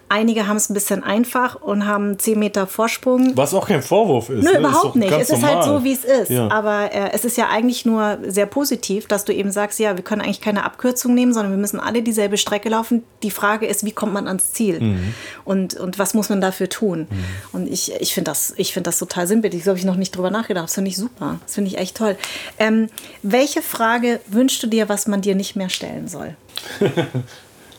Einige 0.09 0.47
haben 0.47 0.57
es 0.57 0.69
ein 0.69 0.73
bisschen 0.73 1.03
einfach 1.03 1.55
und 1.55 1.87
haben 1.87 2.19
10 2.19 2.37
Meter 2.37 2.67
Vorsprung. 2.67 3.35
was 3.35 3.53
auch 3.53 3.67
kein 3.67 3.81
Vorwurf 3.81 4.29
ist. 4.29 4.43
Nö, 4.43 4.51
ne? 4.51 4.51
Ist 4.51 4.59
überhaupt 4.59 4.85
doch 4.85 4.95
nicht. 4.95 5.11
Es 5.11 5.29
ist 5.29 5.43
halt 5.43 5.59
normal. 5.59 5.79
so, 5.79 5.83
wie 5.83 5.93
es 5.93 6.03
ist. 6.03 6.29
Ja. 6.29 6.49
Aber 6.51 6.93
äh, 6.93 7.11
es 7.13 7.25
ist 7.25 7.35
ja 7.37 7.49
eigentlich 7.49 7.85
nur 7.85 8.19
sehr 8.27 8.45
positiv, 8.45 9.07
dass 9.07 9.25
du 9.25 9.33
eben 9.33 9.51
sagst, 9.51 9.79
ja, 9.79 9.97
wir 9.97 10.03
können 10.03 10.21
eigentlich 10.21 10.41
keine 10.41 10.65
Abkürzung 10.65 11.13
nehmen, 11.15 11.33
sondern 11.33 11.51
wir 11.51 11.57
müssen 11.57 11.79
alle 11.79 12.03
dieselbe 12.03 12.37
Strecke 12.37 12.69
laufen. 12.69 13.03
Die 13.23 13.31
Frage 13.31 13.65
ist, 13.65 13.85
wie 13.85 13.91
kommt 13.91 14.13
man 14.13 14.27
ans 14.27 14.51
Ziel? 14.51 14.79
Mhm. 14.79 15.13
Und, 15.45 15.75
und 15.75 15.97
was 15.97 16.13
muss 16.13 16.29
man 16.29 16.41
dafür 16.41 16.69
tun? 16.69 17.07
Und 17.51 17.67
ich, 17.67 17.93
ich 17.99 18.13
finde 18.13 18.31
das, 18.31 18.53
ich 18.57 18.73
find 18.73 18.85
das 18.85 18.99
total 18.99 19.25
sinnbildlich. 19.25 19.63
So 19.63 19.69
habe 19.69 19.79
ich 19.79 19.85
noch 19.85 19.95
nicht 19.95 20.15
drüber 20.15 20.29
nachgedacht. 20.29 20.65
Das 20.65 20.75
finde 20.75 20.89
ich 20.89 20.97
super. 20.97 21.39
Das 21.43 21.55
finde 21.55 21.71
ich 21.71 21.77
echt 21.77 21.97
toll. 21.97 22.17
Ähm, 22.59 22.87
welche 23.23 23.61
Frage 23.61 24.19
wünschst 24.27 24.61
du 24.61 24.67
dir, 24.67 24.89
was 24.89 25.07
man 25.07 25.21
dir 25.21 25.35
nicht 25.35 25.55
mehr 25.55 25.69
stellen 25.69 26.07
soll? 26.07 26.35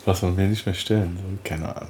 Was 0.05 0.21
man 0.21 0.35
mir 0.35 0.47
nicht 0.47 0.65
mehr 0.65 0.75
stellen 0.75 1.17
soll. 1.19 1.37
Keine 1.43 1.75
Ahnung. 1.75 1.89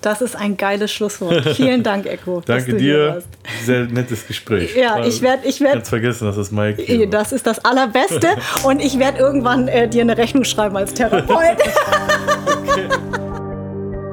Das 0.00 0.22
ist 0.22 0.34
ein 0.34 0.56
geiles 0.56 0.90
Schlusswort. 0.92 1.46
Vielen 1.56 1.82
Dank, 1.82 2.06
Echo. 2.06 2.40
Danke 2.44 2.74
dir. 2.74 3.22
Sehr 3.64 3.84
nettes 3.84 4.26
Gespräch. 4.26 4.74
Ja, 4.74 5.04
ich 5.04 5.20
werd- 5.20 5.44
ich 5.44 5.60
werd- 5.60 5.74
Ganz 5.74 5.88
vergessen, 5.90 6.26
dass 6.26 6.36
das 6.36 6.50
Mike 6.50 6.82
war. 6.88 7.06
Das 7.06 7.32
ist 7.32 7.46
das 7.46 7.62
Allerbeste 7.64 8.28
und 8.64 8.80
ich 8.80 8.98
werde 8.98 9.18
irgendwann 9.18 9.68
äh, 9.68 9.88
dir 9.88 10.02
eine 10.02 10.16
Rechnung 10.16 10.44
schreiben 10.44 10.76
als 10.76 10.94
Therapeut. 10.94 11.58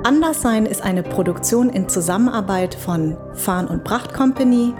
Anderssein 0.03 0.65
ist 0.65 0.81
eine 0.81 1.03
Produktion 1.03 1.69
in 1.69 1.87
Zusammenarbeit 1.87 2.75
von 2.75 3.15
Farn 3.33 3.67
und 3.67 3.83
Pracht 3.83 4.13
Company. 4.13 4.73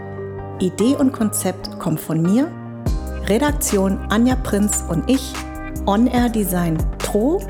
Idee 0.59 0.95
und 0.97 1.11
Konzept 1.13 1.79
kommt 1.79 1.99
von 1.99 2.21
mir. 2.21 2.47
Redaktion 3.27 3.99
Anja 4.09 4.35
Prinz 4.35 4.83
und 4.89 5.09
ich. 5.09 5.33
On-Air 5.85 6.29
Design 6.29 6.77
Tro. 6.99 7.41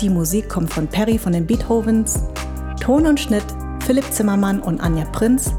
Die 0.00 0.10
Musik 0.10 0.50
kommt 0.50 0.70
von 0.70 0.86
Perry 0.88 1.18
von 1.18 1.32
den 1.32 1.46
Beethovens. 1.46 2.20
Ton 2.80 3.06
und 3.06 3.18
Schnitt 3.18 3.44
Philipp 3.84 4.04
Zimmermann 4.12 4.60
und 4.60 4.78
Anja 4.78 5.06
Prinz. 5.06 5.54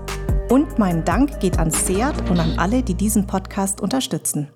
Und 0.49 0.77
mein 0.77 1.03
Dank 1.03 1.39
geht 1.39 1.57
an 1.57 1.71
Seat 1.71 2.29
und 2.29 2.39
an 2.39 2.59
alle, 2.59 2.83
die 2.83 2.93
diesen 2.93 3.25
Podcast 3.25 3.81
unterstützen. 3.81 4.49